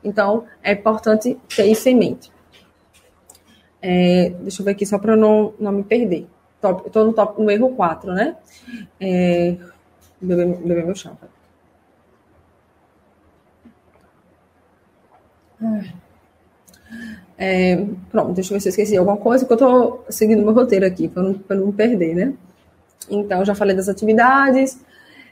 Então, 0.02 0.44
é 0.62 0.72
importante 0.72 1.38
ter 1.54 1.66
isso 1.66 1.88
em 1.88 1.96
mente. 1.96 2.32
É, 3.80 4.30
deixa 4.40 4.60
eu 4.60 4.64
ver 4.64 4.72
aqui 4.72 4.84
só 4.84 4.98
para 4.98 5.16
não, 5.16 5.54
não 5.58 5.72
me 5.72 5.84
perder. 5.84 6.26
Top, 6.60 6.82
eu 6.82 6.86
estou 6.88 7.04
no, 7.04 7.12
top, 7.12 7.40
no 7.40 7.50
erro 7.50 7.74
4, 7.76 8.12
né? 8.12 8.36
É, 9.00 9.56
beber, 10.20 10.56
beber 10.56 10.84
meu 10.84 10.94
chá. 10.94 11.12
É, 17.38 17.84
pronto, 18.10 18.32
deixa 18.32 18.52
eu 18.52 18.56
ver 18.56 18.60
se 18.60 18.68
eu 18.68 18.70
esqueci 18.70 18.96
alguma 18.96 19.16
coisa, 19.16 19.46
porque 19.46 19.62
eu 19.62 19.68
estou 19.68 20.04
seguindo 20.10 20.42
meu 20.42 20.52
roteiro 20.52 20.84
aqui, 20.84 21.06
para 21.06 21.22
não, 21.22 21.40
não 21.48 21.72
perder, 21.72 22.14
né? 22.14 22.32
Então, 23.08 23.44
já 23.44 23.54
falei 23.54 23.76
das 23.76 23.88
atividades, 23.88 24.78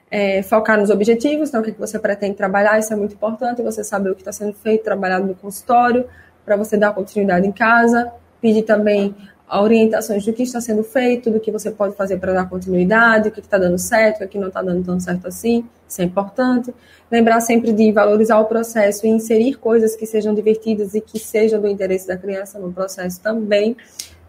é, 0.09 0.41
focar 0.43 0.79
nos 0.79 0.89
objetivos, 0.89 1.49
então, 1.49 1.61
o 1.61 1.65
que 1.65 1.73
você 1.73 1.99
pretende 1.99 2.37
trabalhar, 2.37 2.79
isso 2.79 2.93
é 2.93 2.97
muito 2.97 3.15
importante, 3.15 3.61
você 3.61 3.83
saber 3.83 4.11
o 4.11 4.15
que 4.15 4.21
está 4.21 4.31
sendo 4.33 4.55
feito, 4.55 4.85
trabalhado 4.85 5.27
no 5.27 5.35
consultório, 5.35 6.07
para 6.45 6.57
você 6.57 6.77
dar 6.77 6.95
continuidade 6.95 7.45
em 7.45 7.53
casa, 7.53 8.13
pedir 8.41 8.63
também 8.63 9.13
orientações 9.51 10.25
do 10.25 10.33
que 10.33 10.43
está 10.43 10.61
sendo 10.61 10.83
feito, 10.83 11.31
do 11.31 11.39
que 11.39 11.53
você 11.53 11.71
pode 11.71 11.95
fazer 11.95 12.19
para 12.19 12.33
dar 12.33 12.49
continuidade, 12.49 13.29
o 13.29 13.33
que 13.33 13.41
está 13.41 13.57
dando 13.57 13.79
certo, 13.79 14.25
o 14.25 14.29
que 14.29 14.39
não 14.39 14.49
está 14.49 14.61
dando 14.61 14.85
tão 14.85 14.99
certo 14.99 15.29
assim, 15.29 15.65
isso 15.89 16.03
é 16.03 16.05
importante. 16.05 16.75
Lembrar 17.11 17.41
sempre 17.41 17.73
de 17.73 17.93
valorizar 17.93 18.41
o 18.41 18.47
processo 18.47 19.07
e 19.07 19.09
inserir 19.09 19.55
coisas 19.55 19.95
que 19.95 20.05
sejam 20.05 20.35
divertidas 20.35 20.95
e 20.95 21.01
que 21.01 21.19
sejam 21.19 21.61
do 21.61 21.69
interesse 21.69 22.09
da 22.09 22.17
criança 22.17 22.59
no 22.59 22.73
processo 22.73 23.21
também, 23.21 23.77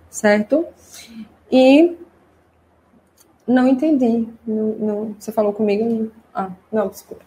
certo? 0.10 0.66
E 1.52 1.98
não 3.48 3.68
entendi. 3.68 4.28
Não, 4.46 4.68
não, 4.74 5.16
você 5.18 5.32
falou 5.32 5.52
comigo? 5.52 6.12
Ah, 6.34 6.52
não, 6.72 6.90
desculpa. 6.90 7.26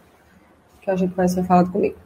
Que 0.81 0.91
a 0.91 0.97
gente 0.97 1.15
vai 1.15 1.29
ser 1.29 1.43
falado 1.45 1.73
comigo. 1.73 1.97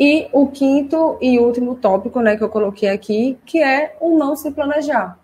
E 0.00 0.28
o 0.32 0.46
quinto 0.48 1.18
e 1.20 1.38
último 1.38 1.74
tópico, 1.74 2.20
né, 2.20 2.36
que 2.36 2.42
eu 2.42 2.48
coloquei 2.48 2.88
aqui, 2.88 3.38
que 3.44 3.62
é 3.62 3.96
o 4.00 4.16
não 4.16 4.34
se 4.34 4.50
planejar. 4.50 5.18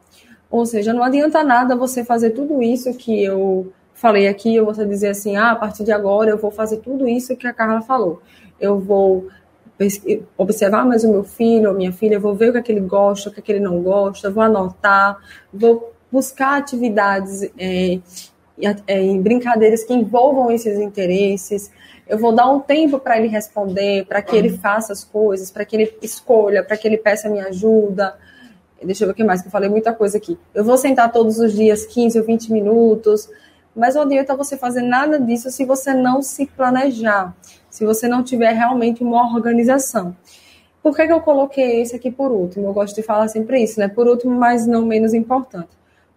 Ou 0.52 0.66
seja, 0.66 0.92
não 0.92 1.02
adianta 1.02 1.42
nada 1.42 1.74
você 1.74 2.04
fazer 2.04 2.30
tudo 2.30 2.62
isso 2.62 2.92
que 2.92 3.24
eu 3.24 3.72
falei 3.94 4.28
aqui, 4.28 4.60
ou 4.60 4.66
você 4.66 4.84
dizer 4.84 5.08
assim, 5.08 5.34
ah, 5.34 5.52
a 5.52 5.56
partir 5.56 5.82
de 5.82 5.90
agora 5.90 6.28
eu 6.28 6.36
vou 6.36 6.50
fazer 6.50 6.76
tudo 6.76 7.08
isso 7.08 7.34
que 7.34 7.46
a 7.46 7.54
Carla 7.54 7.80
falou. 7.80 8.20
Eu 8.60 8.78
vou 8.78 9.28
observar 10.36 10.84
mais 10.84 11.04
o 11.04 11.10
meu 11.10 11.24
filho 11.24 11.70
ou 11.70 11.74
minha 11.74 11.90
filha, 11.90 12.20
vou 12.20 12.34
ver 12.34 12.50
o 12.50 12.52
que, 12.52 12.58
é 12.58 12.62
que 12.62 12.70
ele 12.70 12.82
gosta, 12.82 13.30
o 13.30 13.32
que, 13.32 13.40
é 13.40 13.42
que 13.42 13.50
ele 13.50 13.60
não 13.60 13.82
gosta, 13.82 14.30
vou 14.30 14.42
anotar, 14.42 15.16
vou 15.52 15.94
buscar 16.10 16.58
atividades 16.58 17.42
é, 17.58 17.98
é, 18.86 19.14
brincadeiras 19.14 19.82
que 19.84 19.94
envolvam 19.94 20.50
esses 20.50 20.78
interesses. 20.78 21.70
Eu 22.06 22.18
vou 22.18 22.30
dar 22.30 22.46
um 22.50 22.60
tempo 22.60 22.98
para 22.98 23.16
ele 23.16 23.28
responder, 23.28 24.04
para 24.04 24.20
que 24.20 24.36
ele 24.36 24.50
faça 24.50 24.92
as 24.92 25.02
coisas, 25.02 25.50
para 25.50 25.64
que 25.64 25.74
ele 25.74 25.96
escolha, 26.02 26.62
para 26.62 26.76
que 26.76 26.86
ele 26.86 26.98
peça 26.98 27.30
minha 27.30 27.46
ajuda. 27.46 28.18
Deixa 28.84 29.04
eu 29.04 29.08
ver 29.08 29.12
o 29.12 29.14
que 29.14 29.24
mais, 29.24 29.40
que 29.40 29.48
eu 29.48 29.52
falei 29.52 29.68
muita 29.68 29.92
coisa 29.92 30.18
aqui. 30.18 30.38
Eu 30.54 30.64
vou 30.64 30.76
sentar 30.76 31.10
todos 31.12 31.38
os 31.38 31.52
dias 31.52 31.86
15 31.86 32.18
ou 32.18 32.24
20 32.24 32.52
minutos, 32.52 33.28
mas 33.74 33.94
não 33.94 34.02
adianta 34.02 34.36
você 34.36 34.56
fazer 34.56 34.82
nada 34.82 35.18
disso 35.18 35.50
se 35.50 35.64
você 35.64 35.94
não 35.94 36.22
se 36.22 36.46
planejar, 36.46 37.34
se 37.70 37.84
você 37.84 38.06
não 38.06 38.22
tiver 38.22 38.52
realmente 38.52 39.02
uma 39.02 39.34
organização. 39.34 40.16
Por 40.82 40.96
que, 40.96 41.06
que 41.06 41.12
eu 41.12 41.20
coloquei 41.20 41.80
esse 41.80 41.94
aqui 41.94 42.10
por 42.10 42.32
último? 42.32 42.66
Eu 42.66 42.72
gosto 42.72 42.96
de 42.96 43.02
falar 43.02 43.28
sempre 43.28 43.62
isso, 43.62 43.78
né? 43.78 43.86
Por 43.86 44.08
último, 44.08 44.34
mas 44.34 44.66
não 44.66 44.84
menos 44.84 45.14
importante. 45.14 45.70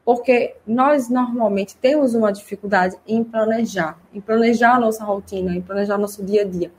Porque 0.04 0.56
nós 0.66 1.08
normalmente 1.08 1.76
temos 1.78 2.16
uma 2.16 2.32
dificuldade 2.32 2.96
em 3.08 3.24
planejar, 3.24 3.98
em 4.14 4.20
planejar 4.20 4.76
a 4.76 4.80
nossa 4.80 5.04
rotina, 5.04 5.56
em 5.56 5.62
planejar 5.62 5.98
nosso 5.98 6.24
dia 6.24 6.42
a 6.42 6.46
dia. 6.46 6.72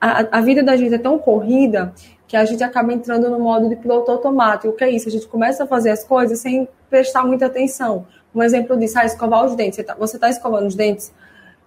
A, 0.00 0.38
a 0.38 0.40
vida 0.40 0.62
da 0.62 0.76
gente 0.76 0.94
é 0.94 0.98
tão 0.98 1.18
corrida 1.18 1.94
que 2.26 2.36
a 2.36 2.44
gente 2.44 2.62
acaba 2.62 2.92
entrando 2.92 3.30
no 3.30 3.38
modo 3.38 3.68
de 3.68 3.76
piloto 3.76 4.10
automático. 4.10 4.68
O 4.68 4.72
que 4.72 4.84
é 4.84 4.90
isso? 4.90 5.08
A 5.08 5.12
gente 5.12 5.26
começa 5.28 5.64
a 5.64 5.66
fazer 5.66 5.90
as 5.90 6.04
coisas 6.04 6.40
sem 6.40 6.68
prestar 6.90 7.24
muita 7.24 7.46
atenção. 7.46 8.06
Um 8.34 8.42
exemplo 8.42 8.76
disso, 8.76 8.98
ah, 8.98 9.04
escovar 9.04 9.44
os 9.44 9.54
dentes. 9.54 9.76
Você 9.98 10.16
está 10.16 10.26
tá 10.26 10.30
escovando 10.30 10.66
os 10.66 10.74
dentes? 10.74 11.12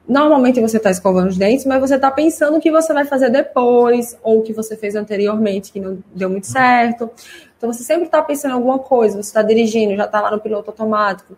Normalmente 0.07 0.59
você 0.59 0.77
está 0.77 0.89
escovando 0.89 1.27
os 1.27 1.37
dentes, 1.37 1.65
mas 1.65 1.79
você 1.79 1.95
está 1.95 2.09
pensando 2.09 2.57
o 2.57 2.59
que 2.59 2.71
você 2.71 2.93
vai 2.93 3.05
fazer 3.05 3.29
depois, 3.29 4.17
ou 4.23 4.39
o 4.39 4.41
que 4.41 4.51
você 4.51 4.75
fez 4.75 4.95
anteriormente 4.95 5.71
que 5.71 5.79
não 5.79 5.99
deu 6.13 6.29
muito 6.29 6.47
certo. 6.47 7.11
Então 7.55 7.71
você 7.71 7.83
sempre 7.83 8.05
está 8.05 8.21
pensando 8.21 8.51
em 8.51 8.55
alguma 8.55 8.79
coisa, 8.79 9.21
você 9.21 9.29
está 9.29 9.43
dirigindo, 9.43 9.95
já 9.95 10.05
está 10.05 10.19
lá 10.19 10.31
no 10.31 10.39
piloto 10.39 10.71
automático. 10.71 11.37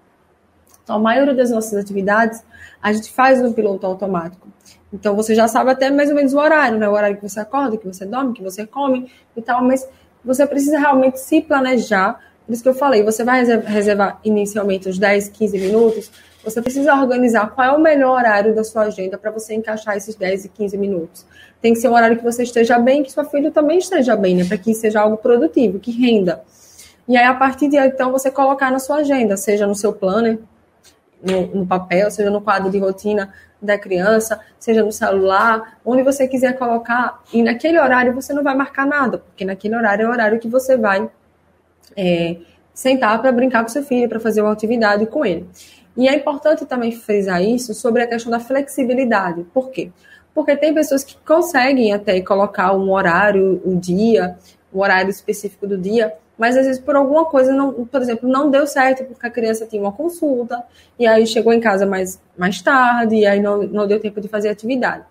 Então 0.83 0.95
a 0.95 0.99
maioria 0.99 1.33
das 1.33 1.49
nossas 1.49 1.73
atividades 1.73 2.43
a 2.81 2.93
gente 2.93 3.11
faz 3.11 3.41
no 3.41 3.53
piloto 3.53 3.85
automático. 3.85 4.47
Então 4.93 5.15
você 5.15 5.33
já 5.33 5.47
sabe 5.47 5.71
até 5.71 5.89
mais 5.89 6.09
ou 6.09 6.15
menos 6.15 6.33
o 6.33 6.37
horário, 6.37 6.77
né? 6.77 6.87
O 6.87 6.91
horário 6.91 7.17
que 7.17 7.27
você 7.27 7.39
acorda, 7.39 7.77
que 7.77 7.87
você 7.87 8.05
dorme, 8.05 8.33
que 8.33 8.43
você 8.43 8.65
come 8.65 9.09
e 9.35 9.41
tal, 9.41 9.63
mas 9.63 9.87
você 10.23 10.45
precisa 10.45 10.77
realmente 10.77 11.19
se 11.19 11.41
planejar. 11.41 12.19
Por 12.45 12.53
isso 12.53 12.63
que 12.63 12.69
eu 12.69 12.73
falei, 12.73 13.03
você 13.03 13.23
vai 13.23 13.43
reservar 13.43 14.19
inicialmente 14.23 14.89
os 14.89 14.97
10, 14.97 15.29
15 15.29 15.57
minutos, 15.57 16.11
você 16.43 16.61
precisa 16.61 16.93
organizar 16.95 17.51
qual 17.51 17.67
é 17.67 17.71
o 17.71 17.79
melhor 17.79 18.17
horário 18.17 18.55
da 18.55 18.63
sua 18.63 18.83
agenda 18.83 19.17
para 19.17 19.29
você 19.29 19.53
encaixar 19.53 19.95
esses 19.95 20.15
10 20.15 20.45
e 20.45 20.49
15 20.49 20.77
minutos. 20.77 21.25
Tem 21.61 21.73
que 21.73 21.79
ser 21.79 21.87
um 21.87 21.93
horário 21.93 22.17
que 22.17 22.23
você 22.23 22.43
esteja 22.43 22.79
bem, 22.79 23.03
que 23.03 23.11
sua 23.11 23.23
filha 23.23 23.51
também 23.51 23.77
esteja 23.77 24.15
bem, 24.15 24.35
né? 24.35 24.43
Para 24.43 24.57
que 24.57 24.73
seja 24.73 25.01
algo 25.01 25.17
produtivo, 25.17 25.79
que 25.79 25.91
renda. 25.91 26.41
E 27.07 27.15
aí, 27.15 27.25
a 27.25 27.33
partir 27.33 27.67
de 27.67 27.77
então, 27.77 28.11
você 28.11 28.31
colocar 28.31 28.71
na 28.71 28.79
sua 28.79 28.97
agenda, 28.97 29.37
seja 29.37 29.67
no 29.67 29.75
seu 29.75 29.93
planner, 29.93 30.39
no, 31.23 31.47
no 31.47 31.65
papel, 31.65 32.09
seja 32.09 32.29
no 32.29 32.41
quadro 32.41 32.69
de 32.69 32.79
rotina 32.79 33.33
da 33.61 33.77
criança, 33.77 34.39
seja 34.59 34.83
no 34.83 34.91
celular, 34.91 35.79
onde 35.85 36.01
você 36.01 36.27
quiser 36.27 36.57
colocar, 36.57 37.21
e 37.31 37.43
naquele 37.43 37.79
horário 37.79 38.13
você 38.13 38.33
não 38.33 38.43
vai 38.43 38.55
marcar 38.55 38.87
nada, 38.87 39.19
porque 39.19 39.45
naquele 39.45 39.75
horário 39.75 40.05
é 40.05 40.07
o 40.07 40.11
horário 40.11 40.39
que 40.39 40.47
você 40.47 40.75
vai 40.75 41.09
é, 41.95 42.37
sentar 42.73 43.21
para 43.21 43.31
brincar 43.31 43.61
com 43.61 43.69
seu 43.69 43.83
filho, 43.83 44.09
para 44.09 44.19
fazer 44.19 44.41
uma 44.41 44.51
atividade 44.51 45.05
com 45.05 45.25
ele. 45.25 45.47
E 45.95 46.07
é 46.07 46.15
importante 46.15 46.65
também 46.65 46.91
frisar 46.91 47.43
isso 47.43 47.73
sobre 47.73 48.01
a 48.01 48.07
questão 48.07 48.31
da 48.31 48.39
flexibilidade. 48.39 49.43
Por 49.53 49.69
quê? 49.69 49.91
Porque 50.33 50.55
tem 50.55 50.73
pessoas 50.73 51.03
que 51.03 51.17
conseguem 51.25 51.93
até 51.93 52.19
colocar 52.21 52.73
um 52.73 52.89
horário, 52.91 53.61
um 53.65 53.77
dia, 53.77 54.37
um 54.73 54.79
horário 54.79 55.09
específico 55.09 55.67
do 55.67 55.77
dia, 55.77 56.13
mas 56.41 56.57
às 56.57 56.65
vezes 56.65 56.81
por 56.81 56.95
alguma 56.95 57.23
coisa, 57.25 57.53
não, 57.53 57.85
por 57.85 58.01
exemplo, 58.01 58.27
não 58.27 58.49
deu 58.49 58.65
certo 58.65 59.05
porque 59.05 59.27
a 59.27 59.29
criança 59.29 59.67
tinha 59.67 59.79
uma 59.79 59.91
consulta 59.91 60.63
e 60.97 61.05
aí 61.05 61.27
chegou 61.27 61.53
em 61.53 61.59
casa 61.59 61.85
mais, 61.85 62.19
mais 62.35 62.59
tarde 62.63 63.15
e 63.17 63.27
aí 63.27 63.39
não, 63.39 63.61
não 63.61 63.85
deu 63.85 63.99
tempo 63.99 64.19
de 64.19 64.27
fazer 64.27 64.49
atividade. 64.49 65.05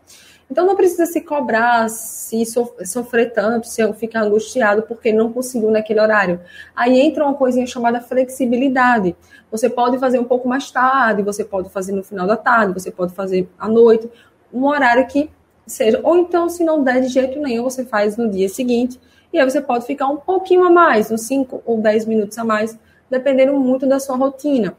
Então 0.51 0.67
não 0.67 0.75
precisa 0.75 1.07
se 1.07 1.21
cobrar, 1.21 1.89
se 1.89 2.45
sofrer 2.85 3.33
tanto, 3.33 3.69
se 3.69 3.93
ficar 3.93 4.23
angustiado 4.23 4.83
porque 4.83 5.13
não 5.13 5.33
conseguiu 5.33 5.71
naquele 5.71 6.01
horário. 6.01 6.41
Aí 6.75 7.01
entra 7.01 7.25
uma 7.25 7.35
coisinha 7.35 7.65
chamada 7.65 8.01
flexibilidade. 8.01 9.15
Você 9.53 9.71
pode 9.71 10.01
fazer 10.01 10.19
um 10.19 10.25
pouco 10.25 10.49
mais 10.49 10.69
tarde, 10.69 11.23
você 11.23 11.45
pode 11.45 11.71
fazer 11.71 11.93
no 11.93 12.03
final 12.03 12.27
da 12.27 12.37
tarde, 12.37 12.75
você 12.75 12.91
pode 12.91 13.15
fazer 13.15 13.49
à 13.57 13.69
noite, 13.69 14.11
um 14.53 14.65
horário 14.67 15.07
que 15.07 15.31
seja. 15.67 16.01
Ou 16.03 16.17
então, 16.17 16.49
se 16.49 16.65
não 16.65 16.83
der 16.83 17.01
de 17.01 17.09
jeito 17.09 17.39
nenhum, 17.41 17.65
você 17.65 17.85
faz 17.85 18.17
no 18.17 18.29
dia 18.29 18.49
seguinte 18.49 18.99
e 19.33 19.39
aí 19.39 19.49
você 19.49 19.61
pode 19.61 19.87
ficar 19.87 20.09
um 20.09 20.17
pouquinho 20.17 20.65
a 20.65 20.71
mais, 20.71 21.11
uns 21.11 21.23
5 21.23 21.63
ou 21.65 21.81
10 21.81 22.07
minutos 22.07 22.37
a 22.37 22.45
mais, 22.45 22.77
dependendo 23.09 23.59
muito 23.59 23.87
da 23.87 24.01
sua 24.01 24.17
rotina. 24.17 24.77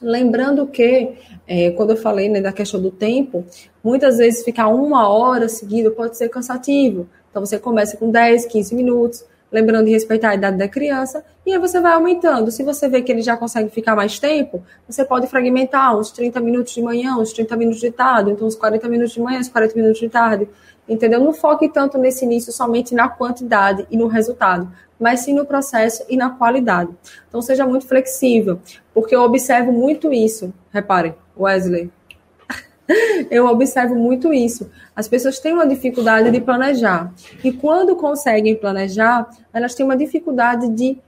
Lembrando 0.00 0.66
que, 0.66 1.14
é, 1.46 1.70
quando 1.70 1.90
eu 1.90 1.96
falei 1.96 2.28
né, 2.28 2.40
da 2.40 2.52
questão 2.52 2.80
do 2.80 2.90
tempo, 2.90 3.44
muitas 3.82 4.18
vezes 4.18 4.44
ficar 4.44 4.68
uma 4.68 5.08
hora 5.08 5.48
seguida 5.48 5.90
pode 5.90 6.16
ser 6.16 6.28
cansativo. 6.28 7.08
Então 7.30 7.44
você 7.44 7.58
começa 7.58 7.96
com 7.96 8.10
10, 8.10 8.46
15 8.46 8.74
minutos, 8.74 9.24
lembrando 9.50 9.86
de 9.86 9.92
respeitar 9.92 10.30
a 10.30 10.34
idade 10.34 10.56
da 10.56 10.68
criança, 10.68 11.24
e 11.44 11.52
aí 11.52 11.58
você 11.58 11.80
vai 11.80 11.92
aumentando. 11.92 12.50
Se 12.50 12.62
você 12.62 12.88
vê 12.88 13.02
que 13.02 13.12
ele 13.12 13.22
já 13.22 13.36
consegue 13.36 13.70
ficar 13.70 13.94
mais 13.94 14.18
tempo, 14.18 14.62
você 14.88 15.04
pode 15.04 15.26
fragmentar 15.26 15.96
uns 15.96 16.10
30 16.10 16.40
minutos 16.40 16.74
de 16.74 16.82
manhã, 16.82 17.16
uns 17.16 17.32
30 17.32 17.56
minutos 17.56 17.80
de 17.80 17.90
tarde, 17.90 18.30
então 18.30 18.46
uns 18.46 18.56
40 18.56 18.88
minutos 18.88 19.14
de 19.14 19.20
manhã, 19.20 19.38
uns 19.38 19.48
40 19.48 19.74
minutos 19.76 20.00
de 20.00 20.08
tarde 20.08 20.48
entendeu? 20.88 21.20
Não 21.20 21.32
foque 21.32 21.68
tanto 21.68 21.98
nesse 21.98 22.24
início 22.24 22.52
somente 22.52 22.94
na 22.94 23.08
quantidade 23.08 23.86
e 23.90 23.96
no 23.96 24.06
resultado, 24.06 24.70
mas 24.98 25.20
sim 25.20 25.34
no 25.34 25.44
processo 25.44 26.04
e 26.08 26.16
na 26.16 26.30
qualidade. 26.30 26.90
Então 27.28 27.42
seja 27.42 27.66
muito 27.66 27.86
flexível, 27.86 28.60
porque 28.94 29.14
eu 29.14 29.22
observo 29.22 29.72
muito 29.72 30.12
isso. 30.12 30.52
Reparem, 30.72 31.14
Wesley. 31.36 31.90
Eu 33.30 33.46
observo 33.46 33.94
muito 33.94 34.32
isso. 34.32 34.70
As 34.94 35.08
pessoas 35.08 35.38
têm 35.38 35.52
uma 35.52 35.66
dificuldade 35.66 36.30
de 36.30 36.40
planejar. 36.40 37.12
E 37.42 37.52
quando 37.52 37.96
conseguem 37.96 38.54
planejar, 38.54 39.28
elas 39.52 39.74
têm 39.74 39.84
uma 39.84 39.96
dificuldade 39.96 40.68
de 40.68 40.98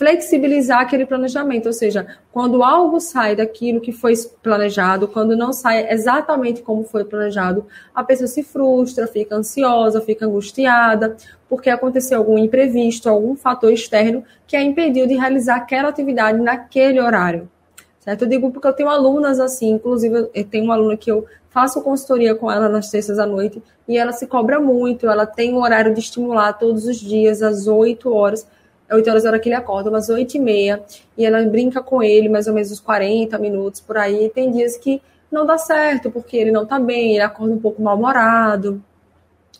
flexibilizar 0.00 0.80
aquele 0.80 1.04
planejamento, 1.04 1.66
ou 1.66 1.74
seja, 1.74 2.06
quando 2.32 2.64
algo 2.64 2.98
sai 2.98 3.36
daquilo 3.36 3.82
que 3.82 3.92
foi 3.92 4.14
planejado, 4.42 5.06
quando 5.06 5.36
não 5.36 5.52
sai 5.52 5.92
exatamente 5.92 6.62
como 6.62 6.84
foi 6.84 7.04
planejado, 7.04 7.66
a 7.94 8.02
pessoa 8.02 8.26
se 8.26 8.42
frustra, 8.42 9.06
fica 9.06 9.36
ansiosa, 9.36 10.00
fica 10.00 10.24
angustiada, 10.24 11.18
porque 11.50 11.68
aconteceu 11.68 12.16
algum 12.16 12.38
imprevisto, 12.38 13.10
algum 13.10 13.36
fator 13.36 13.70
externo 13.70 14.24
que 14.46 14.56
a 14.56 14.62
impediu 14.62 15.06
de 15.06 15.16
realizar 15.16 15.56
aquela 15.56 15.90
atividade 15.90 16.40
naquele 16.40 16.98
horário. 16.98 17.46
Certo? 18.00 18.22
Eu 18.22 18.28
digo 18.28 18.50
porque 18.50 18.66
eu 18.66 18.72
tenho 18.72 18.88
alunas 18.88 19.38
assim, 19.38 19.70
inclusive 19.72 20.30
eu 20.34 20.44
tenho 20.44 20.64
uma 20.64 20.74
aluna 20.74 20.96
que 20.96 21.10
eu 21.10 21.26
faço 21.50 21.82
consultoria 21.82 22.34
com 22.34 22.50
ela 22.50 22.68
nas 22.68 22.90
terças 22.90 23.18
à 23.18 23.26
noite 23.26 23.62
e 23.86 23.98
ela 23.98 24.12
se 24.12 24.26
cobra 24.26 24.58
muito, 24.58 25.08
ela 25.08 25.26
tem 25.26 25.54
um 25.54 25.58
horário 25.58 25.92
de 25.92 26.00
estimular 26.00 26.52
todos 26.54 26.86
os 26.86 26.98
dias 26.98 27.42
às 27.42 27.66
8 27.66 28.12
horas 28.12 28.46
8 28.96 29.08
horas 29.08 29.22
da 29.22 29.30
hora 29.30 29.38
que 29.38 29.48
ele 29.48 29.54
acorda, 29.54 29.88
umas 29.88 30.08
8 30.08 30.36
e 30.36 30.40
meia, 30.40 30.82
e 31.16 31.24
ela 31.24 31.42
brinca 31.44 31.82
com 31.82 32.02
ele 32.02 32.28
mais 32.28 32.46
ou 32.46 32.54
menos 32.54 32.70
uns 32.72 32.80
40 32.80 33.38
minutos 33.38 33.80
por 33.80 33.96
aí. 33.96 34.26
E 34.26 34.28
tem 34.28 34.50
dias 34.50 34.76
que 34.76 35.00
não 35.30 35.46
dá 35.46 35.56
certo, 35.56 36.10
porque 36.10 36.36
ele 36.36 36.50
não 36.50 36.66
tá 36.66 36.78
bem, 36.78 37.12
ele 37.12 37.22
acorda 37.22 37.54
um 37.54 37.58
pouco 37.58 37.80
mal-humorado, 37.80 38.82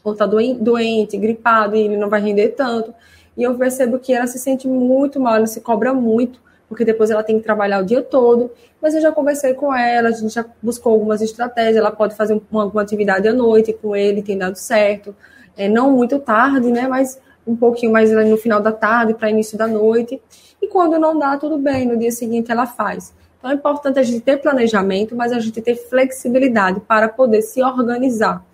ou 0.02 0.14
tá 0.14 0.26
doente, 0.26 1.16
gripado, 1.16 1.76
e 1.76 1.82
ele 1.82 1.96
não 1.96 2.08
vai 2.08 2.20
render 2.20 2.48
tanto. 2.50 2.92
E 3.36 3.42
eu 3.42 3.54
percebo 3.56 3.98
que 3.98 4.12
ela 4.12 4.26
se 4.26 4.38
sente 4.38 4.66
muito 4.66 5.20
mal, 5.20 5.36
ela 5.36 5.46
se 5.46 5.60
cobra 5.60 5.94
muito, 5.94 6.40
porque 6.70 6.84
depois 6.84 7.10
ela 7.10 7.24
tem 7.24 7.36
que 7.36 7.42
trabalhar 7.42 7.82
o 7.82 7.84
dia 7.84 8.00
todo. 8.00 8.48
Mas 8.80 8.94
eu 8.94 9.00
já 9.00 9.10
conversei 9.10 9.54
com 9.54 9.74
ela, 9.74 10.10
a 10.10 10.12
gente 10.12 10.32
já 10.32 10.46
buscou 10.62 10.92
algumas 10.92 11.20
estratégias, 11.20 11.76
ela 11.76 11.90
pode 11.90 12.14
fazer 12.14 12.40
uma, 12.48 12.66
uma 12.66 12.80
atividade 12.80 13.26
à 13.26 13.32
noite 13.32 13.72
com 13.72 13.96
ele, 13.96 14.22
tem 14.22 14.38
dado 14.38 14.54
certo. 14.54 15.12
É, 15.56 15.68
não 15.68 15.90
muito 15.90 16.20
tarde, 16.20 16.70
né? 16.70 16.86
Mas 16.86 17.20
um 17.44 17.56
pouquinho 17.56 17.90
mais 17.90 18.12
no 18.12 18.36
final 18.36 18.60
da 18.60 18.70
tarde 18.70 19.14
para 19.14 19.28
início 19.28 19.58
da 19.58 19.66
noite. 19.66 20.22
E 20.62 20.68
quando 20.68 20.96
não 20.96 21.18
dá, 21.18 21.36
tudo 21.36 21.58
bem, 21.58 21.88
no 21.88 21.98
dia 21.98 22.12
seguinte 22.12 22.52
ela 22.52 22.66
faz. 22.66 23.12
Então 23.36 23.50
é 23.50 23.54
importante 23.54 23.98
a 23.98 24.02
gente 24.04 24.20
ter 24.20 24.36
planejamento, 24.36 25.16
mas 25.16 25.32
a 25.32 25.40
gente 25.40 25.60
ter 25.60 25.74
flexibilidade 25.74 26.78
para 26.78 27.08
poder 27.08 27.42
se 27.42 27.60
organizar. 27.60 28.46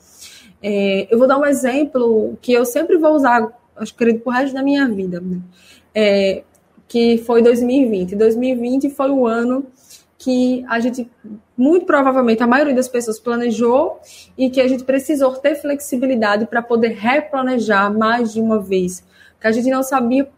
É, 0.63 1.07
eu 1.11 1.19
vou 1.19 1.29
dar 1.29 1.37
um 1.37 1.45
exemplo 1.45 2.39
que 2.41 2.55
eu 2.55 2.65
sempre 2.65 2.97
vou 2.97 3.13
usar, 3.13 3.47
acho 3.77 3.95
que 3.95 4.23
o 4.25 4.31
resto 4.31 4.55
da 4.55 4.63
minha 4.63 4.89
vida, 4.89 5.21
né? 5.21 5.39
é, 5.95 6.43
que 6.89 7.19
foi 7.19 7.43
2020. 7.43 8.15
2020 8.17 8.91
foi 8.91 9.11
o 9.11 9.27
ano 9.27 9.67
que 10.19 10.65
a 10.69 10.81
gente, 10.81 11.11
muito 11.57 11.85
provavelmente, 11.85 12.43
a 12.43 12.47
maioria 12.47 12.75
das 12.75 12.89
pessoas 12.89 13.19
planejou 13.19 14.01
e 14.37 14.49
que 14.49 14.61
a 14.61 14.69
gente 14.69 14.85
precisou 14.85 15.33
ter 15.35 15.57
flexibilidade 15.57 16.47
para 16.47 16.63
poder 16.63 16.95
replanejar 16.95 17.93
mais 17.93 18.33
de 18.33 18.41
uma 18.41 18.59
vez. 18.59 19.05
Que 19.41 19.47
a 19.47 19.53
gente 19.53 19.69
não 19.69 19.83
sabia 19.83 20.29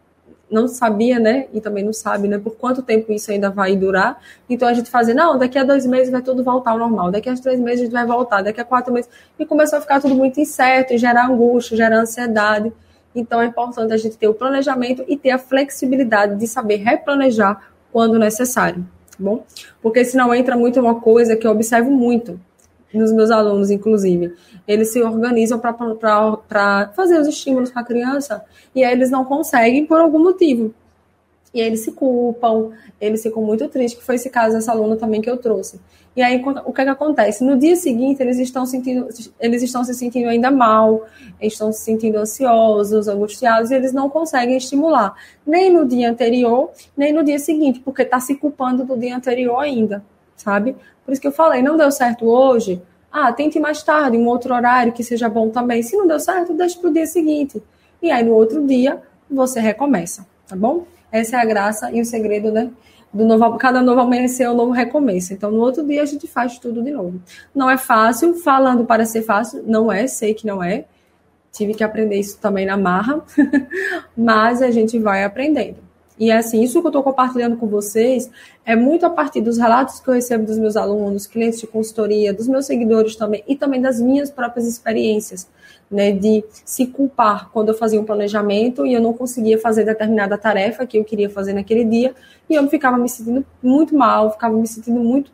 não 0.50 0.66
sabia, 0.66 1.18
né? 1.18 1.46
E 1.52 1.60
também 1.60 1.84
não 1.84 1.92
sabe, 1.92 2.26
né? 2.26 2.38
Por 2.38 2.56
quanto 2.56 2.82
tempo 2.82 3.12
isso 3.12 3.30
ainda 3.30 3.50
vai 3.50 3.76
durar. 3.76 4.20
Então 4.48 4.66
a 4.66 4.72
gente 4.72 4.90
fazia, 4.90 5.14
não, 5.14 5.38
daqui 5.38 5.58
a 5.58 5.64
dois 5.64 5.84
meses 5.86 6.10
vai 6.10 6.22
tudo 6.22 6.42
voltar 6.42 6.72
ao 6.72 6.78
normal, 6.78 7.10
daqui 7.10 7.28
a 7.28 7.34
três 7.34 7.60
meses 7.60 7.80
a 7.80 7.84
gente 7.84 7.92
vai 7.92 8.06
voltar, 8.06 8.42
daqui 8.42 8.60
a 8.60 8.64
quatro 8.64 8.92
meses. 8.92 9.10
E 9.38 9.44
começou 9.44 9.78
a 9.78 9.82
ficar 9.82 10.00
tudo 10.00 10.14
muito 10.14 10.40
incerto, 10.40 10.94
e 10.94 10.98
gerar 10.98 11.28
angústia, 11.28 11.76
gerar 11.76 11.98
ansiedade. 11.98 12.72
Então 13.20 13.40
é 13.40 13.46
importante 13.46 13.92
a 13.92 13.96
gente 13.96 14.16
ter 14.16 14.28
o 14.28 14.34
planejamento 14.34 15.04
e 15.08 15.16
ter 15.16 15.30
a 15.30 15.38
flexibilidade 15.38 16.36
de 16.36 16.46
saber 16.46 16.76
replanejar 16.76 17.72
quando 17.92 18.18
necessário, 18.18 18.86
tá 19.10 19.16
bom? 19.18 19.44
Porque 19.82 20.04
senão 20.04 20.34
entra 20.34 20.56
muito 20.56 20.78
uma 20.78 21.00
coisa 21.00 21.36
que 21.36 21.46
eu 21.46 21.50
observo 21.50 21.90
muito 21.90 22.40
nos 22.92 23.12
meus 23.12 23.30
alunos, 23.30 23.70
inclusive. 23.70 24.34
Eles 24.66 24.92
se 24.92 25.02
organizam 25.02 25.58
para 25.58 26.92
fazer 26.94 27.20
os 27.20 27.26
estímulos 27.26 27.70
para 27.70 27.82
a 27.82 27.84
criança 27.84 28.44
e 28.74 28.82
aí 28.82 28.92
eles 28.92 29.10
não 29.10 29.24
conseguem 29.24 29.84
por 29.84 30.00
algum 30.00 30.18
motivo. 30.18 30.74
E 31.52 31.60
aí 31.60 31.66
eles 31.66 31.80
se 31.80 31.92
culpam, 31.92 32.70
eles 33.00 33.22
ficam 33.22 33.42
muito 33.42 33.66
tristes, 33.68 33.98
que 33.98 34.04
foi 34.04 34.16
esse 34.16 34.28
caso 34.28 34.54
dessa 34.54 34.72
aluna 34.72 34.96
também 34.96 35.20
que 35.20 35.30
eu 35.30 35.36
trouxe. 35.36 35.80
E 36.14 36.22
aí 36.22 36.42
o 36.64 36.72
que, 36.72 36.80
é 36.80 36.84
que 36.84 36.90
acontece? 36.90 37.44
No 37.44 37.56
dia 37.56 37.76
seguinte, 37.76 38.20
eles 38.20 38.38
estão 38.38 38.66
sentindo, 38.66 39.08
eles 39.38 39.62
estão 39.62 39.84
se 39.84 39.94
sentindo 39.94 40.28
ainda 40.28 40.50
mal, 40.50 41.06
estão 41.40 41.70
se 41.72 41.82
sentindo 41.82 42.18
ansiosos, 42.18 43.06
angustiados, 43.06 43.70
e 43.70 43.74
eles 43.74 43.92
não 43.92 44.10
conseguem 44.10 44.56
estimular, 44.56 45.14
nem 45.46 45.72
no 45.72 45.86
dia 45.86 46.10
anterior, 46.10 46.70
nem 46.96 47.12
no 47.12 47.22
dia 47.22 47.38
seguinte, 47.38 47.80
porque 47.80 48.02
está 48.02 48.18
se 48.18 48.34
culpando 48.34 48.84
do 48.84 48.96
dia 48.96 49.16
anterior 49.16 49.58
ainda, 49.60 50.04
sabe? 50.36 50.74
Por 51.04 51.12
isso 51.12 51.20
que 51.20 51.28
eu 51.28 51.32
falei, 51.32 51.62
não 51.62 51.76
deu 51.76 51.90
certo 51.92 52.26
hoje, 52.26 52.82
ah, 53.12 53.32
tente 53.32 53.58
mais 53.58 53.82
tarde, 53.82 54.16
um 54.16 54.26
outro 54.26 54.52
horário 54.54 54.92
que 54.92 55.02
seja 55.02 55.28
bom 55.28 55.48
também. 55.48 55.82
Se 55.82 55.96
não 55.96 56.06
deu 56.06 56.20
certo, 56.20 56.52
deixa 56.52 56.78
para 56.78 56.90
o 56.90 56.92
dia 56.92 57.06
seguinte. 57.06 57.62
E 58.02 58.10
aí 58.10 58.22
no 58.22 58.34
outro 58.34 58.66
dia 58.66 59.00
você 59.30 59.60
recomeça, 59.60 60.26
tá 60.46 60.54
bom? 60.54 60.84
Essa 61.10 61.36
é 61.36 61.40
a 61.40 61.44
graça 61.44 61.90
e 61.92 62.00
o 62.00 62.04
segredo, 62.04 62.50
né? 62.50 62.70
Do 63.12 63.24
novo, 63.24 63.56
cada 63.56 63.80
novo 63.80 64.00
amanhecer 64.00 64.44
é 64.44 64.50
um 64.50 64.54
novo 64.54 64.72
recomeço. 64.72 65.32
Então, 65.32 65.50
no 65.50 65.60
outro 65.60 65.82
dia, 65.86 66.02
a 66.02 66.06
gente 66.06 66.26
faz 66.26 66.58
tudo 66.58 66.82
de 66.82 66.90
novo. 66.90 67.20
Não 67.54 67.70
é 67.70 67.78
fácil, 67.78 68.34
falando 68.34 68.84
para 68.84 69.06
ser 69.06 69.22
fácil, 69.22 69.62
não 69.66 69.90
é, 69.90 70.06
sei 70.06 70.34
que 70.34 70.46
não 70.46 70.62
é. 70.62 70.84
Tive 71.50 71.72
que 71.72 71.82
aprender 71.82 72.16
isso 72.16 72.38
também 72.38 72.66
na 72.66 72.76
marra, 72.76 73.22
mas 74.16 74.60
a 74.60 74.70
gente 74.70 74.98
vai 74.98 75.24
aprendendo. 75.24 75.88
E 76.18 76.32
assim, 76.32 76.62
isso 76.62 76.80
que 76.80 76.86
eu 76.86 76.90
estou 76.90 77.02
compartilhando 77.02 77.56
com 77.56 77.68
vocês 77.68 78.28
é 78.64 78.74
muito 78.74 79.06
a 79.06 79.10
partir 79.10 79.40
dos 79.40 79.56
relatos 79.56 80.00
que 80.00 80.08
eu 80.08 80.14
recebo 80.14 80.44
dos 80.44 80.58
meus 80.58 80.76
alunos, 80.76 81.26
clientes 81.26 81.60
de 81.60 81.66
consultoria, 81.66 82.34
dos 82.34 82.48
meus 82.48 82.66
seguidores 82.66 83.14
também, 83.14 83.44
e 83.46 83.54
também 83.54 83.80
das 83.80 84.00
minhas 84.00 84.30
próprias 84.30 84.66
experiências, 84.66 85.48
né? 85.90 86.12
De 86.12 86.44
se 86.64 86.86
culpar 86.86 87.50
quando 87.50 87.68
eu 87.68 87.74
fazia 87.74 88.00
um 88.00 88.04
planejamento 88.04 88.86
e 88.86 88.92
eu 88.92 89.00
não 89.00 89.12
conseguia 89.12 89.58
fazer 89.58 89.84
determinada 89.84 90.36
tarefa 90.36 90.86
que 90.86 90.98
eu 90.98 91.04
queria 91.04 91.30
fazer 91.30 91.52
naquele 91.52 91.84
dia, 91.84 92.14
e 92.48 92.54
eu 92.54 92.68
ficava 92.68 92.96
me 92.96 93.08
sentindo 93.08 93.44
muito 93.62 93.96
mal, 93.96 94.30
ficava 94.32 94.54
me 94.56 94.66
sentindo 94.66 95.00
muito 95.00 95.30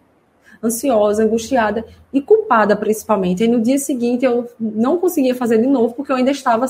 ansiosa, 0.62 1.24
angustiada 1.24 1.84
e 2.12 2.20
culpada 2.20 2.74
principalmente. 2.74 3.44
E 3.44 3.48
no 3.48 3.60
dia 3.60 3.78
seguinte 3.78 4.24
eu 4.24 4.48
não 4.58 4.98
conseguia 4.98 5.34
fazer 5.34 5.58
de 5.58 5.66
novo 5.66 5.94
porque 5.94 6.10
eu 6.10 6.16
ainda 6.16 6.30
estava 6.30 6.66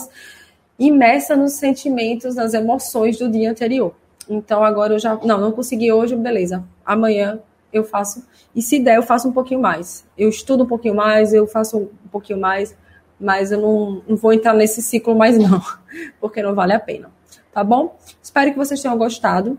imersa 0.78 1.36
nos 1.36 1.52
sentimentos, 1.52 2.34
nas 2.34 2.54
emoções 2.54 3.18
do 3.18 3.28
dia 3.28 3.50
anterior. 3.50 3.94
Então 4.28 4.64
agora 4.64 4.94
eu 4.94 4.98
já. 4.98 5.16
Não, 5.22 5.38
não 5.38 5.52
consegui 5.52 5.92
hoje, 5.92 6.16
beleza. 6.16 6.64
Amanhã 6.84 7.38
eu 7.72 7.84
faço. 7.84 8.24
E 8.54 8.62
se 8.62 8.78
der, 8.78 8.96
eu 8.96 9.02
faço 9.02 9.28
um 9.28 9.32
pouquinho 9.32 9.60
mais. 9.60 10.04
Eu 10.16 10.28
estudo 10.28 10.64
um 10.64 10.66
pouquinho 10.66 10.94
mais, 10.94 11.32
eu 11.32 11.46
faço 11.46 11.78
um 11.78 12.08
pouquinho 12.10 12.40
mais, 12.40 12.74
mas 13.18 13.52
eu 13.52 13.60
não, 13.60 14.02
não 14.06 14.16
vou 14.16 14.32
entrar 14.32 14.54
nesse 14.54 14.82
ciclo 14.82 15.14
mais, 15.14 15.38
não, 15.38 15.60
porque 16.20 16.42
não 16.42 16.54
vale 16.54 16.72
a 16.72 16.80
pena. 16.80 17.10
Tá 17.52 17.62
bom? 17.62 17.96
Espero 18.22 18.50
que 18.50 18.58
vocês 18.58 18.80
tenham 18.80 18.98
gostado. 18.98 19.56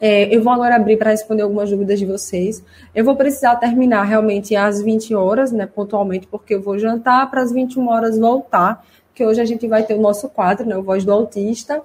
É, 0.00 0.34
eu 0.34 0.42
vou 0.42 0.52
agora 0.52 0.76
abrir 0.76 0.98
para 0.98 1.10
responder 1.10 1.42
algumas 1.42 1.70
dúvidas 1.70 1.98
de 1.98 2.04
vocês. 2.04 2.62
Eu 2.94 3.04
vou 3.04 3.16
precisar 3.16 3.56
terminar 3.56 4.02
realmente 4.04 4.54
às 4.56 4.82
20 4.82 5.14
horas, 5.14 5.52
né, 5.52 5.66
pontualmente, 5.66 6.26
porque 6.26 6.54
eu 6.54 6.62
vou 6.62 6.78
jantar 6.78 7.30
para 7.30 7.40
as 7.40 7.52
21 7.52 7.88
horas 7.88 8.18
voltar 8.18 8.84
que 9.14 9.24
hoje 9.24 9.40
a 9.40 9.44
gente 9.44 9.66
vai 9.68 9.84
ter 9.84 9.94
o 9.94 10.00
nosso 10.00 10.28
quadro, 10.28 10.66
né, 10.66 10.76
o 10.76 10.82
Voz 10.82 11.04
do 11.04 11.12
Autista. 11.12 11.80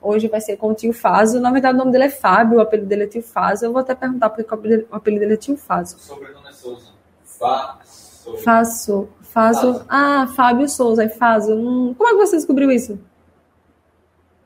Hoje 0.00 0.26
vai 0.26 0.40
ser 0.40 0.56
com 0.56 0.70
o 0.70 0.74
tio 0.74 0.92
Faso. 0.92 1.38
Na 1.40 1.50
verdade, 1.52 1.76
o 1.76 1.78
nome 1.78 1.92
dele 1.92 2.04
é 2.04 2.10
Fábio, 2.10 2.58
o 2.58 2.60
apelido 2.60 2.88
dele 2.88 3.04
é 3.04 3.06
tio 3.06 3.22
Faso. 3.22 3.64
Eu 3.64 3.72
vou 3.72 3.80
até 3.80 3.94
perguntar 3.94 4.30
porque 4.30 4.42
o 4.42 4.94
apelido 4.94 5.20
dele 5.20 5.34
é 5.34 5.36
tio 5.36 5.56
Faso. 5.56 5.96
O 5.96 6.00
sobrenome 6.00 6.48
é 6.48 6.52
Souza. 6.52 6.88
Faso. 7.24 8.36
Faso. 8.38 9.08
Faso. 9.32 9.84
Ah, 9.88 10.26
Fábio 10.36 10.68
Souza. 10.68 11.04
É 11.04 11.08
Faso. 11.08 11.54
Hum, 11.54 11.94
como 11.96 12.10
é 12.10 12.12
que 12.12 12.26
você 12.26 12.36
descobriu 12.36 12.70
isso? 12.70 12.98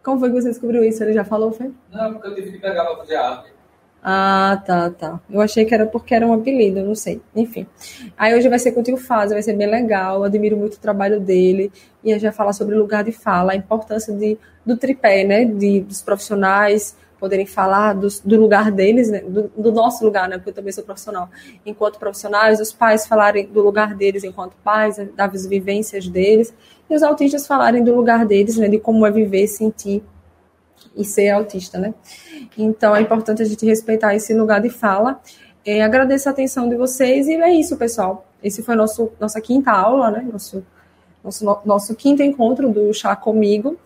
Como 0.03 0.21
foi 0.21 0.29
que 0.29 0.41
você 0.41 0.49
descobriu 0.49 0.85
isso? 0.85 1.03
Ele 1.03 1.13
já 1.13 1.25
falou, 1.25 1.51
foi? 1.51 1.73
Não, 1.93 2.13
porque 2.13 2.29
eu 2.29 2.35
tive 2.37 2.53
que 2.53 2.59
pegar 2.59 2.85
para 2.85 2.97
fazer 2.99 3.17
arte. 3.17 3.51
Ah, 4.01 4.63
tá, 4.65 4.89
tá. 4.91 5.21
Eu 5.29 5.41
achei 5.41 5.65
que 5.65 5.75
era 5.75 5.85
porque 5.85 6.15
era 6.15 6.25
um 6.25 6.33
apelido, 6.33 6.81
não 6.85 6.95
sei. 6.95 7.21
Enfim. 7.35 7.67
Aí 8.17 8.33
hoje 8.33 8.49
vai 8.49 8.61
ser 8.61 8.71
com 8.71 8.79
o 8.79 8.83
tio 8.85 8.97
Faz, 8.97 9.33
vai 9.33 9.43
ser 9.43 9.55
bem 9.55 9.69
legal. 9.69 10.23
admiro 10.23 10.57
muito 10.57 10.75
o 10.75 10.81
trabalho 10.81 11.19
dele. 11.19 11.73
E 12.05 12.13
a 12.13 12.15
gente 12.15 12.23
vai 12.23 12.33
falar 12.33 12.53
sobre 12.53 12.77
lugar 12.77 13.03
de 13.03 13.11
fala, 13.11 13.51
a 13.53 13.57
importância 13.57 14.15
de, 14.15 14.39
do 14.65 14.77
tripé, 14.77 15.25
né? 15.25 15.45
De, 15.45 15.81
dos 15.81 16.01
profissionais 16.01 16.97
poderem 17.19 17.47
falar 17.47 17.95
do, 17.95 18.09
do 18.25 18.41
lugar 18.41 18.71
deles, 18.71 19.11
né? 19.11 19.21
do, 19.21 19.51
do, 19.57 19.73
nosso 19.73 20.05
lugar, 20.05 20.29
né? 20.29 20.37
Porque 20.37 20.51
eu 20.51 20.55
também 20.55 20.73
sou 20.73 20.85
profissional. 20.85 21.29
Enquanto 21.65 21.99
profissionais, 21.99 22.61
os 22.61 22.73
pais 22.73 23.07
falarem 23.07 23.47
do 23.47 23.63
lugar 23.63 23.95
deles 23.95 24.25
enquanto 24.25 24.55
pais, 24.63 24.99
né? 24.99 25.09
das 25.15 25.47
vivências 25.47 26.09
deles. 26.09 26.55
E 26.89 26.95
os 26.95 27.03
autistas 27.03 27.47
falarem 27.47 27.83
do 27.83 27.95
lugar 27.95 28.25
deles, 28.25 28.57
né? 28.57 28.69
De 28.69 28.79
como 28.79 29.07
é 29.07 29.11
viver, 29.11 29.47
sentir 29.49 30.03
e 30.95 31.05
ser 31.05 31.31
autista, 31.31 31.79
né? 31.79 31.95
Então 32.57 32.95
é 32.95 33.01
importante 33.01 33.43
a 33.43 33.47
gente 33.47 33.65
respeitar 33.65 34.15
esse 34.15 34.35
lugar 34.35 34.61
de 34.61 34.71
fala. 34.71 35.21
É, 35.65 35.83
agradeço 35.83 36.29
a 36.29 36.33
atenção 36.33 36.69
de 36.69 36.77
vocês 36.77 37.27
e 37.27 37.35
é 37.35 37.53
isso, 37.53 37.77
pessoal. 37.77 38.27
Esse 38.43 38.63
foi 38.63 38.77
nosso 38.77 39.11
nossa 39.19 39.41
quinta 39.41 39.71
aula, 39.73 40.11
né? 40.11 40.29
Nosso 40.31 40.65
nosso, 41.25 41.61
nosso 41.65 41.95
quinto 41.97 42.23
encontro 42.23 42.71
do 42.71 42.93
chá 42.95 43.17
comigo. 43.17 43.77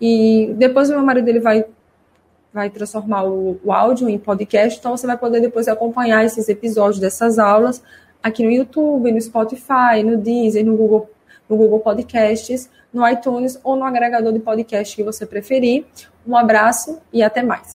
E 0.00 0.52
depois 0.56 0.90
o 0.90 0.92
meu 0.92 1.02
marido 1.02 1.28
ele 1.28 1.40
vai 1.40 1.64
vai 2.52 2.70
transformar 2.70 3.24
o, 3.24 3.60
o 3.64 3.72
áudio 3.72 4.08
em 4.08 4.18
podcast, 4.18 4.78
então 4.78 4.96
você 4.96 5.06
vai 5.06 5.16
poder 5.16 5.40
depois 5.40 5.68
acompanhar 5.68 6.24
esses 6.24 6.48
episódios 6.48 6.98
dessas 6.98 7.38
aulas 7.38 7.82
aqui 8.22 8.44
no 8.44 8.50
YouTube, 8.50 9.12
no 9.12 9.20
Spotify, 9.20 10.02
no 10.04 10.16
Deezer, 10.16 10.64
no 10.64 10.76
Google, 10.76 11.08
no 11.48 11.56
Google 11.56 11.80
Podcasts 11.80 12.68
no 12.92 13.08
iTunes 13.08 13.58
ou 13.62 13.76
no 13.76 13.84
agregador 13.84 14.32
de 14.32 14.40
podcast 14.40 14.94
que 14.94 15.02
você 15.02 15.24
preferir. 15.24 15.86
Um 16.26 16.36
abraço 16.36 17.00
e 17.12 17.22
até 17.22 17.42
mais. 17.42 17.68